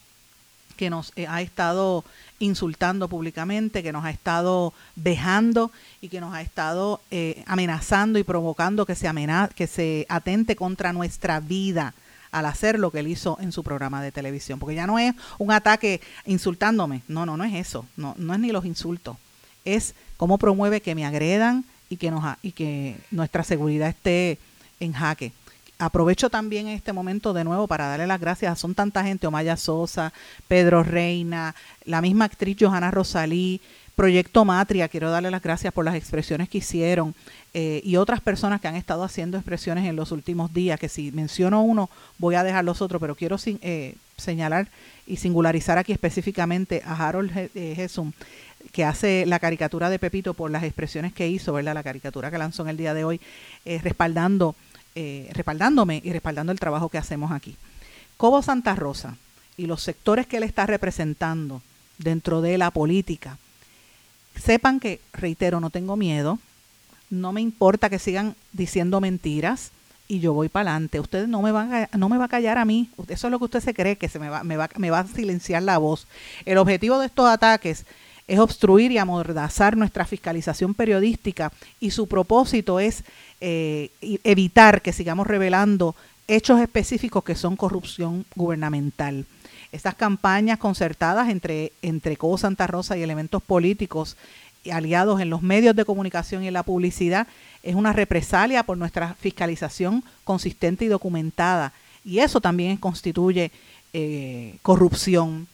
que 0.75 0.89
nos 0.89 1.13
eh, 1.15 1.27
ha 1.27 1.41
estado 1.41 2.03
insultando 2.39 3.07
públicamente, 3.07 3.83
que 3.83 3.91
nos 3.91 4.05
ha 4.05 4.09
estado 4.09 4.73
dejando 4.95 5.71
y 6.01 6.09
que 6.09 6.19
nos 6.19 6.33
ha 6.33 6.41
estado 6.41 7.01
eh, 7.11 7.43
amenazando 7.47 8.19
y 8.19 8.23
provocando 8.23 8.85
que 8.85 8.95
se, 8.95 9.09
que 9.55 9.67
se 9.67 10.05
atente 10.09 10.55
contra 10.55 10.93
nuestra 10.93 11.39
vida 11.39 11.93
al 12.31 12.45
hacer 12.45 12.79
lo 12.79 12.91
que 12.91 12.99
él 12.99 13.07
hizo 13.07 13.37
en 13.39 13.53
su 13.53 13.63
programa 13.63 14.01
de 14.01 14.11
televisión. 14.11 14.59
Porque 14.59 14.75
ya 14.75 14.87
no 14.87 14.99
es 14.99 15.15
un 15.37 15.51
ataque 15.51 16.01
insultándome. 16.25 17.01
No, 17.07 17.25
no, 17.25 17.37
no 17.37 17.45
es 17.45 17.53
eso. 17.53 17.85
No, 17.95 18.13
no 18.17 18.33
es 18.33 18.39
ni 18.41 18.51
los 18.51 18.65
insultos. 18.65 19.15
Es 19.63 19.95
cómo 20.17 20.37
promueve 20.37 20.81
que 20.81 20.95
me 20.95 21.05
agredan 21.05 21.63
y 21.89 21.97
que, 21.97 22.11
nos, 22.11 22.23
y 22.41 22.51
que 22.51 22.97
nuestra 23.11 23.43
seguridad 23.43 23.89
esté 23.89 24.37
en 24.79 24.93
jaque 24.93 25.31
aprovecho 25.77 26.29
también 26.29 26.67
este 26.67 26.93
momento 26.93 27.33
de 27.33 27.43
nuevo 27.43 27.67
para 27.67 27.87
darle 27.87 28.07
las 28.07 28.19
gracias. 28.19 28.59
Son 28.59 28.73
tanta 28.73 29.03
gente, 29.03 29.27
Omaya 29.27 29.57
Sosa, 29.57 30.13
Pedro 30.47 30.83
Reina, 30.83 31.55
la 31.83 32.01
misma 32.01 32.25
actriz 32.25 32.57
Johanna 32.59 32.91
Rosalí, 32.91 33.61
Proyecto 33.95 34.43
Matria, 34.43 34.89
quiero 34.89 35.09
darle 35.09 35.31
las 35.31 35.41
gracias 35.41 35.73
por 35.73 35.85
las 35.85 35.95
expresiones 35.95 36.49
que 36.49 36.57
hicieron 36.57 37.15
eh, 37.53 37.79
y 37.85 37.95
otras 37.95 38.19
personas 38.19 38.59
que 38.59 38.67
han 38.67 38.75
estado 38.75 39.03
haciendo 39.03 39.37
expresiones 39.37 39.85
en 39.85 39.95
los 39.95 40.11
últimos 40.11 40.53
días, 40.53 40.77
que 40.77 40.89
si 40.89 41.13
menciono 41.13 41.61
uno 41.61 41.89
voy 42.17 42.35
a 42.35 42.43
dejar 42.43 42.65
los 42.65 42.81
otros, 42.81 42.99
pero 42.99 43.15
quiero 43.15 43.37
eh, 43.45 43.95
señalar 44.17 44.67
y 45.07 45.15
singularizar 45.15 45.77
aquí 45.77 45.93
específicamente 45.93 46.83
a 46.85 47.07
Harold 47.07 47.31
Jesum, 47.53 48.09
eh, 48.09 48.13
que 48.71 48.83
hace 48.83 49.25
la 49.25 49.39
caricatura 49.39 49.89
de 49.89 49.99
Pepito 49.99 50.33
por 50.33 50.51
las 50.51 50.63
expresiones 50.63 51.13
que 51.13 51.27
hizo, 51.27 51.53
¿verdad? 51.53 51.73
La 51.73 51.83
caricatura 51.83 52.31
que 52.31 52.37
lanzó 52.37 52.63
en 52.63 52.69
el 52.69 52.77
día 52.77 52.93
de 52.93 53.03
hoy, 53.03 53.21
respaldando 53.65 54.55
eh, 54.97 55.29
respaldándome 55.33 56.01
y 56.05 56.13
respaldando 56.13 56.53
el 56.53 56.59
trabajo 56.59 56.87
que 56.87 56.97
hacemos 56.97 57.33
aquí. 57.33 57.57
Cobo 58.15 58.41
Santa 58.41 58.75
Rosa 58.75 59.17
y 59.57 59.65
los 59.65 59.81
sectores 59.83 60.25
que 60.25 60.37
él 60.37 60.43
está 60.43 60.65
representando 60.67 61.61
dentro 61.97 62.39
de 62.39 62.57
la 62.57 62.71
política, 62.71 63.37
sepan 64.41 64.79
que, 64.79 65.01
reitero, 65.11 65.59
no 65.59 65.69
tengo 65.69 65.97
miedo, 65.97 66.39
no 67.09 67.33
me 67.33 67.41
importa 67.41 67.89
que 67.89 67.99
sigan 67.99 68.37
diciendo 68.53 69.01
mentiras 69.01 69.71
y 70.07 70.21
yo 70.21 70.31
voy 70.31 70.47
para 70.47 70.71
adelante. 70.71 71.01
Usted 71.01 71.27
no 71.27 71.41
me, 71.41 71.51
va 71.51 71.89
a, 71.91 71.97
no 71.97 72.07
me 72.07 72.17
va 72.17 72.25
a 72.25 72.29
callar 72.29 72.57
a 72.57 72.63
mí. 72.63 72.89
Eso 73.09 73.27
es 73.27 73.31
lo 73.31 73.37
que 73.37 73.45
usted 73.45 73.59
se 73.59 73.73
cree, 73.73 73.97
que 73.97 74.07
se 74.07 74.19
me 74.19 74.29
va, 74.29 74.45
me, 74.45 74.55
va, 74.55 74.69
me 74.77 74.91
va 74.91 74.99
a 74.99 75.07
silenciar 75.07 75.61
la 75.61 75.77
voz. 75.77 76.07
El 76.45 76.57
objetivo 76.57 76.99
de 76.99 77.07
estos 77.07 77.27
ataques 77.27 77.85
es 78.27 78.39
obstruir 78.39 78.91
y 78.91 78.97
amordazar 78.97 79.77
nuestra 79.77 80.05
fiscalización 80.05 80.73
periodística 80.73 81.51
y 81.79 81.91
su 81.91 82.07
propósito 82.07 82.79
es 82.79 83.03
eh, 83.41 83.91
evitar 84.23 84.81
que 84.81 84.93
sigamos 84.93 85.27
revelando 85.27 85.95
hechos 86.27 86.59
específicos 86.59 87.23
que 87.23 87.35
son 87.35 87.55
corrupción 87.55 88.25
gubernamental. 88.35 89.25
Estas 89.71 89.95
campañas 89.95 90.57
concertadas 90.57 91.29
entre, 91.29 91.71
entre 91.81 92.17
Cobo 92.17 92.37
Santa 92.37 92.65
Rosa 92.65 92.97
y 92.97 93.03
elementos 93.03 93.43
políticos 93.43 94.17
aliados 94.71 95.21
en 95.21 95.29
los 95.29 95.41
medios 95.41 95.75
de 95.75 95.85
comunicación 95.85 96.43
y 96.43 96.47
en 96.47 96.53
la 96.53 96.63
publicidad 96.63 97.27
es 97.61 97.75
una 97.75 97.93
represalia 97.93 98.63
por 98.63 98.77
nuestra 98.77 99.15
fiscalización 99.15 100.03
consistente 100.23 100.85
y 100.85 100.87
documentada. 100.87 101.73
Y 102.03 102.19
eso 102.19 102.41
también 102.41 102.77
constituye 102.77 103.51
eh, 103.93 104.55
corrupción. 104.61 105.47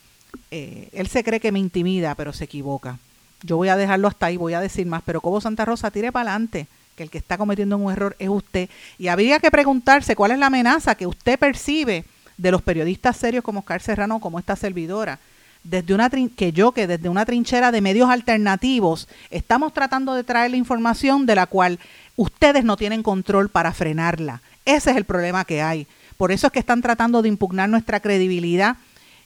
Eh, 0.50 0.90
él 0.94 1.08
se 1.08 1.24
cree 1.24 1.40
que 1.40 1.52
me 1.52 1.60
intimida, 1.60 2.16
pero 2.16 2.34
se 2.34 2.46
equivoca. 2.46 2.98
Yo 3.44 3.58
voy 3.58 3.70
a 3.70 3.78
dejarlo 3.78 4.08
hasta 4.08 4.28
ahí, 4.28 4.38
voy 4.38 4.54
a 4.54 4.62
decir 4.62 4.86
más, 4.86 5.02
pero 5.06 5.22
Cobo 5.22 5.42
Santa 5.42 5.66
Rosa, 5.66 5.92
tire 5.92 6.12
para 6.12 6.32
adelante, 6.32 6.68
que 6.96 7.04
el 7.04 7.10
que 7.10 7.18
está 7.18 7.38
cometiendo 7.38 7.78
un 7.78 7.92
error 7.92 8.16
es 8.20 8.30
usted. 8.30 8.70
Y 9.00 9.08
habría 9.08 9.40
que 9.40 9.50
preguntarse 9.50 10.16
cuál 10.16 10.32
es 10.32 10.40
la 10.40 10.48
amenaza 10.48 10.96
que 10.96 11.08
usted 11.08 11.40
percibe 11.40 12.06
de 12.38 12.52
los 12.52 12.62
periodistas 12.62 13.18
serios 13.18 13.44
como 13.44 13.60
Oscar 13.60 13.82
Serrano, 13.82 14.20
como 14.20 14.40
esta 14.40 14.56
servidora, 14.56 15.20
desde 15.64 15.94
una 15.94 16.10
que 16.10 16.52
yo 16.52 16.72
que 16.72 16.88
desde 16.88 17.08
una 17.08 17.26
trinchera 17.26 17.72
de 17.72 17.82
medios 17.82 18.10
alternativos 18.10 19.08
estamos 19.30 19.74
tratando 19.74 20.16
de 20.16 20.24
traer 20.24 20.52
la 20.52 20.58
información 20.58 21.26
de 21.26 21.36
la 21.36 21.46
cual 21.46 21.80
ustedes 22.16 22.64
no 22.64 22.78
tienen 22.78 23.04
control 23.04 23.50
para 23.50 23.72
frenarla. 23.74 24.42
Ese 24.66 24.92
es 24.92 24.98
el 24.98 25.06
problema 25.06 25.46
que 25.46 25.62
hay. 25.62 25.88
Por 26.18 26.32
eso 26.32 26.48
es 26.48 26.54
que 26.54 26.60
están 26.60 26.82
tratando 26.82 27.22
de 27.22 27.30
impugnar 27.30 27.70
nuestra 27.70 28.00
credibilidad 28.00 28.78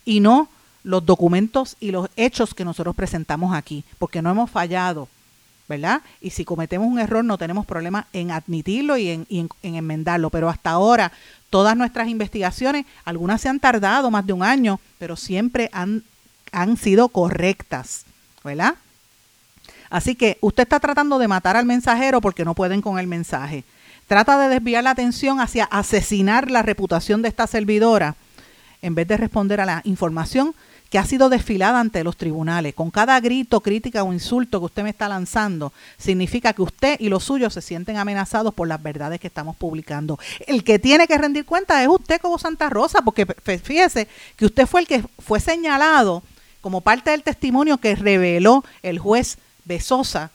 y 0.04 0.20
no 0.20 0.50
los 0.86 1.06
documentos 1.06 1.76
y 1.80 1.91
los 1.91 2.10
hechos 2.15 2.54
que 2.54 2.63
nosotros 2.63 2.95
presentamos 2.95 3.54
aquí, 3.54 3.84
porque 3.98 4.21
no 4.21 4.30
hemos 4.30 4.52
fallado, 4.52 5.10
¿verdad? 5.67 6.02
Y 6.21 6.30
si 6.30 6.45
cometemos 6.45 6.88
un 6.88 7.00
error 7.00 7.26
no 7.26 7.39
tenemos 7.39 7.65
problema 7.65 8.08
en 8.13 8.30
admitirlo 8.30 8.95
y 8.95 9.10
en, 9.10 9.28
en, 9.30 9.76
enmendarlo, 9.76 10.30
pero 10.30 10.48
hasta 10.48 10.69
ahora 10.69 11.12
todas 11.50 11.76
nuestras 11.76 12.08
investigaciones, 12.08 12.86
algunas 13.04 13.41
se 13.41 13.50
han 13.50 13.60
tardado 13.60 14.12
más 14.12 14.28
de 14.28 14.34
un 14.34 14.43
año, 14.43 14.80
pero 15.00 15.15
siempre 15.15 15.71
han, 15.74 16.04
han 16.52 16.78
sido 16.78 17.10
correctas, 17.10 18.06
¿verdad? 18.43 18.76
Así 19.89 20.13
que 20.15 20.38
usted 20.41 20.63
está 20.63 20.80
tratando 20.80 21.17
de 21.17 21.28
matar 21.28 21.58
al 21.58 21.65
mensajero 21.65 22.21
porque 22.21 22.45
no 22.45 22.54
pueden 22.54 22.82
con 22.82 23.00
el 23.00 23.08
mensaje. 23.08 23.63
Trata 24.08 24.38
de 24.38 24.50
desviar 24.50 24.84
la 24.84 24.91
atención 24.91 25.39
hacia 25.39 25.65
asesinar 25.65 26.52
la 26.52 26.62
reputación 26.62 27.24
de 27.24 27.30
esta 27.30 27.48
servidora 27.48 28.15
en 28.84 28.93
vez 28.93 29.08
de 29.08 29.17
responder 29.17 29.60
a 29.60 29.65
la 29.65 29.82
información 29.84 30.54
que 30.89 31.00
ha 31.00 31.06
sido 31.06 31.30
desfilada 31.30 31.80
ante 31.80 32.04
los 32.04 32.17
tribunales, 32.17 32.74
con 32.74 32.91
cada 32.91 33.19
grito, 33.19 33.62
crítica 33.62 34.04
o 34.04 34.13
insulto 34.13 34.60
que 34.60 34.65
usted 34.65 34.84
me 34.84 34.91
está 34.91 35.10
lanzando, 35.10 35.74
significa 35.98 36.54
que 36.54 36.62
usted 36.62 36.98
y 37.00 37.10
los 37.10 37.24
suyos 37.24 37.54
se 37.54 37.62
sienten 37.62 37.98
amenazados 37.98 38.54
por 38.54 38.67
las 38.67 38.82
verdades 38.82 39.19
que 39.19 39.28
estamos 39.28 39.56
publicando. 39.56 40.19
El 40.48 40.63
que 40.63 40.80
tiene 40.80 41.08
que 41.08 41.17
rendir 41.17 41.45
cuenta 41.45 41.82
es 41.82 41.89
usted 41.89 42.21
como 42.21 42.38
Santa 42.38 42.69
Rosa, 42.69 43.02
porque 43.02 43.26
fíjese 43.26 44.08
que 44.36 44.45
usted 44.45 44.67
fue 44.67 44.82
el 44.82 44.88
que 44.88 45.04
fue 45.19 45.39
señalado 45.39 46.24
como 46.62 46.82
parte 46.82 47.12
del 47.12 47.24
testimonio 47.24 47.78
que 47.78 47.95
reveló 47.95 48.63
el 48.82 49.00
juez 49.00 49.38
Besosa 49.65 50.32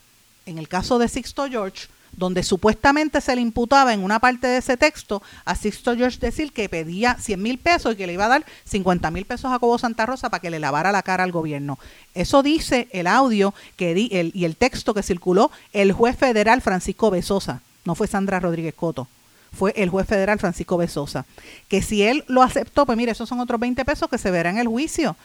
en 0.46 0.58
el 0.58 0.68
caso 0.68 0.98
de 0.98 1.08
Sixto 1.08 1.48
George 1.48 1.86
donde 2.12 2.42
supuestamente 2.42 3.20
se 3.20 3.34
le 3.34 3.40
imputaba 3.40 3.92
en 3.94 4.02
una 4.02 4.18
parte 4.18 4.46
de 4.46 4.58
ese 4.58 4.76
texto 4.76 5.22
a 5.44 5.54
Sixto 5.54 5.96
George 5.96 6.18
decir 6.18 6.52
que 6.52 6.68
pedía 6.68 7.16
100 7.18 7.42
mil 7.42 7.58
pesos 7.58 7.94
y 7.94 7.96
que 7.96 8.06
le 8.06 8.12
iba 8.12 8.26
a 8.26 8.28
dar 8.28 8.44
50 8.64 9.10
mil 9.10 9.24
pesos 9.24 9.52
a 9.52 9.58
Cobo 9.58 9.78
Santa 9.78 10.06
Rosa 10.06 10.30
para 10.30 10.40
que 10.40 10.50
le 10.50 10.58
lavara 10.58 10.92
la 10.92 11.02
cara 11.02 11.24
al 11.24 11.32
gobierno. 11.32 11.78
Eso 12.14 12.42
dice 12.42 12.88
el 12.92 13.06
audio 13.06 13.54
que 13.76 13.94
di, 13.94 14.08
el, 14.12 14.32
y 14.34 14.44
el 14.44 14.56
texto 14.56 14.94
que 14.94 15.02
circuló 15.02 15.50
el 15.72 15.92
juez 15.92 16.16
federal 16.16 16.60
Francisco 16.60 17.10
Besosa, 17.10 17.62
no 17.84 17.94
fue 17.94 18.06
Sandra 18.06 18.40
Rodríguez 18.40 18.74
Coto 18.74 19.08
fue 19.52 19.72
el 19.76 19.88
juez 19.88 20.06
federal 20.06 20.38
Francisco 20.38 20.76
Besosa. 20.76 21.26
Que 21.68 21.82
si 21.82 22.02
él 22.02 22.24
lo 22.28 22.42
aceptó, 22.42 22.86
pues 22.86 22.96
mire, 22.96 23.12
esos 23.12 23.28
son 23.28 23.40
otros 23.40 23.60
20 23.60 23.84
pesos 23.84 24.08
que 24.08 24.18
se 24.18 24.30
verán 24.30 24.56
en 24.56 24.62
el 24.62 24.68
juicio. 24.68 25.16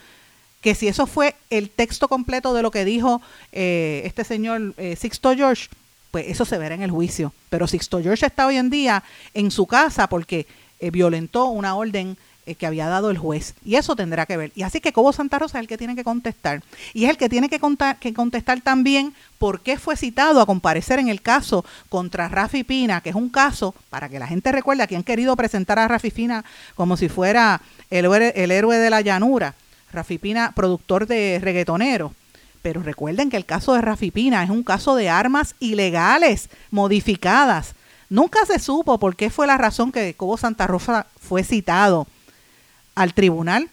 Que 0.62 0.76
si 0.76 0.88
eso 0.88 1.06
fue 1.06 1.36
el 1.50 1.70
texto 1.70 2.08
completo 2.08 2.54
de 2.54 2.64
lo 2.64 2.72
que 2.72 2.86
dijo 2.86 3.22
eh, 3.52 4.02
este 4.06 4.24
señor 4.24 4.74
eh, 4.78 4.96
Sixto 4.96 5.36
George, 5.36 5.68
pues 6.16 6.28
eso 6.30 6.46
se 6.46 6.58
verá 6.58 6.76
en 6.76 6.82
el 6.82 6.92
juicio. 6.92 7.34
Pero 7.50 7.68
Sixto 7.68 8.02
George 8.02 8.26
está 8.26 8.48
hoy 8.48 8.56
en 8.56 8.70
día 8.70 9.04
en 9.34 9.52
su 9.52 9.68
casa 9.68 10.08
porque 10.08 10.48
eh, 10.80 10.90
violentó 10.90 11.48
una 11.48 11.76
orden 11.76 12.16
eh, 12.46 12.56
que 12.56 12.66
había 12.66 12.88
dado 12.88 13.12
el 13.12 13.18
juez. 13.18 13.54
Y 13.66 13.76
eso 13.76 13.98
tendrá 13.98 14.26
que 14.26 14.38
ver. 14.38 14.54
Y 14.56 14.64
así 14.64 14.80
que 14.80 14.94
Cobo 14.94 15.12
Santa 15.12 15.40
Rosa 15.40 15.58
es 15.58 15.64
el 15.64 15.68
que 15.68 15.78
tiene 15.78 15.94
que 15.94 16.06
contestar. 16.06 16.64
Y 16.94 17.04
es 17.04 17.10
el 17.10 17.18
que 17.18 17.28
tiene 17.28 17.50
que, 17.50 17.60
contestar 17.60 18.62
también 18.62 19.14
por 19.38 19.60
qué 19.60 19.78
fue 19.78 19.98
citado 19.98 20.40
a 20.40 20.46
comparecer 20.46 21.00
en 21.00 21.10
el 21.10 21.22
caso 21.22 21.66
contra 21.90 22.30
Rafi 22.30 22.64
Pina, 22.64 23.02
que 23.02 23.10
es 23.10 23.16
un 23.16 23.28
caso, 23.28 23.76
para 23.90 24.08
que 24.08 24.18
la 24.18 24.28
gente 24.28 24.54
recuerde, 24.54 24.88
que 24.88 24.96
han 24.96 25.04
querido 25.04 25.36
presentar 25.36 25.80
a 25.80 25.90
Rafi 25.90 26.12
Pina 26.12 26.46
como 26.76 26.96
si 26.96 27.10
fuera 27.10 27.60
el, 27.90 28.06
el 28.06 28.52
héroe 28.52 28.78
de 28.78 28.90
la 28.90 29.02
llanura. 29.02 29.54
Rafi 29.92 30.18
Pina, 30.18 30.54
productor 30.56 31.08
de 31.08 31.42
reggaetonero 31.42 32.14
pero 32.66 32.82
recuerden 32.82 33.30
que 33.30 33.38
el 33.38 33.46
caso 33.46 33.76
de 33.76 33.82
Rafi 33.82 34.10
Pina 34.10 34.44
es 34.44 34.50
un 34.50 34.64
caso 34.64 34.96
de 34.96 35.08
armas 35.08 35.54
ilegales, 35.60 36.50
modificadas. 36.72 37.76
Nunca 38.10 38.44
se 38.48 38.58
supo 38.58 38.98
por 38.98 39.16
qué 39.16 39.30
fue 39.30 39.46
la 39.46 39.56
razón 39.56 39.92
que 39.92 40.16
Cobo 40.16 40.36
Santa 40.36 40.66
Rosa 40.66 41.06
fue 41.22 41.44
citado 41.44 42.08
al 42.96 43.14
tribunal. 43.14 43.70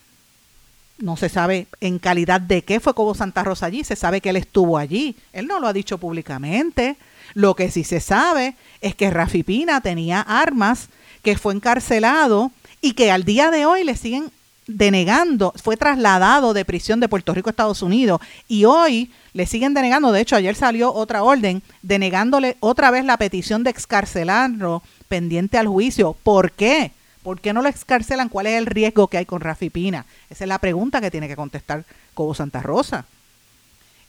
No 0.98 1.16
se 1.16 1.30
sabe 1.30 1.68
en 1.80 1.98
calidad 1.98 2.38
de 2.38 2.64
qué 2.64 2.80
fue 2.80 2.92
Cobo 2.92 3.14
Santa 3.14 3.42
Rosa 3.42 3.64
allí. 3.64 3.82
Se 3.82 3.96
sabe 3.96 4.20
que 4.20 4.28
él 4.28 4.36
estuvo 4.36 4.76
allí. 4.76 5.16
Él 5.32 5.46
no 5.46 5.58
lo 5.58 5.68
ha 5.68 5.72
dicho 5.72 5.96
públicamente. 5.96 6.98
Lo 7.32 7.56
que 7.56 7.70
sí 7.70 7.84
se 7.84 7.98
sabe 7.98 8.56
es 8.82 8.94
que 8.94 9.10
Rafi 9.10 9.42
Pina 9.42 9.80
tenía 9.80 10.20
armas, 10.20 10.90
que 11.22 11.38
fue 11.38 11.54
encarcelado 11.54 12.52
y 12.82 12.92
que 12.92 13.10
al 13.10 13.24
día 13.24 13.50
de 13.50 13.64
hoy 13.64 13.84
le 13.84 13.96
siguen 13.96 14.30
denegando, 14.76 15.52
fue 15.56 15.76
trasladado 15.76 16.54
de 16.54 16.64
prisión 16.64 17.00
de 17.00 17.08
Puerto 17.08 17.34
Rico 17.34 17.48
a 17.48 17.52
Estados 17.52 17.82
Unidos 17.82 18.20
y 18.48 18.64
hoy 18.64 19.10
le 19.32 19.46
siguen 19.46 19.74
denegando, 19.74 20.12
de 20.12 20.20
hecho 20.20 20.36
ayer 20.36 20.54
salió 20.54 20.92
otra 20.92 21.22
orden 21.22 21.62
denegándole 21.82 22.56
otra 22.60 22.90
vez 22.90 23.04
la 23.04 23.16
petición 23.16 23.64
de 23.64 23.70
excarcelarlo 23.70 24.82
pendiente 25.08 25.58
al 25.58 25.68
juicio. 25.68 26.16
¿Por 26.22 26.52
qué? 26.52 26.92
¿Por 27.22 27.40
qué 27.40 27.52
no 27.52 27.62
lo 27.62 27.68
excarcelan? 27.68 28.28
¿Cuál 28.28 28.46
es 28.46 28.58
el 28.58 28.66
riesgo 28.66 29.08
que 29.08 29.18
hay 29.18 29.26
con 29.26 29.40
Rafi 29.40 29.70
Pina? 29.70 30.06
Esa 30.28 30.44
es 30.44 30.48
la 30.48 30.58
pregunta 30.58 31.00
que 31.00 31.10
tiene 31.10 31.28
que 31.28 31.36
contestar 31.36 31.84
Cobo 32.14 32.34
Santa 32.34 32.60
Rosa. 32.60 33.04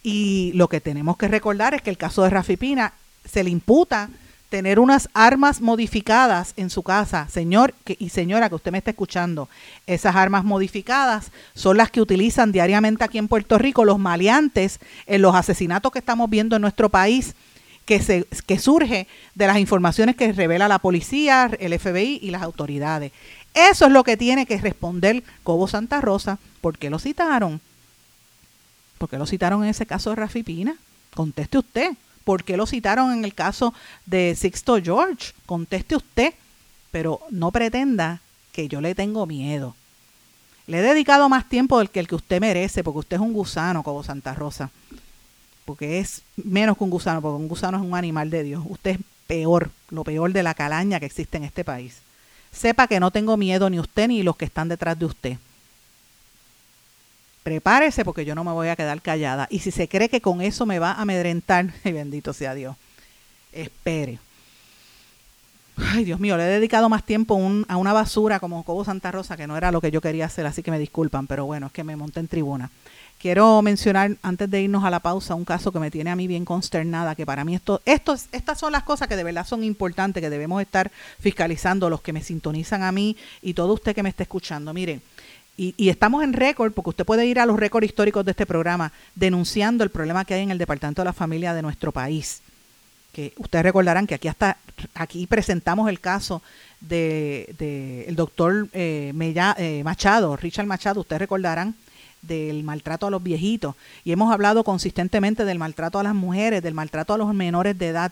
Y 0.02 0.52
lo 0.56 0.68
que 0.68 0.82
tenemos 0.82 1.16
que 1.18 1.28
recordar 1.28 1.74
es 1.74 1.82
que 1.82 1.90
el 1.90 1.98
caso 1.98 2.24
de 2.24 2.30
Rafi 2.30 2.58
Pina 2.58 2.94
se 3.24 3.44
le 3.44 3.50
imputa 3.50 4.10
tener 4.54 4.80
unas 4.80 5.10
armas 5.16 5.62
modificadas 5.62 6.54
en 6.58 6.70
su 6.70 6.84
casa, 6.84 7.28
señor 7.28 7.74
y 7.88 8.10
señora 8.10 8.50
que 8.50 8.54
usted 8.54 8.72
me 8.72 8.78
está 8.78 8.92
escuchando, 8.92 9.50
esas 9.88 10.16
armas 10.16 10.44
modificadas 10.44 11.32
son 11.56 11.78
las 11.78 11.90
que 11.90 12.02
utilizan 12.02 12.52
diariamente 12.52 13.04
aquí 13.04 13.18
en 13.18 13.28
Puerto 13.28 13.58
Rico 13.58 13.84
los 13.84 13.98
maleantes 13.98 14.80
en 15.08 15.24
los 15.24 15.34
asesinatos 15.34 15.92
que 15.92 15.98
estamos 15.98 16.30
viendo 16.30 16.56
en 16.56 16.62
nuestro 16.62 16.90
país, 16.90 17.34
que, 17.86 18.00
se, 18.00 18.28
que 18.46 18.60
surge 18.60 19.08
de 19.34 19.48
las 19.48 19.58
informaciones 19.58 20.16
que 20.16 20.32
revela 20.32 20.68
la 20.68 20.78
policía, 20.78 21.50
el 21.60 21.80
FBI 21.80 22.20
y 22.22 22.30
las 22.30 22.44
autoridades. 22.44 23.12
Eso 23.56 23.88
es 23.88 23.92
lo 23.92 24.04
que 24.04 24.18
tiene 24.18 24.46
que 24.46 24.60
responder 24.60 25.24
Cobo 25.42 25.68
Santa 25.68 26.00
Rosa. 26.00 26.38
¿Por 26.62 26.78
qué 26.78 26.92
lo 26.92 27.00
citaron? 27.00 27.60
¿Por 29.00 29.10
qué 29.10 29.18
lo 29.18 29.26
citaron 29.26 29.64
en 29.64 29.72
ese 29.72 29.88
caso 29.88 30.12
de 30.12 30.18
Rafi 30.18 30.44
Pina? 30.44 30.76
Conteste 31.16 31.58
usted. 31.58 31.94
¿Por 32.24 32.44
qué 32.44 32.58
lo 32.58 32.66
citaron 32.66 33.12
en 33.12 33.26
el 33.26 33.34
caso 33.34 33.74
de 34.06 34.36
Sixto 34.36 34.82
George? 34.82 35.34
Conteste 35.46 35.96
usted, 35.96 36.34
pero 36.92 37.20
no 37.30 37.52
pretenda 37.52 38.22
que 38.52 38.68
yo 38.68 38.82
le 38.82 38.96
tengo 38.96 39.26
miedo. 39.26 39.76
Le 40.68 40.80
he 40.80 40.82
dedicado 40.82 41.28
más 41.28 41.50
tiempo 41.50 41.80
del 41.80 41.90
que 41.90 42.00
el 42.00 42.08
que 42.08 42.16
usted 42.16 42.40
merece, 42.40 42.84
porque 42.84 43.00
usted 43.00 43.18
es 43.18 43.22
un 43.22 43.34
gusano 43.34 43.84
como 43.84 44.04
Santa 44.04 44.34
Rosa. 44.34 44.70
Porque 45.66 46.00
es 46.00 46.22
menos 46.36 46.78
que 46.78 46.84
un 46.84 46.90
gusano, 46.90 47.22
porque 47.22 47.42
un 47.42 47.48
gusano 47.48 47.78
es 47.78 47.84
un 47.84 47.96
animal 47.96 48.30
de 48.30 48.44
Dios. 48.44 48.64
Usted 48.68 48.92
es 48.92 49.00
peor, 49.28 49.72
lo 49.90 50.04
peor 50.04 50.32
de 50.32 50.44
la 50.44 50.54
calaña 50.54 51.00
que 51.00 51.06
existe 51.06 51.38
en 51.38 51.44
este 51.44 51.64
país. 51.64 51.98
Sepa 52.52 52.88
que 52.88 53.00
no 53.00 53.12
tengo 53.12 53.36
miedo 53.36 53.70
ni 53.70 53.80
usted 53.80 54.08
ni 54.08 54.24
los 54.24 54.38
que 54.38 54.46
están 54.46 54.70
detrás 54.70 54.98
de 54.98 55.06
usted 55.06 55.38
prepárese 57.44 58.04
porque 58.06 58.26
yo 58.26 58.36
no 58.36 58.44
me 58.44 58.52
voy 58.52 58.70
a 58.70 58.76
quedar 58.76 59.02
callada. 59.02 59.48
Y 59.50 59.60
si 59.60 59.72
se 59.72 59.88
cree 59.88 60.10
que 60.10 60.22
con 60.22 60.42
eso 60.42 60.66
me 60.66 60.80
va 60.80 60.92
a 60.92 61.02
amedrentar, 61.02 61.68
bendito 61.84 62.34
sea 62.34 62.56
Dios, 62.56 62.76
espere. 63.52 64.20
Ay, 65.76 66.06
Dios 66.06 66.20
mío, 66.20 66.38
le 66.38 66.44
he 66.44 66.48
dedicado 66.48 66.88
más 66.88 67.04
tiempo 67.04 67.40
a 67.68 67.78
una 67.78 67.94
basura 67.94 68.40
como 68.40 68.64
Cobo 68.64 68.86
Santa 68.86 69.12
Rosa, 69.12 69.36
que 69.36 69.48
no 69.48 69.58
era 69.58 69.72
lo 69.72 69.82
que 69.82 69.90
yo 69.90 70.02
quería 70.02 70.26
hacer, 70.26 70.46
así 70.46 70.62
que 70.62 70.70
me 70.70 70.78
disculpan, 70.78 71.26
pero 71.26 71.46
bueno, 71.46 71.68
es 71.68 71.74
que 71.74 71.84
me 71.84 71.96
monté 71.96 72.20
en 72.20 72.28
tribuna. 72.28 72.70
Quiero 73.18 73.62
mencionar, 73.62 74.18
antes 74.22 74.52
de 74.52 74.62
irnos 74.62 74.84
a 74.84 74.90
la 74.90 75.00
pausa, 75.00 75.34
un 75.34 75.46
caso 75.46 75.72
que 75.72 75.80
me 75.80 75.90
tiene 75.90 76.12
a 76.12 76.16
mí 76.16 76.28
bien 76.28 76.44
consternada, 76.44 77.16
que 77.16 77.26
para 77.26 77.46
mí 77.46 77.56
esto, 77.56 77.82
estos, 77.86 78.26
estas 78.34 78.60
son 78.60 78.74
las 78.74 78.84
cosas 78.84 79.08
que 79.08 79.16
de 79.16 79.24
verdad 79.24 79.48
son 79.48 79.64
importantes, 79.64 80.22
que 80.22 80.30
debemos 80.30 80.62
estar 80.62 80.92
fiscalizando 81.20 81.90
los 81.90 82.02
que 82.02 82.12
me 82.12 82.22
sintonizan 82.22 82.84
a 82.84 82.92
mí 82.92 83.16
y 83.42 83.54
todo 83.54 83.74
usted 83.74 83.96
que 83.96 84.04
me 84.04 84.10
esté 84.10 84.24
escuchando. 84.24 84.74
Miren, 84.74 85.02
y, 85.56 85.90
estamos 85.90 86.24
en 86.24 86.34
récord, 86.34 86.74
porque 86.74 86.90
usted 86.90 87.06
puede 87.06 87.28
ir 87.28 87.40
a 87.40 87.46
los 87.46 87.60
récords 87.60 87.86
históricos 87.86 88.26
de 88.26 88.32
este 88.32 88.46
programa 88.46 88.92
denunciando 89.14 89.84
el 89.84 89.92
problema 89.92 90.26
que 90.26 90.34
hay 90.34 90.42
en 90.42 90.52
el 90.52 90.58
Departamento 90.58 91.02
de 91.02 91.06
la 91.06 91.14
Familia 91.14 91.54
de 91.54 91.62
nuestro 91.62 91.92
país. 91.92 92.42
Que 93.12 93.34
ustedes 93.38 93.64
recordarán 93.64 94.08
que 94.08 94.16
aquí 94.16 94.28
hasta 94.28 94.58
aquí 94.96 95.28
presentamos 95.28 95.90
el 95.90 96.00
caso 96.00 96.42
de, 96.82 97.54
de 97.60 98.06
el 98.08 98.16
doctor 98.16 98.68
eh, 98.74 99.14
eh, 99.14 99.82
Machado, 99.84 100.36
Richard 100.36 100.66
Machado, 100.66 101.02
ustedes 101.02 101.20
recordarán 101.20 101.76
del 102.24 102.64
maltrato 102.64 103.06
a 103.06 103.12
los 103.12 103.22
viejitos 103.22 103.76
y 104.04 104.12
hemos 104.12 104.34
hablado 104.34 104.64
consistentemente 104.64 105.46
del 105.46 105.60
maltrato 105.60 106.00
a 106.00 106.04
las 106.04 106.16
mujeres, 106.16 106.64
del 106.64 106.74
maltrato 106.74 107.14
a 107.14 107.18
los 107.18 107.32
menores 107.34 107.78
de 107.78 107.90
edad. 107.90 108.12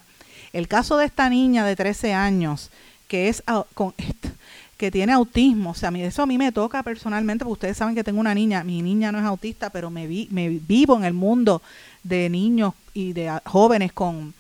El 0.54 0.68
caso 0.68 0.98
de 0.98 1.06
esta 1.06 1.30
niña 1.30 1.66
de 1.66 1.76
13 1.76 2.14
años 2.14 2.70
que 3.08 3.28
es 3.28 3.44
ah, 3.48 3.66
con 3.74 3.94
que 4.82 4.90
tiene 4.90 5.14
autismo. 5.14 5.70
O 5.70 5.74
sea, 5.76 5.92
eso 5.92 6.24
a 6.24 6.26
mí 6.26 6.40
me 6.40 6.52
toca 6.52 6.82
personalmente, 6.82 7.46
porque 7.46 7.54
ustedes 7.54 7.78
saben 7.78 7.94
que 7.94 8.04
tengo 8.04 8.20
una 8.20 8.34
niña, 8.34 8.64
mi 8.64 8.82
niña 8.82 9.12
no 9.12 9.20
es 9.20 9.26
autista, 9.26 9.70
pero 9.70 9.92
me, 9.92 10.08
vi, 10.08 10.28
me 10.32 10.50
vivo 10.50 10.98
en 10.98 11.04
el 11.04 11.14
mundo 11.14 11.62
de 12.02 12.32
niños 12.32 12.74
y 12.92 13.14
de 13.14 13.32
jóvenes 13.46 13.94
con 13.94 14.34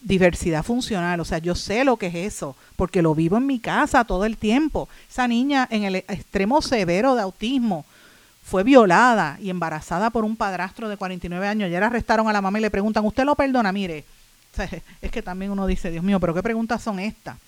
diversidad 0.00 0.62
funcional. 0.62 1.18
O 1.18 1.24
sea, 1.24 1.38
yo 1.38 1.56
sé 1.56 1.82
lo 1.82 1.96
que 1.96 2.06
es 2.06 2.14
eso, 2.14 2.54
porque 2.76 3.02
lo 3.02 3.16
vivo 3.16 3.36
en 3.36 3.46
mi 3.46 3.58
casa 3.58 4.04
todo 4.04 4.26
el 4.26 4.36
tiempo. 4.36 4.88
Esa 5.10 5.26
niña 5.26 5.66
en 5.72 5.82
el 5.82 5.96
extremo 5.96 6.62
severo 6.62 7.16
de 7.16 7.22
autismo 7.22 7.84
fue 8.44 8.62
violada 8.62 9.38
y 9.42 9.50
embarazada 9.50 10.10
por 10.10 10.24
un 10.24 10.36
padrastro 10.36 10.88
de 10.88 10.98
49 10.98 11.48
años. 11.48 11.66
Ayer 11.66 11.82
arrestaron 11.82 12.28
a 12.28 12.32
la 12.32 12.40
mamá 12.40 12.60
y 12.60 12.62
le 12.62 12.70
preguntan, 12.70 13.04
¿usted 13.04 13.24
lo 13.24 13.34
perdona? 13.34 13.72
Mire, 13.72 14.04
es 15.02 15.10
que 15.10 15.20
también 15.20 15.50
uno 15.50 15.66
dice, 15.66 15.90
Dios 15.90 16.04
mío, 16.04 16.20
pero 16.20 16.32
¿qué 16.32 16.44
preguntas 16.44 16.80
son 16.80 17.00
estas? 17.00 17.38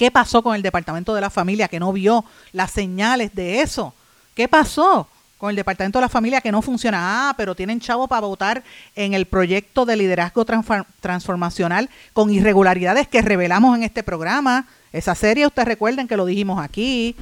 ¿Qué 0.00 0.10
pasó 0.10 0.42
con 0.42 0.56
el 0.56 0.62
Departamento 0.62 1.14
de 1.14 1.20
la 1.20 1.28
Familia 1.28 1.68
que 1.68 1.78
no 1.78 1.92
vio 1.92 2.24
las 2.52 2.70
señales 2.70 3.34
de 3.34 3.60
eso? 3.60 3.92
¿Qué 4.34 4.48
pasó 4.48 5.06
con 5.36 5.50
el 5.50 5.56
Departamento 5.56 5.98
de 5.98 6.04
la 6.06 6.08
Familia 6.08 6.40
que 6.40 6.50
no 6.50 6.62
funciona? 6.62 7.28
Ah, 7.28 7.34
pero 7.36 7.54
tienen 7.54 7.80
chavo 7.80 8.08
para 8.08 8.26
votar 8.26 8.64
en 8.96 9.12
el 9.12 9.26
proyecto 9.26 9.84
de 9.84 9.98
liderazgo 9.98 10.46
transformacional 10.46 11.90
con 12.14 12.30
irregularidades 12.30 13.08
que 13.08 13.20
revelamos 13.20 13.76
en 13.76 13.82
este 13.82 14.02
programa. 14.02 14.66
Esa 14.90 15.14
serie, 15.14 15.46
ustedes 15.46 15.68
recuerden 15.68 16.08
que 16.08 16.16
lo 16.16 16.24
dijimos 16.24 16.64
aquí. 16.64 17.14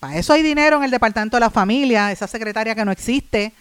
Para 0.00 0.16
eso 0.16 0.32
hay 0.32 0.42
dinero 0.42 0.78
en 0.78 0.84
el 0.84 0.90
Departamento 0.90 1.36
de 1.36 1.40
la 1.40 1.50
Familia, 1.50 2.10
esa 2.10 2.26
secretaria 2.26 2.74
que 2.74 2.86
no 2.86 2.90
existe. 2.90 3.52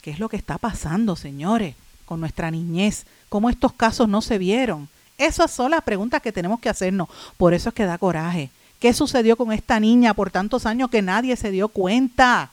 ¿Qué 0.00 0.12
es 0.12 0.20
lo 0.20 0.28
que 0.28 0.36
está 0.36 0.58
pasando, 0.58 1.16
señores, 1.16 1.74
con 2.04 2.20
nuestra 2.20 2.52
niñez? 2.52 3.04
¿Cómo 3.28 3.50
estos 3.50 3.72
casos 3.72 4.08
no 4.08 4.22
se 4.22 4.38
vieron? 4.38 4.88
Esas 5.22 5.52
son 5.52 5.70
las 5.70 5.82
preguntas 5.82 6.20
que 6.20 6.32
tenemos 6.32 6.58
que 6.58 6.68
hacernos. 6.68 7.08
Por 7.36 7.54
eso 7.54 7.68
es 7.68 7.74
que 7.76 7.86
da 7.86 7.96
coraje. 7.96 8.50
¿Qué 8.80 8.92
sucedió 8.92 9.36
con 9.36 9.52
esta 9.52 9.78
niña 9.78 10.14
por 10.14 10.32
tantos 10.32 10.66
años 10.66 10.90
que 10.90 11.00
nadie 11.00 11.36
se 11.36 11.52
dio 11.52 11.68
cuenta? 11.68 12.50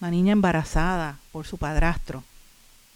Una 0.00 0.12
niña 0.12 0.30
embarazada 0.30 1.16
por 1.32 1.48
su 1.48 1.58
padrastro. 1.58 2.22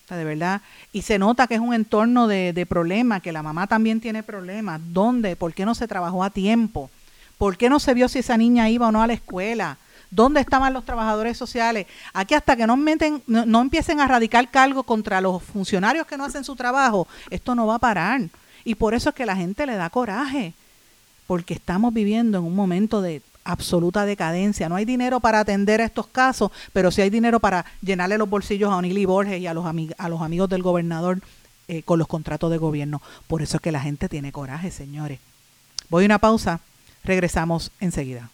de 0.08 0.24
verdad. 0.24 0.60
Y 0.92 1.02
se 1.02 1.18
nota 1.18 1.48
que 1.48 1.54
es 1.56 1.60
un 1.60 1.74
entorno 1.74 2.28
de, 2.28 2.52
de 2.52 2.64
problemas, 2.64 3.20
que 3.20 3.32
la 3.32 3.42
mamá 3.42 3.66
también 3.66 4.00
tiene 4.00 4.22
problemas. 4.22 4.80
¿Dónde? 4.84 5.34
¿Por 5.34 5.54
qué 5.54 5.64
no 5.64 5.74
se 5.74 5.88
trabajó 5.88 6.22
a 6.22 6.30
tiempo? 6.30 6.88
¿Por 7.38 7.56
qué 7.56 7.68
no 7.68 7.80
se 7.80 7.94
vio 7.94 8.08
si 8.08 8.20
esa 8.20 8.36
niña 8.36 8.70
iba 8.70 8.86
o 8.86 8.92
no 8.92 9.02
a 9.02 9.08
la 9.08 9.14
escuela? 9.14 9.76
¿Dónde 10.08 10.40
estaban 10.40 10.72
los 10.72 10.84
trabajadores 10.84 11.36
sociales? 11.36 11.88
Aquí 12.12 12.34
hasta 12.34 12.54
que 12.54 12.68
no, 12.68 12.76
meten, 12.76 13.24
no 13.26 13.60
empiecen 13.60 13.98
a 13.98 14.06
radicar 14.06 14.48
cargos 14.52 14.84
contra 14.84 15.20
los 15.20 15.42
funcionarios 15.42 16.06
que 16.06 16.16
no 16.16 16.24
hacen 16.24 16.44
su 16.44 16.54
trabajo, 16.54 17.08
esto 17.28 17.56
no 17.56 17.66
va 17.66 17.74
a 17.74 17.80
parar. 17.80 18.20
Y 18.64 18.74
por 18.74 18.94
eso 18.94 19.10
es 19.10 19.14
que 19.14 19.26
la 19.26 19.36
gente 19.36 19.66
le 19.66 19.74
da 19.74 19.90
coraje, 19.90 20.54
porque 21.26 21.54
estamos 21.54 21.92
viviendo 21.92 22.38
en 22.38 22.44
un 22.44 22.54
momento 22.54 23.02
de 23.02 23.22
absoluta 23.44 24.04
decadencia. 24.04 24.68
No 24.68 24.76
hay 24.76 24.84
dinero 24.84 25.20
para 25.20 25.40
atender 25.40 25.80
a 25.80 25.84
estos 25.84 26.06
casos, 26.06 26.50
pero 26.72 26.90
sí 26.90 27.02
hay 27.02 27.10
dinero 27.10 27.40
para 27.40 27.64
llenarle 27.80 28.18
los 28.18 28.28
bolsillos 28.28 28.70
a 28.70 28.76
Onili 28.76 29.04
Borges 29.04 29.40
y 29.40 29.46
a 29.46 29.54
los, 29.54 29.64
a 29.66 30.08
los 30.08 30.22
amigos 30.22 30.48
del 30.48 30.62
gobernador 30.62 31.20
eh, 31.68 31.82
con 31.82 31.98
los 31.98 32.08
contratos 32.08 32.50
de 32.50 32.58
gobierno. 32.58 33.00
Por 33.26 33.42
eso 33.42 33.56
es 33.56 33.60
que 33.60 33.72
la 33.72 33.80
gente 33.80 34.08
tiene 34.08 34.32
coraje, 34.32 34.70
señores. 34.70 35.18
Voy 35.88 36.04
a 36.04 36.06
una 36.06 36.18
pausa, 36.18 36.60
regresamos 37.04 37.70
enseguida. 37.80 38.30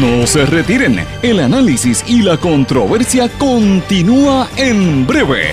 No 0.00 0.26
se 0.26 0.46
retiren, 0.46 1.04
el 1.22 1.40
análisis 1.40 2.04
y 2.06 2.22
la 2.22 2.36
controversia 2.36 3.28
continúa 3.38 4.48
en 4.56 5.06
breve, 5.06 5.52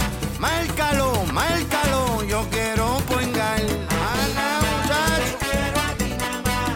Márcalo, 0.41 1.13
márcalo, 1.31 2.23
yo 2.23 2.43
quiero 2.49 2.97
poingar. 3.07 3.61
Ana, 3.61 4.47
muchacho. 4.65 5.37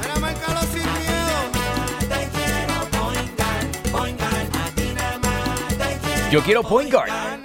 Mira, 0.04 0.16
márcalo 0.20 0.62
sin 0.72 0.88
miedo. 0.94 1.38
Yo 6.32 6.40
quiero 6.44 6.62
Point 6.62 6.92
Guard. 6.92 7.10
Ana, 7.10 7.45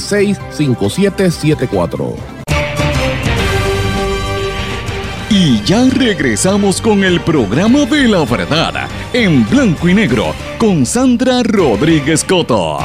939-336-5774. 0.00 2.40
Y 5.32 5.62
ya 5.62 5.88
regresamos 5.88 6.80
con 6.80 7.04
el 7.04 7.20
programa 7.20 7.84
de 7.84 8.08
la 8.08 8.24
verdad 8.24 8.88
en 9.12 9.48
blanco 9.48 9.88
y 9.88 9.94
negro 9.94 10.34
con 10.58 10.84
Sandra 10.84 11.44
Rodríguez 11.44 12.24
Coto. 12.24 12.78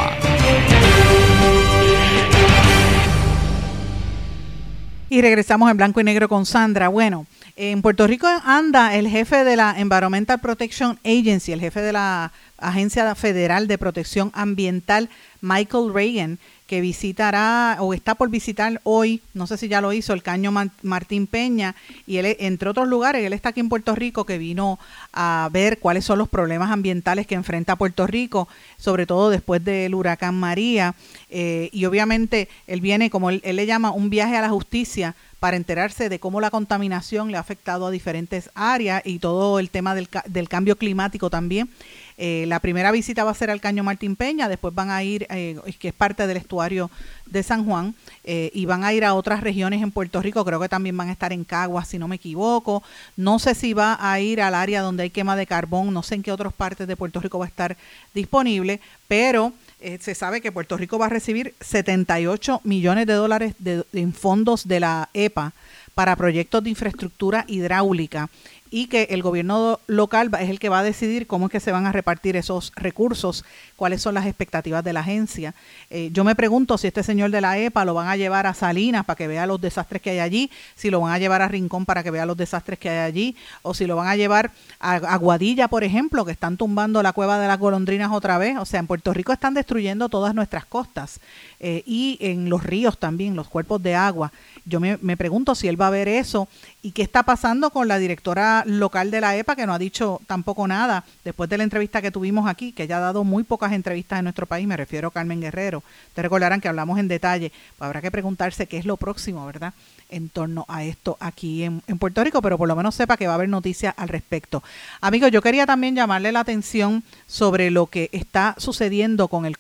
Y 5.10 5.22
regresamos 5.22 5.72
en 5.72 5.78
blanco 5.78 6.02
y 6.02 6.04
negro 6.04 6.30
con 6.30 6.46
Sandra. 6.46 6.90
Bueno, 6.90 7.26
en 7.56 7.82
Puerto 7.82 8.06
Rico 8.06 8.28
anda 8.44 8.96
el 8.96 9.08
jefe 9.08 9.44
de 9.44 9.56
la 9.56 9.80
Environmental 9.80 10.40
Protection 10.40 11.00
Agency, 11.04 11.54
el 11.54 11.62
jefe 11.62 11.82
de 11.82 11.94
la 11.94 12.32
Agencia 12.58 13.16
Federal 13.16 13.68
de 13.68 13.78
Protección 13.78 14.32
Ambiental, 14.34 15.10
Michael 15.42 15.94
Reagan, 15.94 16.40
que 16.68 16.82
visitará 16.82 17.78
o 17.80 17.94
está 17.94 18.16
por 18.16 18.30
visitar 18.30 18.82
hoy, 18.84 19.22
no 19.34 19.46
sé 19.46 19.58
si 19.58 19.68
ya 19.68 19.82
lo 19.82 19.94
hizo, 19.94 20.14
el 20.14 20.24
Caño 20.24 20.52
Martín 20.82 21.28
Peña, 21.28 21.76
y 22.08 22.18
él, 22.18 22.36
entre 22.40 22.70
otros 22.70 22.88
lugares, 22.88 23.24
él 23.24 23.34
está 23.34 23.50
aquí 23.50 23.60
en 23.60 23.70
Puerto 23.70 23.94
Rico, 23.94 24.26
que 24.26 24.38
vino 24.38 24.80
a 25.14 25.50
ver 25.52 25.80
cuáles 25.80 26.06
son 26.06 26.18
los 26.18 26.28
problemas 26.28 26.72
ambientales 26.72 27.28
que 27.28 27.36
enfrenta 27.36 27.76
Puerto 27.76 28.08
Rico, 28.08 28.48
sobre 28.78 29.06
todo 29.06 29.30
después 29.30 29.64
del 29.64 29.94
huracán 29.94 30.40
María, 30.40 30.96
eh, 31.30 31.70
y 31.72 31.86
obviamente 31.86 32.50
él 32.66 32.82
viene, 32.82 33.10
como 33.10 33.30
él, 33.30 33.42
él 33.44 33.58
le 33.58 33.66
llama, 33.68 33.92
un 33.92 34.10
viaje 34.10 34.36
a 34.36 34.42
la 34.42 34.50
justicia 34.50 35.16
para 35.40 35.58
enterarse 35.58 36.10
de 36.10 36.20
cómo 36.20 36.42
la 36.42 36.50
contaminación 36.50 37.30
le 37.30 37.38
ha 37.38 37.42
afectado 37.42 37.86
a 37.86 37.92
diferentes 37.92 38.50
áreas 38.56 39.04
y 39.06 39.20
todo 39.20 39.60
el 39.60 39.70
tema 39.70 39.94
del, 39.94 40.10
del 40.26 40.50
cambio 40.50 40.76
climático 40.76 41.30
también. 41.30 41.70
Eh, 42.18 42.46
la 42.48 42.60
primera 42.60 42.92
visita 42.92 43.26
va 43.26 43.32
a 43.32 43.36
ser 43.36 43.50
al 43.50 43.60
Caño 43.60 43.84
Martín 43.84 44.16
Peña, 44.16 44.48
después 44.48 44.74
van 44.74 44.90
a 44.90 45.04
ir, 45.04 45.28
eh, 45.30 45.60
que 45.78 45.90
es 45.90 45.94
parte 45.94 46.28
del 46.28 46.38
estuario 46.38 46.90
de 47.26 47.44
San 47.44 47.66
Juan, 47.66 47.94
eh, 48.24 48.52
y 48.54 48.66
van 48.66 48.86
a 48.86 48.94
ir 48.94 49.04
a 49.04 49.14
otras 49.14 49.42
regiones 49.42 49.82
en 49.82 49.92
Puerto 49.92 50.22
Rico, 50.22 50.46
creo 50.46 50.60
que 50.60 50.70
también 50.70 50.96
van 50.96 51.10
a 51.10 51.12
estar 51.12 51.34
en 51.34 51.44
Caguas, 51.44 51.90
si 51.90 52.00
no 52.00 52.08
me 52.08 52.16
equivoco. 52.16 52.84
No 53.18 53.38
sé 53.38 53.54
si 53.54 53.74
va 53.74 53.98
a 54.00 54.20
ir 54.20 54.42
al 54.42 54.56
área 54.56 54.82
donde 54.82 55.04
hay 55.04 55.10
quema 55.10 55.36
de 55.36 55.46
carbón, 55.46 55.94
no 55.94 56.04
sé 56.04 56.16
en 56.16 56.24
qué 56.24 56.32
otras 56.32 56.54
partes 56.54 56.88
de 56.88 56.96
Puerto 56.96 57.20
Rico 57.20 57.40
va 57.40 57.46
a 57.46 57.50
estar 57.50 57.76
disponible, 58.14 58.80
pero 59.08 59.54
se 60.00 60.16
sabe 60.16 60.42
que 60.42 60.52
Puerto 60.52 60.78
Rico 60.78 60.98
va 60.98 61.06
a 61.06 61.10
recibir 61.10 61.54
78 61.60 62.62
millones 62.64 63.06
de 63.06 63.14
dólares 63.14 63.54
en 63.94 64.14
fondos 64.14 64.68
de 64.68 64.80
la 64.80 65.10
EPA 65.14 65.54
para 65.94 66.16
proyectos 66.16 66.64
de 66.64 66.70
infraestructura 66.70 67.46
hidráulica 67.48 68.30
y 68.76 68.88
que 68.88 69.04
el 69.12 69.24
gobierno 69.24 69.80
local 69.88 70.30
es 70.38 70.50
el 70.50 70.60
que 70.60 70.68
va 70.68 70.80
a 70.80 70.84
decidir 70.84 71.28
cómo 71.28 71.46
es 71.46 71.52
que 71.54 71.62
se 71.62 71.72
van 71.72 71.86
a 71.86 71.94
repartir 71.94 72.36
esos 72.36 72.74
recursos, 72.76 73.46
cuáles 73.78 74.02
son 74.02 74.16
las 74.16 74.26
expectativas 74.26 74.84
de 74.84 74.92
la 74.92 75.00
agencia. 75.00 75.54
Eh, 75.90 76.10
yo 76.12 76.26
me 76.26 76.36
pregunto 76.36 76.78
si 76.78 76.88
este 76.88 77.02
señor 77.02 77.32
de 77.32 77.40
la 77.40 77.58
EPA 77.58 77.86
lo 77.86 77.94
van 77.94 78.10
a 78.10 78.18
llevar 78.18 78.48
a 78.48 78.54
Salinas 78.54 79.06
para 79.06 79.16
que 79.16 79.30
vea 79.30 79.48
los 79.48 79.62
desastres 79.62 80.02
que 80.02 80.10
hay 80.10 80.20
allí, 80.20 80.52
si 80.76 80.90
lo 80.90 81.00
van 81.00 81.14
a 81.14 81.20
llevar 81.20 81.42
a 81.42 81.48
Rincón 81.48 81.86
para 81.86 82.04
que 82.04 82.12
vea 82.12 82.26
los 82.26 82.36
desastres 82.36 82.78
que 82.78 82.90
hay 82.90 82.98
allí, 82.98 83.38
o 83.62 83.74
si 83.74 83.86
lo 83.86 83.96
van 83.96 84.10
a 84.10 84.18
llevar 84.18 84.52
a, 84.82 85.16
Guadilla, 85.16 85.70
por 85.70 85.86
ejemplo, 85.86 86.26
que 86.26 86.34
están 86.34 86.58
tumbando 86.58 87.02
la 87.02 87.14
cueva 87.14 87.40
de 87.40 87.48
las 87.48 87.58
golondrinas 87.58 88.12
otra 88.12 88.38
vez. 88.38 88.58
O 88.58 88.66
sea, 88.66 88.82
en 88.82 88.88
Puerto 88.88 89.14
Rico 89.14 89.32
están 89.32 89.54
destruyendo 89.54 90.10
todas 90.10 90.36
nuestras 90.36 90.66
costas 90.66 91.22
eh, 91.62 91.82
y 91.86 92.18
en 92.20 92.50
los 92.50 92.62
ríos 92.62 92.98
también, 92.98 93.38
los 93.38 93.48
cuerpos 93.48 93.82
de 93.82 93.96
agua. 93.96 94.34
Yo 94.66 94.82
me, 94.82 94.98
me, 95.02 95.16
pregunto 95.16 95.56
si 95.56 95.70
él 95.70 95.80
va 95.80 95.88
a 95.88 95.92
ver 95.92 96.10
eso 96.10 96.50
y 96.82 96.92
qué 96.92 97.04
está 97.04 97.24
pasando 97.24 97.70
con 97.70 97.88
la 97.88 98.00
directora 98.00 98.65
local 98.66 99.12
de 99.12 99.22
la 99.22 99.36
EPA, 99.36 99.56
que 99.56 99.66
no 99.66 99.74
ha 99.74 99.80
dicho 99.80 100.22
tampoco 100.28 100.68
nada 100.68 101.04
después 101.24 101.50
de 101.50 101.58
la 101.58 101.64
entrevista 101.64 102.02
que 102.02 102.12
tuvimos 102.12 102.48
aquí, 102.48 102.72
que 102.72 102.88
ya 102.88 102.98
ha 102.98 103.02
dado 103.02 103.24
muy 103.24 103.44
pocas 103.44 103.72
entrevistas 103.72 104.20
en 104.20 104.26
nuestro 104.26 104.46
país, 104.46 104.68
me 104.68 104.78
refiero 104.78 105.08
a 105.10 105.12
Carmen 105.12 105.42
Guerrero. 105.42 105.84
Te 106.14 106.22
recordarán 106.22 106.62
que 106.62 106.68
hablamos 106.68 107.00
en 107.00 107.08
detalle, 107.08 107.52
pues 107.78 107.86
habrá 107.86 108.02
que 108.02 108.12
preguntarse 108.12 108.68
qué 108.68 108.78
es 108.78 108.86
lo 108.86 108.98
próximo, 108.98 109.46
¿verdad? 109.46 109.74
en 110.10 110.30
torno 110.30 110.66
a 110.68 110.84
esto 110.84 111.18
aquí 111.20 111.64
en, 111.64 111.82
en 111.88 111.98
Puerto 111.98 112.24
Rico, 112.24 112.42
pero 112.42 112.58
por 112.58 112.68
lo 112.68 112.76
menos 112.76 112.96
sepa 112.96 113.18
que 113.18 113.28
va 113.28 113.34
a 113.34 113.36
haber 113.36 113.50
noticias 113.50 113.94
al 113.98 114.10
respecto. 114.10 114.64
Amigos, 115.02 115.32
yo 115.32 115.42
quería 115.42 115.66
también 115.66 115.96
llamarle 115.96 116.32
la 116.32 116.42
atención 116.42 117.04
sobre 117.28 117.72
lo 117.72 117.88
que 117.88 118.10
está 118.12 118.56
sucediendo 118.58 119.28
con 119.28 119.46
el 119.46 119.58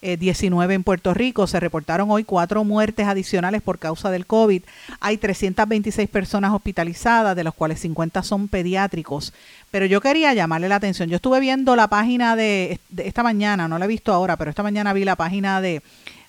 COVID 0.00 0.18
19 0.18 0.74
en 0.74 0.84
Puerto 0.84 1.14
Rico. 1.14 1.46
Se 1.46 1.60
reportaron 1.60 2.10
hoy 2.10 2.24
cuatro 2.24 2.64
muertes 2.64 3.06
adicionales 3.06 3.62
por 3.62 3.78
causa 3.78 4.10
del 4.10 4.26
COVID. 4.26 4.62
Hay 5.00 5.18
326 5.18 6.08
personas 6.08 6.52
hospitalizadas, 6.52 7.36
de 7.36 7.44
las 7.44 7.54
cuales 7.54 7.80
50 7.80 8.22
son 8.22 8.48
pediátricos. 8.48 9.32
Pero 9.70 9.86
yo 9.86 10.00
quería 10.00 10.32
llamarle 10.32 10.68
la 10.68 10.76
atención. 10.76 11.08
Yo 11.08 11.16
estuve 11.16 11.40
viendo 11.40 11.76
la 11.76 11.88
página 11.88 12.34
de, 12.34 12.80
esta 12.96 13.22
mañana, 13.22 13.68
no 13.68 13.78
la 13.78 13.84
he 13.84 13.88
visto 13.88 14.12
ahora, 14.12 14.36
pero 14.36 14.50
esta 14.50 14.62
mañana 14.62 14.92
vi 14.92 15.04
la 15.04 15.16
página 15.16 15.60
de 15.60 15.82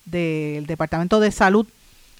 del 0.03 0.65
Departamento 0.65 1.19
de 1.19 1.31
Salud. 1.31 1.67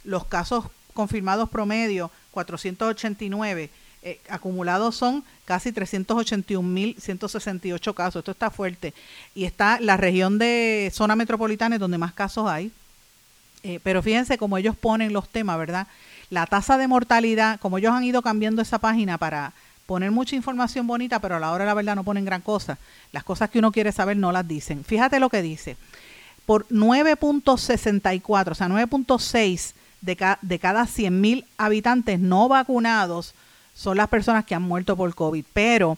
Los 0.03 0.25
casos 0.25 0.65
confirmados 0.93 1.49
promedio, 1.49 2.11
489 2.31 3.69
eh, 4.03 4.19
acumulados 4.29 4.95
son 4.95 5.23
casi 5.45 5.71
381.168 5.71 7.93
casos. 7.93 8.21
Esto 8.21 8.31
está 8.31 8.49
fuerte. 8.49 8.95
Y 9.35 9.45
está 9.45 9.79
la 9.79 9.95
región 9.95 10.39
de 10.39 10.91
zona 10.93 11.15
metropolitana 11.15 11.77
donde 11.77 11.99
más 11.99 12.13
casos 12.13 12.49
hay. 12.49 12.71
Eh, 13.63 13.79
pero 13.83 14.01
fíjense 14.01 14.39
cómo 14.39 14.57
ellos 14.57 14.75
ponen 14.75 15.13
los 15.13 15.29
temas, 15.29 15.59
¿verdad? 15.59 15.85
La 16.31 16.47
tasa 16.47 16.79
de 16.79 16.87
mortalidad, 16.87 17.59
como 17.59 17.77
ellos 17.77 17.93
han 17.93 18.03
ido 18.03 18.23
cambiando 18.23 18.63
esa 18.63 18.79
página 18.79 19.19
para 19.19 19.53
poner 19.85 20.09
mucha 20.09 20.35
información 20.35 20.87
bonita, 20.87 21.19
pero 21.19 21.35
a 21.35 21.39
la 21.39 21.51
hora 21.51 21.65
la 21.65 21.75
verdad 21.75 21.95
no 21.95 22.03
ponen 22.03 22.25
gran 22.25 22.41
cosa. 22.41 22.79
Las 23.11 23.23
cosas 23.23 23.51
que 23.51 23.59
uno 23.59 23.71
quiere 23.71 23.91
saber 23.91 24.17
no 24.17 24.31
las 24.31 24.47
dicen. 24.47 24.83
Fíjate 24.83 25.19
lo 25.19 25.29
que 25.29 25.43
dice. 25.43 25.77
Por 26.47 26.67
9.64, 26.69 28.51
o 28.51 28.55
sea, 28.55 28.67
9.6 28.67 29.73
de, 30.01 30.17
de 30.41 30.59
cada 30.59 30.85
100.000 30.85 31.45
habitantes 31.57 32.19
no 32.19 32.47
vacunados 32.47 33.35
son 33.73 33.97
las 33.97 34.07
personas 34.07 34.45
que 34.45 34.55
han 34.55 34.61
muerto 34.61 34.95
por 34.95 35.13
COVID, 35.13 35.45
pero 35.53 35.97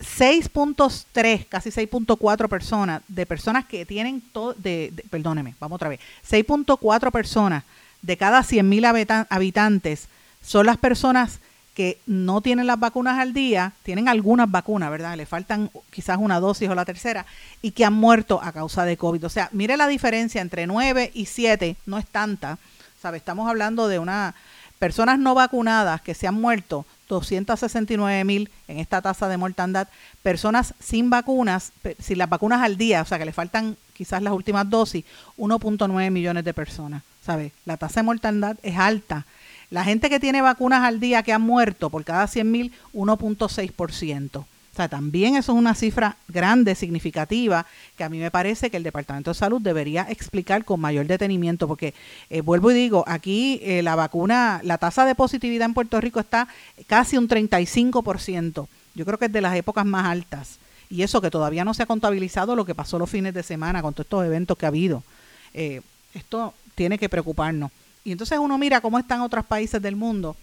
6.3, 0.00 1.46
casi 1.48 1.70
6.4 1.70 2.48
personas 2.48 3.02
de 3.08 3.26
personas 3.26 3.66
que 3.66 3.84
tienen 3.84 4.22
todo, 4.32 4.54
de, 4.54 4.92
perdóneme, 5.10 5.54
vamos 5.60 5.76
otra 5.76 5.90
vez, 5.90 6.00
6.4 6.28 7.10
personas 7.10 7.64
de 8.00 8.16
cada 8.16 8.40
100.000 8.40 9.26
habitantes 9.28 10.08
son 10.42 10.66
las 10.66 10.78
personas 10.78 11.40
que 11.74 11.98
no 12.06 12.40
tienen 12.40 12.66
las 12.66 12.80
vacunas 12.80 13.18
al 13.18 13.32
día, 13.32 13.72
tienen 13.82 14.08
algunas 14.08 14.50
vacunas, 14.50 14.90
¿verdad? 14.90 15.16
Le 15.16 15.26
faltan 15.26 15.70
quizás 15.90 16.18
una 16.18 16.40
dosis 16.40 16.68
o 16.68 16.74
la 16.74 16.84
tercera, 16.84 17.26
y 17.62 17.70
que 17.70 17.84
han 17.84 17.94
muerto 17.94 18.40
a 18.42 18.52
causa 18.52 18.84
de 18.84 18.96
COVID. 18.96 19.24
O 19.24 19.28
sea, 19.28 19.48
mire 19.52 19.76
la 19.76 19.86
diferencia 19.86 20.40
entre 20.40 20.66
9 20.66 21.10
y 21.14 21.26
7, 21.26 21.76
no 21.86 21.98
es 21.98 22.06
tanta, 22.06 22.58
¿sabe? 23.00 23.18
Estamos 23.18 23.48
hablando 23.48 23.88
de 23.88 23.98
una 23.98 24.34
personas 24.78 25.18
no 25.18 25.34
vacunadas 25.34 26.00
que 26.00 26.14
se 26.14 26.26
han 26.26 26.34
muerto 26.34 26.86
269 27.18 28.24
mil 28.24 28.50
en 28.68 28.78
esta 28.78 29.02
tasa 29.02 29.28
de 29.28 29.36
mortandad, 29.36 29.88
personas 30.22 30.74
sin 30.80 31.10
vacunas, 31.10 31.72
sin 31.98 32.18
las 32.18 32.30
vacunas 32.30 32.62
al 32.62 32.76
día, 32.76 33.02
o 33.02 33.04
sea 33.04 33.18
que 33.18 33.24
le 33.24 33.32
faltan 33.32 33.76
quizás 33.92 34.22
las 34.22 34.32
últimas 34.32 34.68
dosis, 34.70 35.04
1.9 35.36 36.10
millones 36.10 36.44
de 36.44 36.54
personas. 36.54 37.02
¿Sabe? 37.22 37.52
La 37.66 37.76
tasa 37.76 38.00
de 38.00 38.04
mortandad 38.04 38.56
es 38.62 38.78
alta. 38.78 39.26
La 39.68 39.84
gente 39.84 40.08
que 40.08 40.18
tiene 40.18 40.40
vacunas 40.40 40.82
al 40.84 40.98
día 40.98 41.22
que 41.22 41.32
han 41.32 41.42
muerto 41.42 41.90
por 41.90 42.02
cada 42.04 42.26
100 42.26 42.50
mil, 42.50 42.72
1.6% 42.94 44.44
también 44.88 45.36
eso 45.36 45.52
es 45.52 45.58
una 45.58 45.74
cifra 45.74 46.16
grande, 46.28 46.74
significativa, 46.74 47.66
que 47.96 48.04
a 48.04 48.08
mí 48.08 48.18
me 48.18 48.30
parece 48.30 48.70
que 48.70 48.76
el 48.76 48.82
Departamento 48.82 49.30
de 49.30 49.34
Salud 49.34 49.60
debería 49.60 50.06
explicar 50.08 50.64
con 50.64 50.80
mayor 50.80 51.06
detenimiento, 51.06 51.68
porque 51.68 51.94
eh, 52.30 52.40
vuelvo 52.40 52.70
y 52.70 52.74
digo, 52.74 53.04
aquí 53.06 53.60
eh, 53.62 53.82
la 53.82 53.96
vacuna, 53.96 54.60
la 54.64 54.78
tasa 54.78 55.04
de 55.04 55.14
positividad 55.14 55.66
en 55.66 55.74
Puerto 55.74 56.00
Rico 56.00 56.20
está 56.20 56.48
casi 56.86 57.16
un 57.16 57.28
35%. 57.28 58.66
Yo 58.94 59.04
creo 59.04 59.18
que 59.18 59.26
es 59.26 59.32
de 59.32 59.40
las 59.40 59.56
épocas 59.56 59.86
más 59.86 60.06
altas. 60.06 60.58
Y 60.88 61.02
eso 61.02 61.20
que 61.20 61.30
todavía 61.30 61.64
no 61.64 61.72
se 61.72 61.84
ha 61.84 61.86
contabilizado 61.86 62.56
lo 62.56 62.64
que 62.64 62.74
pasó 62.74 62.98
los 62.98 63.08
fines 63.08 63.32
de 63.32 63.44
semana 63.44 63.80
con 63.80 63.94
todos 63.94 64.06
estos 64.06 64.24
eventos 64.24 64.58
que 64.58 64.66
ha 64.66 64.68
habido. 64.68 65.04
Eh, 65.54 65.82
esto 66.14 66.52
tiene 66.74 66.98
que 66.98 67.08
preocuparnos. 67.08 67.70
Y 68.02 68.12
entonces 68.12 68.38
uno 68.38 68.58
mira 68.58 68.80
cómo 68.80 68.98
están 68.98 69.20
otros 69.20 69.44
países 69.44 69.80
del 69.80 69.94
mundo 69.94 70.36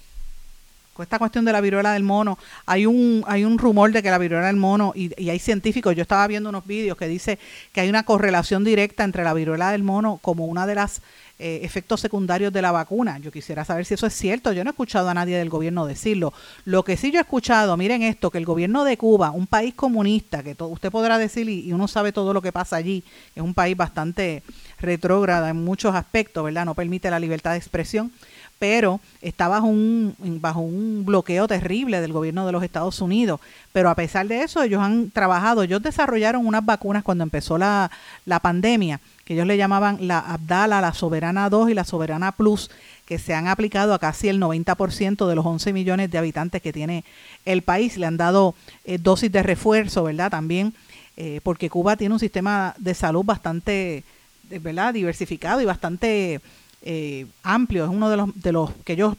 esta 1.04 1.20
cuestión 1.20 1.46
de 1.46 1.52
la 1.52 1.62
viruela 1.62 1.94
del 1.94 2.04
mono, 2.04 2.38
hay 2.66 2.86
un, 2.86 3.24
hay 3.28 3.46
un 3.46 3.58
rumor 3.58 3.92
de 3.92 4.04
que 4.04 4.10
la 4.10 4.18
viruela 4.18 4.48
del 4.48 4.56
mono, 4.56 4.94
y, 4.96 5.12
y, 5.22 5.30
hay 5.30 5.40
científicos, 5.40 5.96
yo 5.96 6.02
estaba 6.02 6.28
viendo 6.28 6.50
unos 6.50 6.66
vídeos 6.66 6.98
que 6.98 7.08
dice 7.08 7.40
que 7.72 7.82
hay 7.82 7.90
una 7.90 8.04
correlación 8.04 8.64
directa 8.64 9.04
entre 9.04 9.24
la 9.24 9.34
viruela 9.34 9.72
del 9.72 9.84
mono 9.84 10.20
como 10.22 10.46
una 10.46 10.66
de 10.66 10.76
las 10.76 11.02
eh, 11.40 11.60
efectos 11.62 12.02
secundarios 12.02 12.52
de 12.52 12.64
la 12.64 12.72
vacuna. 12.72 13.20
Yo 13.20 13.32
quisiera 13.32 13.64
saber 13.64 13.86
si 13.86 13.94
eso 13.94 14.08
es 14.08 14.14
cierto. 14.16 14.54
Yo 14.54 14.64
no 14.64 14.72
he 14.72 14.74
escuchado 14.74 15.08
a 15.10 15.14
nadie 15.14 15.38
del 15.38 15.50
gobierno 15.50 15.86
decirlo. 15.86 16.34
Lo 16.66 16.84
que 16.84 16.98
sí 16.98 17.12
yo 17.12 17.20
he 17.20 17.22
escuchado, 17.22 17.78
miren 17.78 18.02
esto, 18.02 18.32
que 18.32 18.40
el 18.40 18.46
gobierno 18.46 18.84
de 18.84 18.98
Cuba, 18.98 19.30
un 19.30 19.46
país 19.46 19.76
comunista, 19.76 20.42
que 20.42 20.56
usted 20.60 20.90
podrá 20.90 21.20
decir 21.20 21.48
y, 21.48 21.60
y, 21.60 21.74
uno 21.74 21.88
sabe 21.88 22.12
todo 22.12 22.34
lo 22.34 22.42
que 22.42 22.52
pasa 22.52 22.78
allí, 22.78 23.04
es 23.36 23.44
un 23.44 23.54
país 23.54 23.78
bastante 23.78 24.42
retrógrada 24.80 25.52
en 25.52 25.64
muchos 25.64 25.94
aspectos, 25.94 26.44
¿verdad? 26.44 26.66
No 26.66 26.74
permite 26.74 27.12
la 27.12 27.20
libertad 27.20 27.52
de 27.52 27.58
expresión 27.58 28.12
pero 28.60 29.00
está 29.22 29.48
bajo 29.48 29.68
un, 29.68 30.16
bajo 30.42 30.62
un 30.62 31.04
bloqueo 31.06 31.48
terrible 31.48 32.02
del 32.02 32.14
gobierno 32.14 32.46
de 32.46 32.52
los 32.52 32.64
Estados 32.64 33.02
Unidos. 33.02 33.40
Pero 33.72 33.90
a 33.90 33.96
pesar 33.96 34.28
de 34.28 34.42
eso, 34.42 34.64
ellos 34.64 34.82
han 34.82 35.12
trabajado, 35.12 35.64
ellos 35.64 35.82
desarrollaron 35.82 36.46
unas 36.46 36.66
vacunas 36.66 37.04
cuando 37.04 37.24
empezó 37.24 37.58
la, 37.58 37.92
la 38.26 38.40
pandemia, 38.40 39.00
que 39.26 39.34
ellos 39.34 39.46
le 39.46 39.58
llamaban 39.58 40.08
la 40.08 40.20
Abdala, 40.20 40.82
la 40.82 40.94
Soberana 40.94 41.50
2 41.50 41.70
y 41.70 41.74
la 41.76 41.84
Soberana 41.84 42.32
Plus, 42.32 42.72
que 43.06 43.20
se 43.20 43.34
han 43.34 43.48
aplicado 43.48 43.94
a 43.94 44.00
casi 44.00 44.28
el 44.30 44.42
90% 44.42 45.28
de 45.28 45.36
los 45.36 45.46
11 45.46 45.74
millones 45.74 46.10
de 46.10 46.18
habitantes 46.18 46.62
que 46.62 46.74
tiene 46.74 47.04
el 47.46 47.62
país. 47.62 47.98
Le 47.98 48.08
han 48.08 48.18
dado 48.18 48.56
eh, 48.86 48.98
dosis 48.98 49.32
de 49.32 49.44
refuerzo, 49.44 50.04
¿verdad? 50.04 50.32
También, 50.32 50.74
eh, 51.16 51.42
porque 51.44 51.70
Cuba 51.70 51.96
tiene 51.96 52.14
un 52.14 52.20
sistema 52.20 52.74
de 52.80 52.96
salud 52.96 53.24
bastante, 53.24 54.04
¿verdad? 54.50 54.94
Diversificado 54.94 55.62
y 55.62 55.66
bastante 55.66 56.42
eh, 56.82 57.26
amplio, 57.44 57.86
es 57.86 57.90
uno 57.90 58.10
de 58.10 58.18
los, 58.18 58.42
de 58.42 58.52
los 58.52 58.72
que 58.86 58.94
ellos 58.94 59.16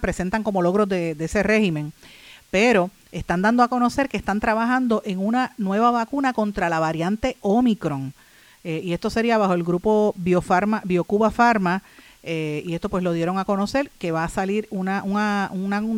presentan 0.00 0.42
como 0.42 0.62
logros 0.62 0.88
de, 0.88 1.16
ese 1.18 1.42
régimen, 1.42 1.92
pero 2.50 2.90
están 3.12 3.42
dando 3.42 3.62
a 3.62 3.68
conocer 3.68 4.08
que 4.08 4.16
están 4.16 4.40
trabajando 4.40 5.02
en 5.04 5.18
una 5.18 5.52
nueva 5.58 5.90
vacuna 5.90 6.32
contra 6.32 6.68
la 6.68 6.80
variante 6.80 7.36
Omicron. 7.40 8.12
Eh, 8.64 8.80
y 8.84 8.92
esto 8.92 9.10
sería 9.10 9.38
bajo 9.38 9.54
el 9.54 9.62
grupo 9.62 10.12
Biofarma, 10.16 10.82
Biocuba 10.84 11.30
Pharma, 11.30 11.82
eh, 12.22 12.62
y 12.66 12.74
esto 12.74 12.90
pues 12.90 13.02
lo 13.02 13.14
dieron 13.14 13.38
a 13.38 13.46
conocer 13.46 13.90
que 13.98 14.12
va 14.12 14.24
a 14.24 14.28
salir 14.28 14.68
un 14.70 14.88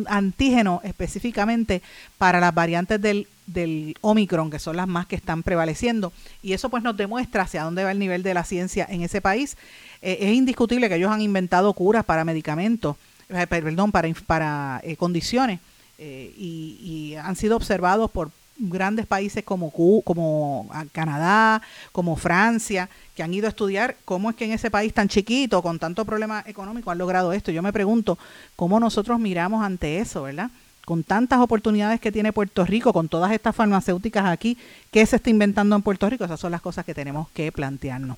antígeno 0.07 0.79
específicamente 0.83 1.81
para 2.17 2.39
las 2.39 2.53
variantes 2.53 3.01
del, 3.01 3.27
del 3.45 3.95
Omicron, 3.99 4.49
que 4.49 4.59
son 4.59 4.77
las 4.77 4.87
más 4.87 5.05
que 5.05 5.17
están 5.17 5.43
prevaleciendo. 5.43 6.13
Y 6.41 6.53
eso 6.53 6.69
pues 6.69 6.83
nos 6.83 6.95
demuestra 6.95 7.43
hacia 7.43 7.63
dónde 7.63 7.83
va 7.83 7.91
el 7.91 7.99
nivel 7.99 8.23
de 8.23 8.33
la 8.33 8.45
ciencia 8.45 8.87
en 8.89 9.01
ese 9.01 9.19
país. 9.19 9.57
Eh, 10.03 10.17
es 10.19 10.33
indiscutible 10.33 10.89
que 10.89 10.95
ellos 10.95 11.11
han 11.11 11.21
inventado 11.21 11.73
curas 11.73 12.03
para 12.03 12.25
medicamentos, 12.25 12.97
eh, 13.29 13.47
perdón, 13.47 13.89
para, 13.93 14.09
para 14.27 14.81
eh, 14.83 14.97
condiciones, 14.97 15.61
y, 15.97 17.15
han 17.23 17.37
sido 17.37 17.55
observados 17.55 18.11
por 18.11 18.29
grandes 18.57 19.05
países 19.05 19.45
como, 19.45 19.71
como 20.03 20.69
Canadá, 20.91 21.61
como 21.93 22.17
Francia, 22.17 22.89
que 23.15 23.23
han 23.23 23.33
ido 23.33 23.45
a 23.45 23.49
estudiar 23.49 23.95
cómo 24.03 24.29
es 24.29 24.35
que 24.35 24.43
en 24.43 24.51
ese 24.51 24.69
país 24.69 24.93
tan 24.93 25.07
chiquito, 25.07 25.61
con 25.61 25.79
tanto 25.79 26.03
problema 26.03 26.43
económico, 26.45 26.91
han 26.91 26.97
logrado 26.97 27.31
esto. 27.31 27.51
Yo 27.51 27.61
me 27.61 27.71
pregunto 27.71 28.17
cómo 28.57 28.81
nosotros 28.81 29.17
miramos 29.19 29.63
ante 29.63 29.99
eso, 29.99 30.23
¿verdad? 30.23 30.51
Con 30.83 31.03
tantas 31.03 31.39
oportunidades 31.39 32.01
que 32.01 32.11
tiene 32.11 32.33
Puerto 32.33 32.65
Rico, 32.65 32.91
con 32.91 33.07
todas 33.07 33.31
estas 33.31 33.55
farmacéuticas 33.55 34.25
aquí, 34.25 34.57
¿qué 34.91 35.05
se 35.05 35.15
está 35.15 35.29
inventando 35.29 35.77
en 35.77 35.81
Puerto 35.81 36.09
Rico? 36.09 36.25
Esas 36.25 36.39
son 36.39 36.51
las 36.51 36.61
cosas 36.61 36.83
que 36.83 36.93
tenemos 36.93 37.29
que 37.29 37.53
plantearnos. 37.53 38.17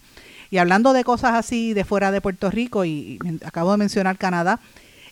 Y 0.51 0.57
hablando 0.57 0.93
de 0.93 1.03
cosas 1.03 1.33
así 1.33 1.73
de 1.73 1.85
fuera 1.85 2.11
de 2.11 2.21
Puerto 2.21 2.49
Rico, 2.49 2.85
y, 2.85 3.19
acabo 3.45 3.71
de 3.71 3.77
mencionar 3.77 4.17
Canadá, 4.17 4.59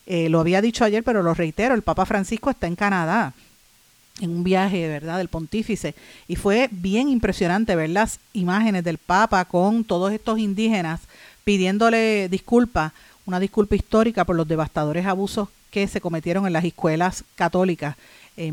eh, 0.06 0.28
lo 0.28 0.40
había 0.40 0.60
dicho 0.60 0.84
ayer, 0.84 1.02
pero 1.02 1.22
lo 1.22 1.34
reitero, 1.34 1.74
el 1.74 1.82
Papa 1.82 2.06
Francisco 2.06 2.50
está 2.50 2.66
en 2.66 2.76
Canadá 2.76 3.32
en 4.20 4.30
un 4.30 4.44
viaje, 4.44 4.86
¿verdad?, 4.88 5.18
del 5.18 5.28
pontífice. 5.28 5.94
Y 6.28 6.36
fue 6.36 6.68
bien 6.70 7.08
impresionante 7.08 7.74
ver 7.74 7.90
las 7.90 8.20
imágenes 8.32 8.84
del 8.84 8.98
Papa 8.98 9.44
con 9.44 9.84
todos 9.84 10.12
estos 10.12 10.38
indígenas 10.38 11.00
pidiéndole 11.44 12.28
disculpas, 12.28 12.92
una 13.26 13.40
disculpa 13.40 13.76
histórica 13.76 14.24
por 14.24 14.36
los 14.36 14.48
devastadores 14.48 15.06
abusos 15.06 15.48
que 15.70 15.88
se 15.88 16.00
cometieron 16.00 16.46
en 16.46 16.52
las 16.52 16.64
escuelas 16.64 17.24
católicas 17.34 17.96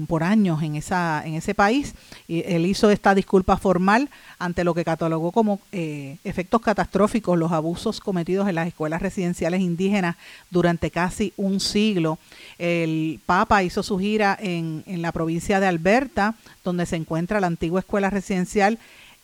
por 0.08 0.24
años 0.24 0.62
en, 0.62 0.76
esa, 0.76 1.24
en 1.26 1.34
ese 1.34 1.56
país. 1.56 1.96
Y 2.28 2.44
él 2.46 2.66
hizo 2.66 2.92
esta 2.92 3.16
disculpa 3.16 3.58
formal 3.58 4.10
ante 4.38 4.64
lo 4.64 4.74
que 4.74 4.86
catalogó 4.86 5.32
como 5.32 5.60
eh, 5.72 6.18
efectos 6.24 6.62
catastróficos 6.62 7.38
los 7.38 7.52
abusos 7.52 8.00
cometidos 8.00 8.48
en 8.48 8.56
las 8.56 8.68
escuelas 8.68 9.02
residenciales 9.02 9.62
indígenas 9.62 10.18
durante 10.50 10.92
casi 10.92 11.34
un 11.38 11.60
siglo. 11.60 12.20
El 12.60 13.20
Papa 13.26 13.64
hizo 13.64 13.82
su 13.82 13.98
gira 13.98 14.38
en, 14.40 14.84
en 14.86 15.02
la 15.02 15.12
provincia 15.12 15.60
de 15.60 15.68
Alberta, 15.68 16.36
donde 16.64 16.86
se 16.86 16.96
encuentra 16.96 17.40
la 17.40 17.48
antigua 17.48 17.80
escuela 17.80 18.10
residencial 18.10 18.78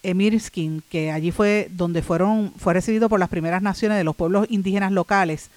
Emirskin, 0.04 0.84
que 0.90 1.12
allí 1.12 1.32
fue 1.32 1.70
donde 1.72 2.02
fueron, 2.02 2.54
fue 2.58 2.74
recibido 2.74 3.10
por 3.10 3.20
las 3.20 3.30
primeras 3.30 3.62
naciones 3.62 3.98
de 3.98 4.04
los 4.04 4.16
pueblos 4.16 4.48
indígenas 4.50 4.92
locales 4.92 5.50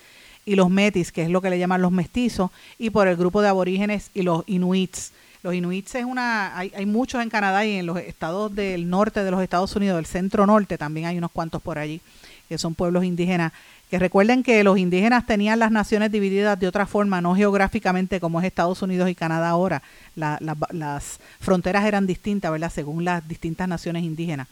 y 0.51 0.57
los 0.57 0.69
metis, 0.69 1.13
que 1.13 1.23
es 1.23 1.31
lo 1.31 1.41
que 1.41 1.49
le 1.49 1.61
llaman 1.61 1.81
los 1.81 1.93
mestizos, 1.93 2.51
y 2.77 2.91
por 2.91 3.07
el 3.07 3.15
grupo 3.15 3.41
de 3.41 3.47
aborígenes 3.47 4.11
y 4.15 4.23
los 4.23 4.43
inuits. 4.49 5.13
Los 5.45 5.55
inuits 5.55 5.95
es 5.95 6.05
una, 6.05 6.59
hay, 6.59 6.87
muchos 6.87 7.23
en 7.23 7.31
Canadá 7.31 7.65
y 7.65 7.77
en 7.77 7.87
los 7.87 7.97
estados 7.99 8.53
del 8.53 8.91
norte 8.91 9.23
de 9.23 9.31
los 9.31 9.41
Estados 9.41 9.77
Unidos, 9.77 9.95
del 9.95 10.07
centro 10.07 10.47
norte, 10.47 10.77
también 10.77 11.07
hay 11.07 11.17
unos 11.19 11.31
cuantos 11.31 11.63
por 11.63 11.79
allí, 11.79 12.01
que 12.49 12.59
son 12.59 12.75
pueblos 12.75 13.05
indígenas. 13.05 13.53
Que 13.89 14.01
recuerden 14.01 14.43
que 14.43 14.65
los 14.65 14.77
indígenas 14.77 15.25
tenían 15.25 15.61
las 15.61 15.71
naciones 15.71 16.11
divididas 16.11 16.59
de 16.59 16.67
otra 16.67 16.85
forma, 16.85 17.21
no 17.21 17.37
geográficamente 17.37 18.19
como 18.19 18.41
es 18.41 18.47
Estados 18.47 18.83
Unidos 18.83 19.09
y 19.09 19.15
Canadá 19.15 19.51
ahora. 19.51 19.83
La, 20.17 20.37
la, 20.41 20.57
las 20.73 21.21
fronteras 21.39 21.85
eran 21.85 22.09
distintas, 22.09 22.51
¿verdad? 22.51 22.73
Según 22.75 23.05
las 23.05 23.27
distintas 23.29 23.69
naciones 23.69 24.03
indígenas 24.03 24.49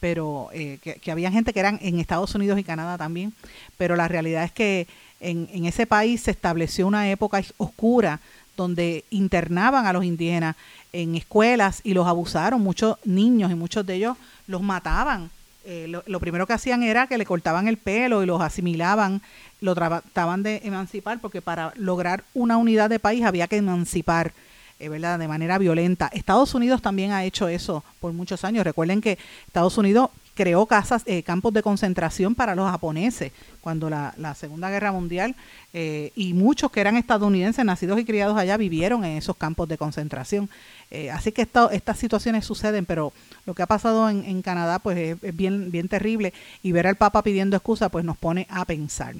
pero 0.00 0.48
eh, 0.52 0.78
que 0.78 1.10
había 1.10 1.32
gente 1.32 1.52
que 1.52 1.58
eran 1.58 1.80
en 1.82 1.98
Estados 1.98 2.32
Unidos 2.36 2.56
y 2.58 2.62
Canadá 2.62 2.96
también, 2.96 3.32
pero 3.76 3.96
la 3.96 4.06
realidad 4.06 4.44
es 4.44 4.52
que 4.52 4.86
en, 5.20 5.64
ese 5.64 5.86
país 5.86 6.22
se 6.22 6.30
estableció 6.30 6.86
una 6.86 7.10
época 7.10 7.42
oscura 7.56 8.20
donde 8.56 9.04
internaban 9.10 9.86
a 9.86 9.92
los 9.92 10.04
indígenas 10.04 10.56
en 10.92 11.14
escuelas 11.14 11.80
y 11.84 11.94
los 11.94 12.06
abusaron, 12.06 12.60
muchos 12.60 12.96
niños 13.04 13.50
y 13.50 13.54
muchos 13.54 13.86
de 13.86 13.94
ellos 13.94 14.16
los 14.46 14.62
mataban. 14.62 15.30
Eh, 15.64 15.86
lo, 15.88 16.02
lo, 16.06 16.18
primero 16.18 16.46
que 16.46 16.54
hacían 16.54 16.82
era 16.82 17.06
que 17.06 17.18
le 17.18 17.26
cortaban 17.26 17.68
el 17.68 17.76
pelo 17.76 18.22
y 18.22 18.26
los 18.26 18.40
asimilaban, 18.40 19.20
lo 19.60 19.74
trataban 19.74 20.42
de 20.42 20.62
emancipar, 20.64 21.20
porque 21.20 21.42
para 21.42 21.72
lograr 21.76 22.24
una 22.34 22.56
unidad 22.56 22.88
de 22.88 22.98
país 22.98 23.24
había 23.24 23.48
que 23.48 23.56
emancipar, 23.56 24.32
eh, 24.78 24.88
¿verdad? 24.88 25.18
De 25.18 25.28
manera 25.28 25.58
violenta. 25.58 26.10
Estados 26.12 26.54
Unidos 26.54 26.80
también 26.80 27.12
ha 27.12 27.24
hecho 27.24 27.48
eso 27.48 27.84
por 28.00 28.12
muchos 28.12 28.44
años. 28.44 28.64
Recuerden 28.64 29.00
que 29.00 29.18
Estados 29.46 29.76
Unidos 29.76 30.10
creó 30.38 30.66
casas, 30.66 31.02
eh, 31.06 31.24
campos 31.24 31.52
de 31.52 31.64
concentración 31.64 32.36
para 32.36 32.54
los 32.54 32.70
japoneses 32.70 33.32
cuando 33.60 33.90
la, 33.90 34.14
Segunda 34.36 34.70
Guerra 34.70 34.92
Mundial 34.92 35.34
eh, 35.74 36.12
y 36.14 36.32
muchos 36.32 36.70
que 36.70 36.80
eran 36.80 36.96
estadounidenses, 36.96 37.64
nacidos 37.64 37.98
y 37.98 38.04
criados 38.04 38.38
allá, 38.38 38.56
vivieron 38.56 39.04
en 39.04 39.16
esos 39.16 39.36
campos 39.36 39.68
de 39.68 39.76
concentración. 39.76 40.48
Eh, 40.92 41.10
así 41.10 41.32
que 41.32 41.42
estas 41.42 41.98
situaciones 41.98 42.44
suceden, 42.44 42.86
pero 42.86 43.12
lo 43.46 43.54
que 43.54 43.64
ha 43.64 43.66
pasado 43.66 44.08
en, 44.08 44.40
Canadá 44.42 44.78
pues 44.78 44.96
es, 44.96 45.16
es, 45.24 45.34
bien, 45.34 45.72
bien 45.72 45.88
terrible 45.88 46.32
y 46.62 46.70
ver 46.70 46.86
al 46.86 46.94
Papa 46.94 47.24
pidiendo 47.24 47.56
excusa 47.56 47.88
pues 47.88 48.04
nos 48.04 48.16
pone 48.16 48.46
a 48.48 48.64
pensar. 48.64 49.16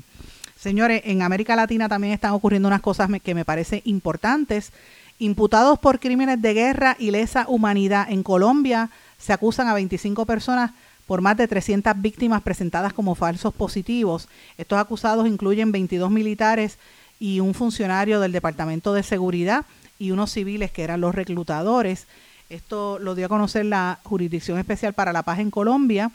Señores, 0.57 1.03
en 1.05 1.23
América 1.23 1.57
Latina 1.57 1.89
también 1.89 2.13
están 2.13 2.31
ocurriendo 2.31 2.69
unas 2.69 2.81
cosas 2.81 3.11
que 3.25 3.35
me 3.35 3.45
parecen 3.45 3.83
importantes. 3.85 4.71
Imputados 5.19 5.81
por 5.81 5.99
crímenes 5.99 6.41
de 6.41 6.55
guerra 6.55 6.97
y 6.97 7.11
lesa 7.11 7.47
humanidad 7.49 8.07
en 8.09 8.23
Colombia, 8.23 8.91
se 9.19 9.33
acusan 9.33 9.67
a 9.67 9.75
25 9.75 10.25
personas 10.27 10.71
por 11.09 11.23
más 11.23 11.39
de 11.39 11.49
300 11.49 11.95
víctimas 12.03 12.43
presentadas 12.43 12.93
como 12.93 13.15
falsos 13.15 13.55
positivos. 13.55 14.29
Estos 14.59 14.79
acusados 14.79 15.27
incluyen 15.27 15.73
22 15.73 16.11
militares 16.11 16.79
y 17.19 17.41
un 17.41 17.55
funcionario 17.55 18.21
del 18.21 18.31
Departamento 18.31 18.93
de 18.93 19.03
Seguridad 19.03 19.65
y 19.99 20.11
unos 20.11 20.31
civiles 20.31 20.71
que 20.71 20.85
eran 20.85 21.01
los 21.01 21.15
reclutadores. 21.15 22.07
Esto 22.51 22.99
lo 22.99 23.15
dio 23.15 23.25
a 23.25 23.31
conocer 23.31 23.65
la 23.65 24.01
Jurisdicción 24.05 24.59
Especial 24.59 24.93
para 24.93 25.15
la 25.15 25.23
Paz 25.23 25.39
en 25.39 25.51
Colombia, 25.51 26.11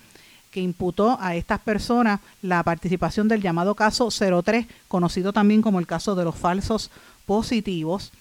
que 0.52 0.62
imputó 0.62 1.18
a 1.20 1.36
estas 1.36 1.60
personas 1.60 2.20
la 2.44 2.62
participación 2.62 3.28
del 3.28 3.41
llamado 3.41 3.74
caso 3.74 4.10
03, 4.12 4.68
conocido 4.88 5.34
también 5.34 5.64
como 5.64 5.80
el 5.80 5.88
caso 5.88 6.14
de 6.14 6.24
los 6.24 6.36
falsos 6.36 6.91
positivos, 7.26 8.12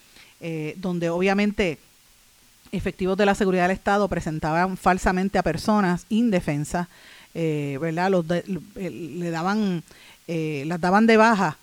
eh, 0.41 0.75
donde 0.79 1.11
obviamente 1.11 1.79
efectivos 2.73 3.17
de 3.17 3.27
la 3.27 3.35
seguridad 3.35 3.65
del 3.65 3.77
Estado 3.77 4.09
presentaban 4.09 4.77
falsamente 4.77 5.39
a 5.39 5.43
personas 5.43 6.07
indefensas, 6.09 6.89
eh, 7.35 7.79
¿verdad? 7.81 8.11
Los 8.11 8.27
de, 8.27 8.43
le 8.75 9.31
daban, 9.31 9.83
eh, 10.27 10.65
las 10.67 10.81
daban 10.81 11.07
de 11.07 11.17
baja 11.19 11.59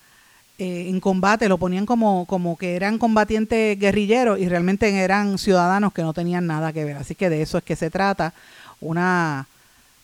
eh, 0.60 0.88
en 0.90 1.00
combate, 1.00 1.48
lo 1.50 1.58
ponían 1.58 1.86
como, 1.86 2.26
como 2.26 2.58
que 2.58 2.76
eran 2.76 2.98
combatientes 2.98 3.80
guerrilleros 3.80 4.40
y 4.40 4.48
realmente 4.50 4.90
eran 4.90 5.38
ciudadanos 5.38 5.94
que 5.94 6.02
no 6.04 6.14
tenían 6.14 6.46
nada 6.48 6.74
que 6.74 6.86
ver. 6.86 6.98
Así 6.98 7.16
que 7.16 7.30
de 7.30 7.42
eso 7.42 7.58
es 7.58 7.64
que 7.64 7.76
se 7.76 7.90
trata, 7.90 8.34
una, 8.82 9.48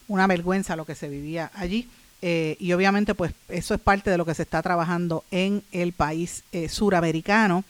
una 0.07 0.27
vergüenza 0.27 0.75
lo 0.75 0.85
que 0.85 0.95
se 0.95 1.09
vivía 1.09 1.51
allí. 1.55 1.87
eh, 2.21 2.55
y 2.59 2.73
obviamente 2.73 3.13
pues 3.13 3.33
eso 3.49 3.73
es 3.75 3.81
parte 3.81 4.09
de 4.09 4.17
lo 4.17 4.25
que 4.25 4.33
se 4.33 4.43
está 4.43 4.61
trabajando 4.61 5.23
en 5.29 5.61
el 5.71 5.91
país 5.93 6.43
eh, 6.51 6.69
suramericano. 6.69 7.63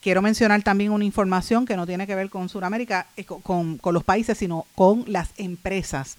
Quiero 0.00 0.22
mencionar 0.22 0.62
también 0.62 0.92
una 0.92 1.04
información 1.04 1.66
que 1.66 1.76
no 1.76 1.86
tiene 1.86 2.06
que 2.06 2.14
ver 2.14 2.30
con 2.30 2.48
Sudamérica, 2.48 3.06
eh, 3.16 3.24
con, 3.24 3.80
los 3.84 4.04
países, 4.04 4.38
sino 4.38 4.66
con 4.74 5.04
las 5.06 5.30
empresas. 5.36 6.16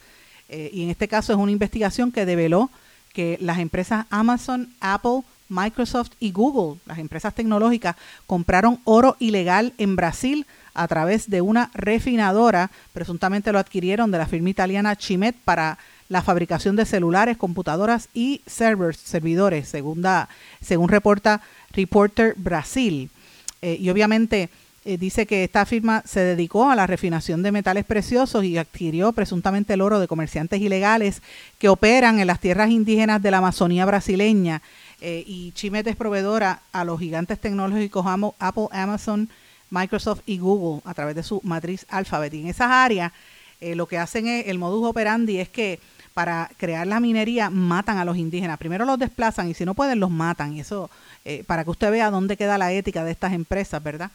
y 0.49 0.83
en 0.83 0.89
este 0.89 1.07
caso 1.07 1.31
es 1.31 1.39
una 1.39 1.51
investigación 1.51 2.11
que 2.11 2.25
develó 2.25 2.69
que 3.13 3.37
las 3.41 3.59
empresas 3.59 4.05
Amazon, 4.09 4.73
Apple, 4.79 5.23
Microsoft 5.49 6.11
y 6.19 6.31
Google, 6.31 6.79
las 6.85 6.99
empresas 6.99 7.33
tecnológicas, 7.33 7.95
compraron 8.27 8.79
oro 8.85 9.17
ilegal 9.19 9.73
en 9.77 9.95
Brasil 9.95 10.45
a 10.73 10.87
través 10.87 11.29
de 11.29 11.41
una 11.41 11.71
refinadora. 11.73 12.71
Presuntamente 12.93 13.51
lo 13.51 13.59
adquirieron 13.59 14.11
de 14.11 14.19
la 14.19 14.27
firma 14.27 14.49
italiana 14.49 14.95
Chimet 14.95 15.35
para 15.35 15.77
la 16.07 16.21
fabricación 16.21 16.75
de 16.75 16.85
celulares, 16.85 17.37
computadoras 17.37 18.09
y 18.13 18.41
servidores, 18.45 19.67
según, 19.67 20.03
según 20.61 20.89
reporta 20.89 21.41
Reporter 21.71 22.33
Brasil. 22.37 23.09
Eh, 23.61 23.77
y 23.79 23.89
obviamente 23.89 24.49
eh, 24.85 24.97
dice 24.97 25.25
que 25.25 25.43
esta 25.43 25.65
firma 25.65 26.01
se 26.05 26.21
dedicó 26.21 26.69
a 26.69 26.75
la 26.75 26.87
refinación 26.87 27.43
de 27.43 27.51
metales 27.51 27.85
preciosos 27.85 28.43
y 28.43 28.57
adquirió 28.57 29.11
presuntamente 29.11 29.73
el 29.73 29.81
oro 29.81 29.99
de 29.99 30.07
comerciantes 30.07 30.61
ilegales 30.61 31.21
que 31.57 31.69
operan 31.69 32.19
en 32.19 32.27
las 32.27 32.39
tierras 32.39 32.69
indígenas 32.69 33.21
de 33.21 33.31
la 33.31 33.39
Amazonía 33.39 33.85
brasileña. 33.85 34.61
Eh, 35.01 35.23
y 35.27 35.51
Chimet 35.51 35.87
es 35.87 35.95
proveedora 35.95 36.61
a 36.71 36.83
los 36.85 36.99
gigantes 36.99 37.39
tecnológicos 37.39 38.05
Apple, 38.39 38.67
Amazon, 38.71 39.29
Microsoft 39.69 40.21
y 40.25 40.37
Google 40.37 40.81
a 40.85 40.93
través 40.93 41.15
de 41.15 41.23
su 41.23 41.41
matriz 41.43 41.85
Alphabet. 41.89 42.33
Y 42.33 42.41
en 42.41 42.47
esas 42.47 42.71
áreas 42.71 43.11
lo 43.61 43.87
que 43.87 43.97
hacen 43.97 44.25
es, 44.25 44.47
el 44.47 44.57
modus 44.57 44.87
operandi 44.87 45.37
es 45.37 45.49
que 45.49 45.79
para 46.19 46.51
crear 46.57 46.85
la 46.85 46.99
minería 46.99 47.49
matan 47.49 47.97
a 47.97 48.03
los 48.03 48.17
indígenas. 48.17 48.57
Primero 48.57 48.83
los 48.83 48.99
desplazan 48.99 49.49
y 49.49 49.53
si 49.53 49.63
no 49.63 49.73
pueden 49.73 50.01
los 50.01 50.11
matan. 50.11 50.51
Y 50.51 50.59
eso, 50.59 50.89
eh, 51.23 51.45
para 51.47 51.63
que 51.63 51.69
usted 51.69 51.89
vea 51.91 52.11
dónde 52.11 52.35
queda 52.35 52.57
la 52.57 52.73
ética 52.73 53.05
de 53.05 53.11
estas 53.11 53.31
empresas, 53.31 53.81
¿verdad? 53.81 54.11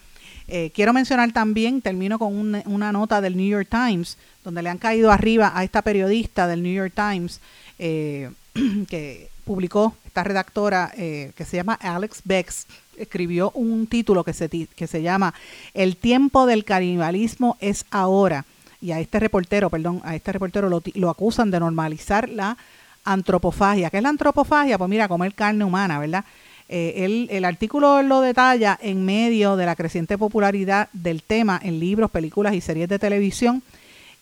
Eh, 0.47 0.71
quiero 0.75 0.93
mencionar 0.93 1.33
también, 1.33 1.81
termino 1.81 2.19
con 2.19 2.63
una 2.67 2.93
nota 2.93 3.23
del 3.23 3.39
New 3.39 3.49
York 3.49 3.69
Times, 3.71 4.19
donde 4.45 4.61
le 4.61 4.69
han 4.69 4.77
caído 4.77 5.11
arriba 5.11 5.51
a 5.55 5.65
esta 5.65 5.81
periodista 5.81 6.47
del 6.47 6.63
New 6.63 6.75
York 6.75 6.93
Times, 6.95 7.41
eh, 7.79 8.31
que 8.91 9.31
publicó, 9.47 9.97
esta 10.05 10.25
redactora 10.25 10.93
que 10.95 11.45
se 11.47 11.57
llama 11.57 11.73
Alex 11.73 12.21
Bex, 12.25 12.67
escribió 12.99 13.51
un 13.53 13.87
título 13.87 14.25
que 14.25 14.35
se, 14.35 14.51
que 14.51 14.87
se 14.87 15.01
llama 15.01 15.33
El 15.73 15.97
tiempo 15.97 16.45
del 16.45 16.67
canibalismo 16.67 17.57
es 17.61 17.87
ahora 17.91 18.45
y 18.85 18.93
a 18.93 19.01
este 19.01 19.19
reportero, 19.19 19.71
perdón, 19.71 20.03
a 20.05 20.15
este 20.15 20.31
reportero 20.31 20.69
lo, 20.69 21.09
acusan 21.11 21.51
de 21.51 21.59
normalizar 21.59 22.29
la 22.29 22.59
antropofagia. 23.03 23.89
¿Qué 23.89 23.97
es 23.97 24.03
la 24.03 24.11
antropofagia? 24.11 24.77
Pues 24.77 24.91
mira, 24.91 25.09
comer 25.09 25.33
carne 25.33 25.65
humana, 25.65 25.99
¿verdad? 25.99 26.27
Eh, 26.69 27.27
el, 27.31 27.45
artículo 27.47 28.03
lo 28.03 28.21
detalla 28.21 28.79
en 28.83 29.03
medio 29.07 29.57
de 29.57 29.65
la 29.65 29.75
creciente 29.75 30.19
popularidad 30.19 30.91
del 30.93 31.23
tema 31.23 31.59
en 31.63 31.81
libros, 31.81 32.11
películas 32.11 32.53
y 32.53 32.61
series 32.61 32.91
de 32.91 32.99
televisión 32.99 33.63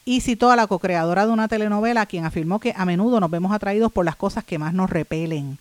y 0.04 0.20
citó 0.20 0.52
a 0.52 0.56
la 0.56 0.68
co-creadora 0.68 1.26
de 1.26 1.32
una 1.32 1.48
telenovela, 1.48 2.06
quien 2.06 2.24
afirmó 2.24 2.60
que 2.60 2.72
a 2.76 2.84
menudo 2.84 3.18
nos 3.18 3.32
vemos 3.32 3.50
atraídos 3.50 3.90
por 3.90 4.04
las 4.04 4.14
cosas 4.14 4.44
que 4.44 4.60
más 4.60 4.74
nos 4.74 4.90
repelen. 4.90 5.58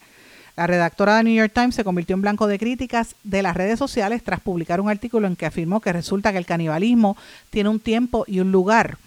La 0.56 0.68
redactora 0.68 1.18
de 1.18 1.24
New 1.24 1.36
York 1.36 1.52
Times 1.54 1.76
se 1.76 1.84
convirtió 1.84 2.16
en 2.16 2.22
blanco 2.22 2.48
de 2.48 2.60
críticas 2.60 3.16
de 3.24 3.42
las 3.42 3.56
redes 3.56 3.80
sociales 3.80 4.24
tras 4.24 4.42
publicar 4.42 4.82
un 4.82 4.90
artículo 4.90 5.28
en 5.28 5.36
que 5.36 5.46
afirmó 5.46 5.80
que 5.80 5.94
resulta 5.94 6.32
que 6.32 6.38
el 6.38 6.46
canibalismo 6.46 7.16
tiene 7.50 7.70
un 7.70 7.80
tiempo 7.80 8.26
y 8.28 8.40
un 8.40 8.52
lugar. 8.52 8.98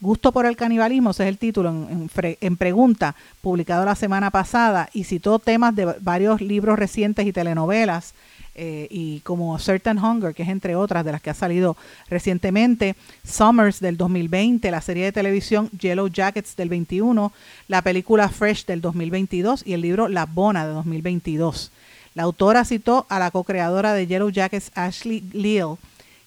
Gusto 0.00 0.32
por 0.32 0.46
el 0.46 0.56
canibalismo, 0.56 1.10
ese 1.10 1.22
es 1.22 1.28
el 1.28 1.38
título 1.38 1.70
en, 1.70 2.56
pregunta, 2.56 3.14
publicado 3.40 3.84
la 3.84 3.94
semana 3.94 4.32
pasada, 4.32 4.88
y 4.92 5.04
citó 5.04 5.38
temas 5.38 5.76
de 5.76 5.84
varios 6.00 6.40
libros 6.40 6.76
recientes 6.76 7.24
y 7.24 7.32
telenovelas 7.32 8.12
eh, 8.54 8.86
y 8.90 9.20
como 9.20 9.58
Certain 9.58 9.98
Hunger, 9.98 10.34
que 10.34 10.42
es 10.42 10.48
entre 10.48 10.76
otras 10.76 11.04
de 11.04 11.12
las 11.12 11.22
que 11.22 11.30
ha 11.30 11.34
salido 11.34 11.76
recientemente, 12.08 12.96
Summers 13.26 13.80
del 13.80 13.96
2020, 13.96 14.70
la 14.70 14.80
serie 14.80 15.04
de 15.04 15.12
televisión 15.12 15.70
Yellow 15.70 16.08
Jackets 16.08 16.54
del 16.56 16.68
21, 16.68 17.32
la 17.68 17.82
película 17.82 18.28
Fresh 18.28 18.66
del 18.66 18.80
2022 18.80 19.66
y 19.66 19.72
el 19.72 19.80
libro 19.80 20.08
La 20.08 20.26
Bona 20.26 20.66
de 20.66 20.72
2022. 20.74 21.70
La 22.14 22.24
autora 22.24 22.64
citó 22.66 23.06
a 23.08 23.18
la 23.18 23.30
co-creadora 23.30 23.94
de 23.94 24.06
Yellow 24.06 24.28
Jackets, 24.28 24.70
Ashley 24.74 25.24
Leal, 25.32 25.76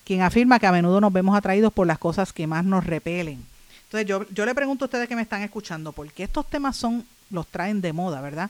quien 0.04 0.22
afirma 0.22 0.60
que 0.60 0.66
a 0.66 0.72
menudo 0.72 1.00
nos 1.00 1.14
vemos 1.14 1.38
atraídos 1.38 1.72
por 1.72 1.86
las 1.86 2.00
cosas 2.00 2.34
que 2.34 2.48
más 2.48 2.66
nos 2.66 2.86
repelen. 2.86 3.46
Entonces 3.84 4.08
yo, 4.08 4.26
yo 4.32 4.46
le 4.46 4.56
pregunto 4.56 4.86
a 4.86 4.88
ustedes 4.88 5.08
que 5.08 5.16
me 5.16 5.22
están 5.22 5.44
escuchando, 5.44 5.92
¿por 5.92 6.12
qué 6.12 6.24
estos 6.24 6.50
temas 6.50 6.76
son, 6.76 7.06
los 7.30 7.46
traen 7.48 7.82
de 7.82 7.94
moda, 7.94 8.20
verdad? 8.22 8.50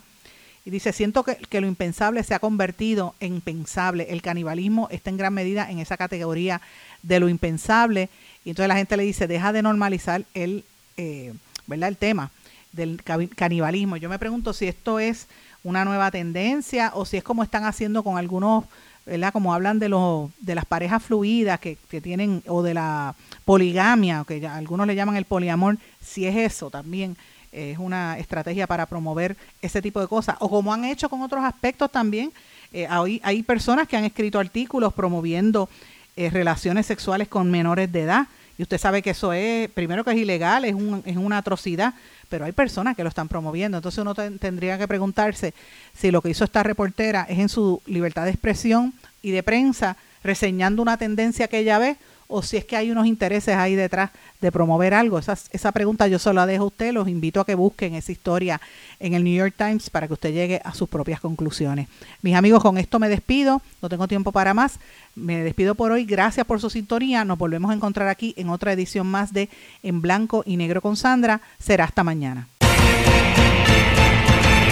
Y 0.65 0.71
dice, 0.71 0.91
siento 0.93 1.23
que, 1.23 1.61
lo 1.61 1.67
impensable 1.67 2.23
se 2.23 2.33
ha 2.33 2.39
convertido 2.39 3.13
en 3.19 3.39
pensable. 3.39 4.07
El 4.09 4.23
canibalismo 4.23 4.87
está 4.89 5.11
en 5.11 5.17
gran 5.17 5.33
medida 5.33 5.69
en 5.69 5.77
esa 5.77 5.95
categoría 5.95 6.59
de 7.03 7.19
lo 7.19 7.29
impensable. 7.29 8.09
Y 8.43 8.49
entonces 8.49 8.67
la 8.67 8.75
gente 8.75 8.97
le 8.97 9.03
dice, 9.03 9.27
deja 9.27 9.53
de 9.53 9.61
normalizar 9.61 10.25
el, 10.33 10.65
eh, 10.97 11.33
¿verdad? 11.67 11.89
el 11.89 11.97
tema 11.97 12.31
del 12.71 13.01
canibalismo. 13.03 13.97
Yo 13.97 14.09
me 14.09 14.17
pregunto 14.17 14.53
si 14.53 14.67
esto 14.67 14.99
es 14.99 15.27
una 15.63 15.85
nueva 15.85 16.09
tendencia 16.09 16.91
o 16.95 17.05
si 17.05 17.17
es 17.17 17.23
como 17.23 17.43
están 17.43 17.63
haciendo 17.63 18.03
con 18.03 18.17
algunos, 18.17 18.65
¿verdad? 19.05 19.31
Como 19.31 19.53
hablan 19.53 19.77
de, 19.77 19.89
los, 19.89 20.31
de 20.39 20.55
las 20.55 20.65
parejas 20.65 21.03
fluidas 21.03 21.59
que, 21.59 21.77
que 21.89 22.01
tienen, 22.01 22.43
o 22.47 22.63
de 22.63 22.73
la 22.73 23.15
poligamia, 23.45 24.25
que 24.27 24.45
algunos 24.47 24.87
le 24.87 24.95
llaman 24.95 25.15
el 25.15 25.25
poliamor, 25.25 25.77
si 26.01 26.25
es 26.25 26.35
eso 26.35 26.71
también 26.71 27.15
es 27.55 27.77
una 27.77 28.19
estrategia 28.19 28.67
para 28.67 28.85
promover 28.85 29.37
ese 29.61 29.81
tipo 29.81 30.01
de 30.01 30.07
cosas. 30.07 30.35
O 30.39 30.49
como 30.49 30.73
han 30.73 30.83
hecho 30.83 31.09
con 31.09 31.21
otros 31.21 31.43
aspectos 31.43 31.91
también, 31.91 32.31
eh, 32.73 32.87
hay, 32.89 33.21
hay, 33.23 33.43
personas 33.43 33.87
que 33.87 33.95
han 33.95 34.03
escrito 34.03 34.39
artículos 34.39 34.93
promoviendo 34.93 35.69
eh, 36.17 36.29
relaciones 36.29 36.85
sexuales 36.85 37.27
con 37.27 37.49
menores 37.49 37.91
de 37.91 38.01
edad. 38.01 38.27
Y 38.57 38.63
usted 38.63 38.77
sabe 38.77 39.01
que 39.01 39.11
eso 39.11 39.33
es, 39.33 39.69
primero 39.69 40.03
que 40.03 40.11
es 40.11 40.17
ilegal, 40.17 40.65
es, 40.65 40.73
un, 40.73 41.03
es 41.05 41.17
una 41.17 41.37
atrocidad, 41.37 41.93
pero 42.29 42.45
hay 42.45 42.51
personas 42.51 42.95
que 42.95 43.03
lo 43.03 43.09
están 43.09 43.27
promoviendo. 43.27 43.77
Entonces 43.77 43.99
uno 43.99 44.13
tendría 44.13 44.77
que 44.77 44.87
preguntarse 44.87 45.53
si 45.93 46.11
lo 46.11 46.21
que 46.21 46.29
hizo 46.29 46.43
esta 46.43 46.63
reportera 46.63 47.25
es 47.29 47.39
en 47.39 47.49
su 47.49 47.81
libertad 47.85 48.23
de 48.23 48.31
expresión 48.31 48.93
y 49.21 49.31
de 49.31 49.43
prensa, 49.43 49.97
reseñando 50.23 50.81
una 50.81 50.97
tendencia 50.97 51.47
que 51.47 51.59
ella 51.59 51.79
ve, 51.79 51.97
o 52.27 52.41
si 52.41 52.57
es 52.57 52.65
que 52.65 52.75
hay 52.75 52.91
unos 52.91 53.05
intereses 53.05 53.55
ahí 53.55 53.75
detrás 53.75 54.11
de 54.41 54.51
promover 54.51 54.93
algo. 54.93 55.19
Esa, 55.19 55.37
esa 55.51 55.71
pregunta 55.71 56.07
yo 56.07 56.19
solo 56.19 56.41
la 56.41 56.45
dejo 56.45 56.63
a 56.63 56.67
usted, 56.67 56.93
los 56.93 57.07
invito 57.07 57.39
a 57.39 57.45
que 57.45 57.55
busquen 57.55 57.95
esa 57.95 58.11
historia 58.11 58.59
en 58.99 59.13
el 59.13 59.23
New 59.23 59.35
York 59.35 59.53
Times 59.57 59.89
para 59.89 60.07
que 60.07 60.13
usted 60.13 60.33
llegue 60.33 60.61
a 60.63 60.73
sus 60.73 60.89
propias 60.89 61.19
conclusiones. 61.19 61.87
Mis 62.21 62.35
amigos, 62.35 62.61
con 62.61 62.77
esto 62.77 62.99
me 62.99 63.09
despido, 63.09 63.61
no 63.81 63.89
tengo 63.89 64.07
tiempo 64.07 64.31
para 64.31 64.53
más, 64.53 64.79
me 65.15 65.43
despido 65.43 65.75
por 65.75 65.91
hoy, 65.91 66.05
gracias 66.05 66.45
por 66.45 66.59
su 66.59 66.69
sintonía, 66.69 67.25
nos 67.25 67.37
volvemos 67.37 67.71
a 67.71 67.75
encontrar 67.75 68.07
aquí 68.07 68.33
en 68.37 68.49
otra 68.49 68.73
edición 68.73 69.07
más 69.07 69.33
de 69.33 69.49
En 69.83 70.01
Blanco 70.01 70.43
y 70.45 70.57
Negro 70.57 70.81
con 70.81 70.97
Sandra, 70.97 71.41
será 71.59 71.85
hasta 71.85 72.03
mañana. 72.03 72.47